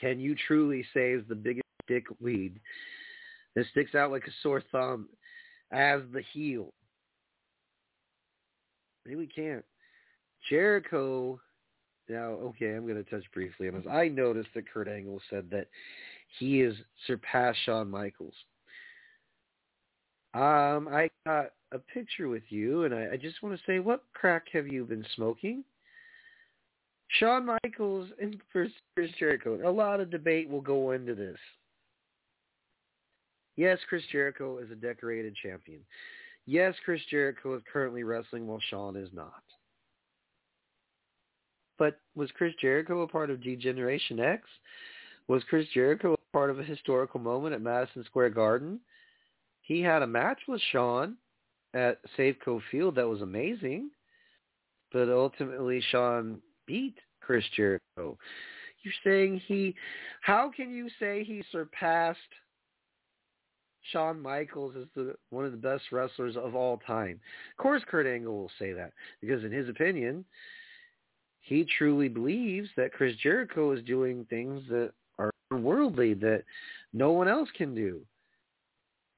can 0.00 0.18
you 0.18 0.34
truly 0.46 0.84
say 0.94 1.12
is 1.12 1.22
the 1.28 1.34
biggest 1.34 1.66
dick 1.86 2.04
weed 2.20 2.60
that 3.54 3.66
sticks 3.70 3.94
out 3.94 4.10
like 4.10 4.26
a 4.26 4.32
sore 4.42 4.62
thumb 4.72 5.08
as 5.72 6.00
the 6.12 6.22
heel? 6.32 6.72
Really 9.06 9.28
can't. 9.28 9.64
Jericho 10.48 11.40
now, 12.10 12.30
okay, 12.32 12.74
I'm 12.74 12.86
going 12.86 13.02
to 13.02 13.08
touch 13.08 13.24
briefly 13.32 13.68
on 13.68 13.74
this. 13.74 13.84
I 13.88 14.08
noticed 14.08 14.48
that 14.54 14.68
Kurt 14.68 14.88
Angle 14.88 15.20
said 15.30 15.48
that 15.50 15.68
he 16.38 16.58
has 16.58 16.74
surpassed 17.06 17.58
Shawn 17.64 17.88
Michaels. 17.88 18.34
Um, 20.32 20.88
I 20.88 21.10
got 21.26 21.46
a 21.72 21.78
picture 21.78 22.28
with 22.28 22.44
you, 22.50 22.84
and 22.84 22.94
I, 22.94 23.10
I 23.12 23.16
just 23.16 23.42
want 23.42 23.56
to 23.56 23.62
say, 23.66 23.78
what 23.80 24.04
crack 24.14 24.46
have 24.52 24.68
you 24.68 24.84
been 24.84 25.04
smoking? 25.16 25.64
Shawn 27.18 27.46
Michaels 27.64 28.08
and 28.20 28.40
Chris 28.52 28.70
Jericho. 29.18 29.68
A 29.68 29.70
lot 29.70 30.00
of 30.00 30.10
debate 30.10 30.48
will 30.48 30.60
go 30.60 30.92
into 30.92 31.14
this. 31.14 31.38
Yes, 33.56 33.78
Chris 33.88 34.02
Jericho 34.12 34.58
is 34.58 34.70
a 34.70 34.76
decorated 34.76 35.34
champion. 35.42 35.80
Yes, 36.46 36.74
Chris 36.84 37.00
Jericho 37.10 37.54
is 37.56 37.62
currently 37.70 38.04
wrestling 38.04 38.46
while 38.46 38.60
Shawn 38.70 38.96
is 38.96 39.08
not. 39.12 39.42
But 41.78 41.98
was 42.14 42.30
Chris 42.36 42.54
Jericho 42.60 43.02
a 43.02 43.08
part 43.08 43.30
of 43.30 43.42
D-Generation 43.42 44.20
X? 44.20 44.42
Was 45.28 45.42
Chris 45.48 45.66
Jericho 45.74 46.14
a 46.14 46.32
part 46.32 46.50
of 46.50 46.60
a 46.60 46.64
historical 46.64 47.20
moment 47.20 47.54
at 47.54 47.62
Madison 47.62 48.04
Square 48.04 48.30
Garden? 48.30 48.80
He 49.70 49.82
had 49.82 50.02
a 50.02 50.06
match 50.08 50.40
with 50.48 50.60
Shawn 50.72 51.16
at 51.74 52.00
Safeco 52.18 52.60
Field 52.72 52.96
that 52.96 53.06
was 53.06 53.22
amazing, 53.22 53.90
but 54.92 55.08
ultimately 55.08 55.80
Shawn 55.92 56.42
beat 56.66 56.96
Chris 57.20 57.44
Jericho. 57.54 58.18
You're 58.82 58.94
saying 59.04 59.40
he, 59.46 59.76
how 60.22 60.50
can 60.50 60.72
you 60.72 60.88
say 60.98 61.22
he 61.22 61.44
surpassed 61.52 62.18
Shawn 63.92 64.20
Michaels 64.20 64.74
as 64.76 64.88
the 64.96 65.14
one 65.30 65.44
of 65.44 65.52
the 65.52 65.56
best 65.56 65.84
wrestlers 65.92 66.36
of 66.36 66.56
all 66.56 66.78
time? 66.78 67.20
Of 67.56 67.62
course, 67.62 67.84
Kurt 67.86 68.08
Angle 68.08 68.36
will 68.36 68.50
say 68.58 68.72
that 68.72 68.92
because 69.20 69.44
in 69.44 69.52
his 69.52 69.68
opinion, 69.68 70.24
he 71.42 71.64
truly 71.78 72.08
believes 72.08 72.68
that 72.76 72.92
Chris 72.92 73.14
Jericho 73.22 73.70
is 73.70 73.84
doing 73.84 74.26
things 74.28 74.64
that 74.68 74.90
are 75.20 75.30
worldly 75.52 76.14
that 76.14 76.42
no 76.92 77.12
one 77.12 77.28
else 77.28 77.48
can 77.56 77.72
do. 77.72 78.04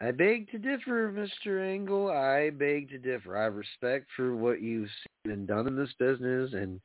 I 0.03 0.11
beg 0.11 0.51
to 0.51 0.59
differ, 0.59 1.13
Mr. 1.13 1.65
Angle. 1.65 2.11
I 2.11 2.51
beg 2.51 2.89
to 2.91 2.99
differ. 2.99 3.39
I 3.39 3.45
have 3.45 3.55
respect 3.55 4.09
for 4.17 4.35
what 4.35 4.61
you've 4.61 4.89
seen 4.89 5.33
and 5.33 5.47
done 5.47 5.69
in 5.69 5.77
this 5.77 5.93
business 5.97 6.53
and 6.55 6.81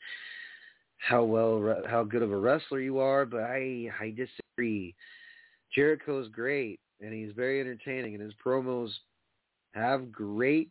how 1.00 1.24
well, 1.24 1.82
how 1.90 2.04
good 2.04 2.22
of 2.22 2.32
a 2.32 2.38
wrestler 2.38 2.80
you 2.80 3.00
are, 3.00 3.26
but 3.26 3.42
I, 3.42 3.90
I 4.00 4.14
disagree. 4.16 4.94
Jericho's 5.74 6.28
great 6.30 6.80
and 7.02 7.12
he's 7.12 7.34
very 7.36 7.60
entertaining 7.60 8.14
and 8.14 8.22
his 8.22 8.34
promos 8.44 8.92
have 9.74 10.12
great 10.12 10.70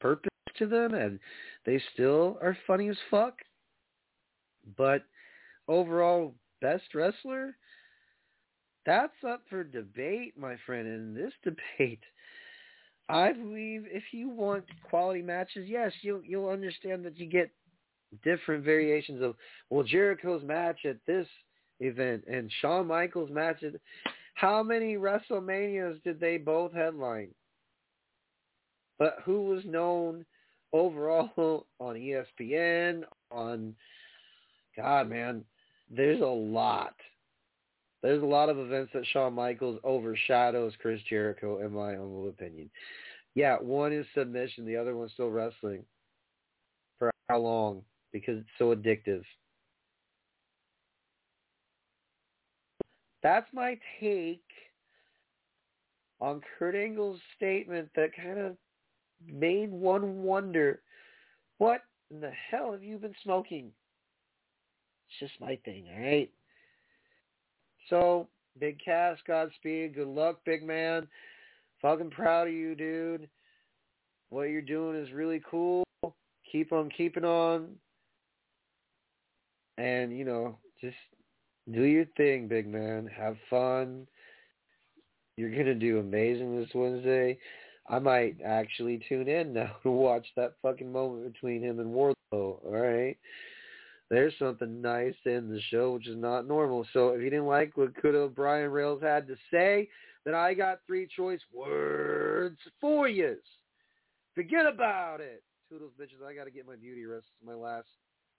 purpose 0.00 0.30
to 0.56 0.66
them 0.66 0.94
and 0.94 1.18
they 1.66 1.82
still 1.92 2.38
are 2.40 2.56
funny 2.66 2.88
as 2.88 2.96
fuck. 3.10 3.34
But 4.78 5.02
overall, 5.68 6.34
best 6.62 6.94
wrestler, 6.94 7.56
that's 8.86 9.12
up 9.26 9.42
for 9.48 9.64
debate, 9.64 10.34
my 10.38 10.56
friend. 10.66 10.86
In 10.86 11.14
this 11.14 11.32
debate, 11.44 12.02
I 13.08 13.32
believe 13.32 13.84
if 13.86 14.04
you 14.12 14.28
want 14.28 14.64
quality 14.88 15.22
matches, 15.22 15.68
yes, 15.68 15.92
you'll 16.02 16.22
you'll 16.24 16.48
understand 16.48 17.04
that 17.04 17.18
you 17.18 17.26
get 17.26 17.50
different 18.22 18.64
variations 18.64 19.22
of 19.22 19.34
well 19.70 19.84
Jericho's 19.84 20.42
match 20.42 20.80
at 20.84 20.96
this 21.06 21.26
event 21.80 22.24
and 22.30 22.50
Shawn 22.60 22.86
Michaels 22.86 23.30
match 23.30 23.62
at 23.62 23.74
how 24.34 24.62
many 24.62 24.96
WrestleManias 24.96 26.02
did 26.02 26.20
they 26.20 26.38
both 26.38 26.72
headline? 26.72 27.30
But 28.98 29.18
who 29.24 29.44
was 29.44 29.64
known 29.64 30.24
overall 30.72 31.66
on 31.78 31.94
ESPN, 31.94 33.04
on 33.30 33.74
God, 34.76 35.08
man, 35.08 35.44
there's 35.90 36.20
a 36.20 36.24
lot. 36.24 36.94
There's 38.04 38.22
a 38.22 38.26
lot 38.26 38.50
of 38.50 38.58
events 38.58 38.90
that 38.92 39.06
Shawn 39.06 39.32
Michaels 39.32 39.80
overshadows 39.82 40.74
Chris 40.78 41.00
Jericho, 41.08 41.64
in 41.64 41.72
my 41.72 41.92
humble 41.92 42.28
opinion. 42.28 42.68
Yeah, 43.34 43.56
one 43.56 43.94
is 43.94 44.04
submission, 44.14 44.66
the 44.66 44.76
other 44.76 44.94
one's 44.94 45.12
still 45.12 45.30
wrestling. 45.30 45.84
For 46.98 47.10
how 47.30 47.38
long? 47.38 47.80
Because 48.12 48.40
it's 48.40 48.48
so 48.58 48.76
addictive. 48.76 49.22
That's 53.22 53.46
my 53.54 53.78
take 53.98 54.44
on 56.20 56.42
Kurt 56.58 56.74
Angle's 56.74 57.20
statement 57.38 57.88
that 57.96 58.10
kind 58.14 58.38
of 58.38 58.54
made 59.26 59.70
one 59.72 60.24
wonder 60.24 60.82
what 61.56 61.80
in 62.10 62.20
the 62.20 62.32
hell 62.50 62.72
have 62.72 62.82
you 62.82 62.98
been 62.98 63.14
smoking? 63.22 63.72
It's 65.08 65.30
just 65.30 65.40
my 65.40 65.58
thing, 65.64 65.86
all 65.96 66.02
right? 66.02 66.30
So, 67.88 68.28
Big 68.58 68.78
Cass, 68.84 69.18
Godspeed. 69.26 69.94
Good 69.94 70.08
luck, 70.08 70.40
big 70.44 70.62
man. 70.62 71.06
Fucking 71.82 72.10
proud 72.10 72.48
of 72.48 72.54
you, 72.54 72.74
dude. 72.74 73.28
What 74.30 74.44
you're 74.44 74.62
doing 74.62 74.96
is 74.96 75.12
really 75.12 75.42
cool. 75.48 75.84
Keep 76.50 76.72
on 76.72 76.90
keeping 76.96 77.24
on. 77.24 77.68
And, 79.76 80.16
you 80.16 80.24
know, 80.24 80.56
just 80.80 80.96
do 81.72 81.82
your 81.82 82.06
thing, 82.16 82.48
big 82.48 82.66
man. 82.68 83.08
Have 83.16 83.36
fun. 83.50 84.06
You're 85.36 85.50
going 85.50 85.66
to 85.66 85.74
do 85.74 85.98
amazing 85.98 86.58
this 86.58 86.70
Wednesday. 86.74 87.38
I 87.88 87.98
might 87.98 88.36
actually 88.44 89.00
tune 89.08 89.28
in 89.28 89.52
now 89.54 89.76
to 89.82 89.90
watch 89.90 90.26
that 90.36 90.54
fucking 90.62 90.90
moment 90.90 91.32
between 91.32 91.62
him 91.62 91.80
and 91.80 91.94
Wardlow. 91.94 92.14
All 92.32 92.60
right. 92.64 93.16
There's 94.10 94.34
something 94.38 94.82
nice 94.82 95.14
in 95.24 95.48
the 95.48 95.60
show, 95.70 95.92
which 95.92 96.08
is 96.08 96.16
not 96.16 96.46
normal. 96.46 96.86
So 96.92 97.08
if 97.08 97.22
you 97.22 97.30
didn't 97.30 97.46
like 97.46 97.76
what 97.76 97.94
Kudo 98.02 98.34
Brian 98.34 98.70
Rails 98.70 99.02
had 99.02 99.26
to 99.28 99.36
say, 99.50 99.88
then 100.24 100.34
I 100.34 100.54
got 100.54 100.80
three 100.86 101.08
choice 101.16 101.40
words 101.52 102.58
for 102.80 103.08
you. 103.08 103.36
Forget 104.34 104.66
about 104.66 105.20
it. 105.20 105.42
Toodles, 105.70 105.92
bitches. 106.00 106.26
I 106.26 106.34
got 106.34 106.44
to 106.44 106.50
get 106.50 106.66
my 106.66 106.76
beauty 106.76 107.06
rest. 107.06 107.26
My 107.44 107.54
last 107.54 107.88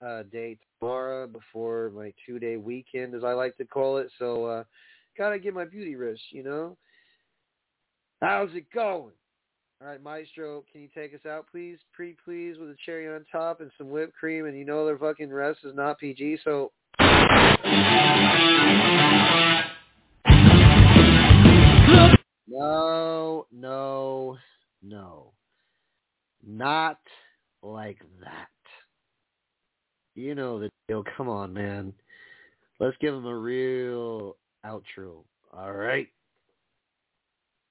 uh, 0.04 0.22
day 0.24 0.58
tomorrow 0.78 1.26
before 1.26 1.90
my 1.94 2.12
two-day 2.26 2.56
weekend, 2.56 3.14
as 3.14 3.24
I 3.24 3.32
like 3.32 3.56
to 3.56 3.64
call 3.64 3.98
it. 3.98 4.08
So 4.18 4.44
uh, 4.44 4.64
got 5.18 5.30
to 5.30 5.38
get 5.38 5.54
my 5.54 5.64
beauty 5.64 5.96
rest, 5.96 6.20
you 6.30 6.42
know. 6.42 6.76
How's 8.22 8.50
it 8.54 8.70
going? 8.72 9.12
All 9.82 9.88
right, 9.88 10.02
Maestro, 10.02 10.64
can 10.72 10.80
you 10.80 10.88
take 10.94 11.12
us 11.14 11.26
out, 11.28 11.46
please? 11.50 11.76
Pretty 11.92 12.16
please, 12.24 12.56
with 12.58 12.70
a 12.70 12.76
cherry 12.86 13.14
on 13.14 13.26
top 13.30 13.60
and 13.60 13.70
some 13.76 13.90
whipped 13.90 14.14
cream, 14.14 14.46
and 14.46 14.56
you 14.56 14.64
know 14.64 14.86
their 14.86 14.96
fucking 14.96 15.30
rest 15.30 15.58
is 15.64 15.74
not 15.74 15.98
PG, 15.98 16.38
so... 16.44 16.72
No, 22.48 23.46
no, 23.52 24.38
no. 24.82 25.32
Not 26.42 26.98
like 27.62 27.98
that. 28.22 28.48
You 30.14 30.34
know 30.34 30.58
the 30.58 30.70
deal. 30.88 31.04
Come 31.18 31.28
on, 31.28 31.52
man. 31.52 31.92
Let's 32.80 32.96
give 32.98 33.12
him 33.12 33.26
a 33.26 33.36
real 33.36 34.36
outro. 34.64 35.24
All 35.52 35.72
right? 35.72 36.08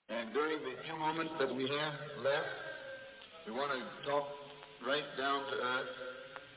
And 0.09 0.31
during 0.33 0.59
the 0.59 0.75
few 0.85 0.97
moments 0.99 1.33
that 1.39 1.49
we 1.53 1.63
have 1.63 1.93
left, 2.23 2.45
we 3.47 3.53
want 3.53 3.71
to 3.71 4.09
talk 4.09 4.27
right 4.85 5.03
down 5.17 5.41
to 5.49 5.55
earth 5.55 5.87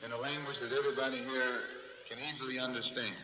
in 0.05 0.11
a 0.11 0.17
language 0.17 0.57
that 0.61 0.71
everybody 0.77 1.17
here 1.17 1.59
can 2.07 2.19
easily 2.19 2.59
understand. 2.59 3.15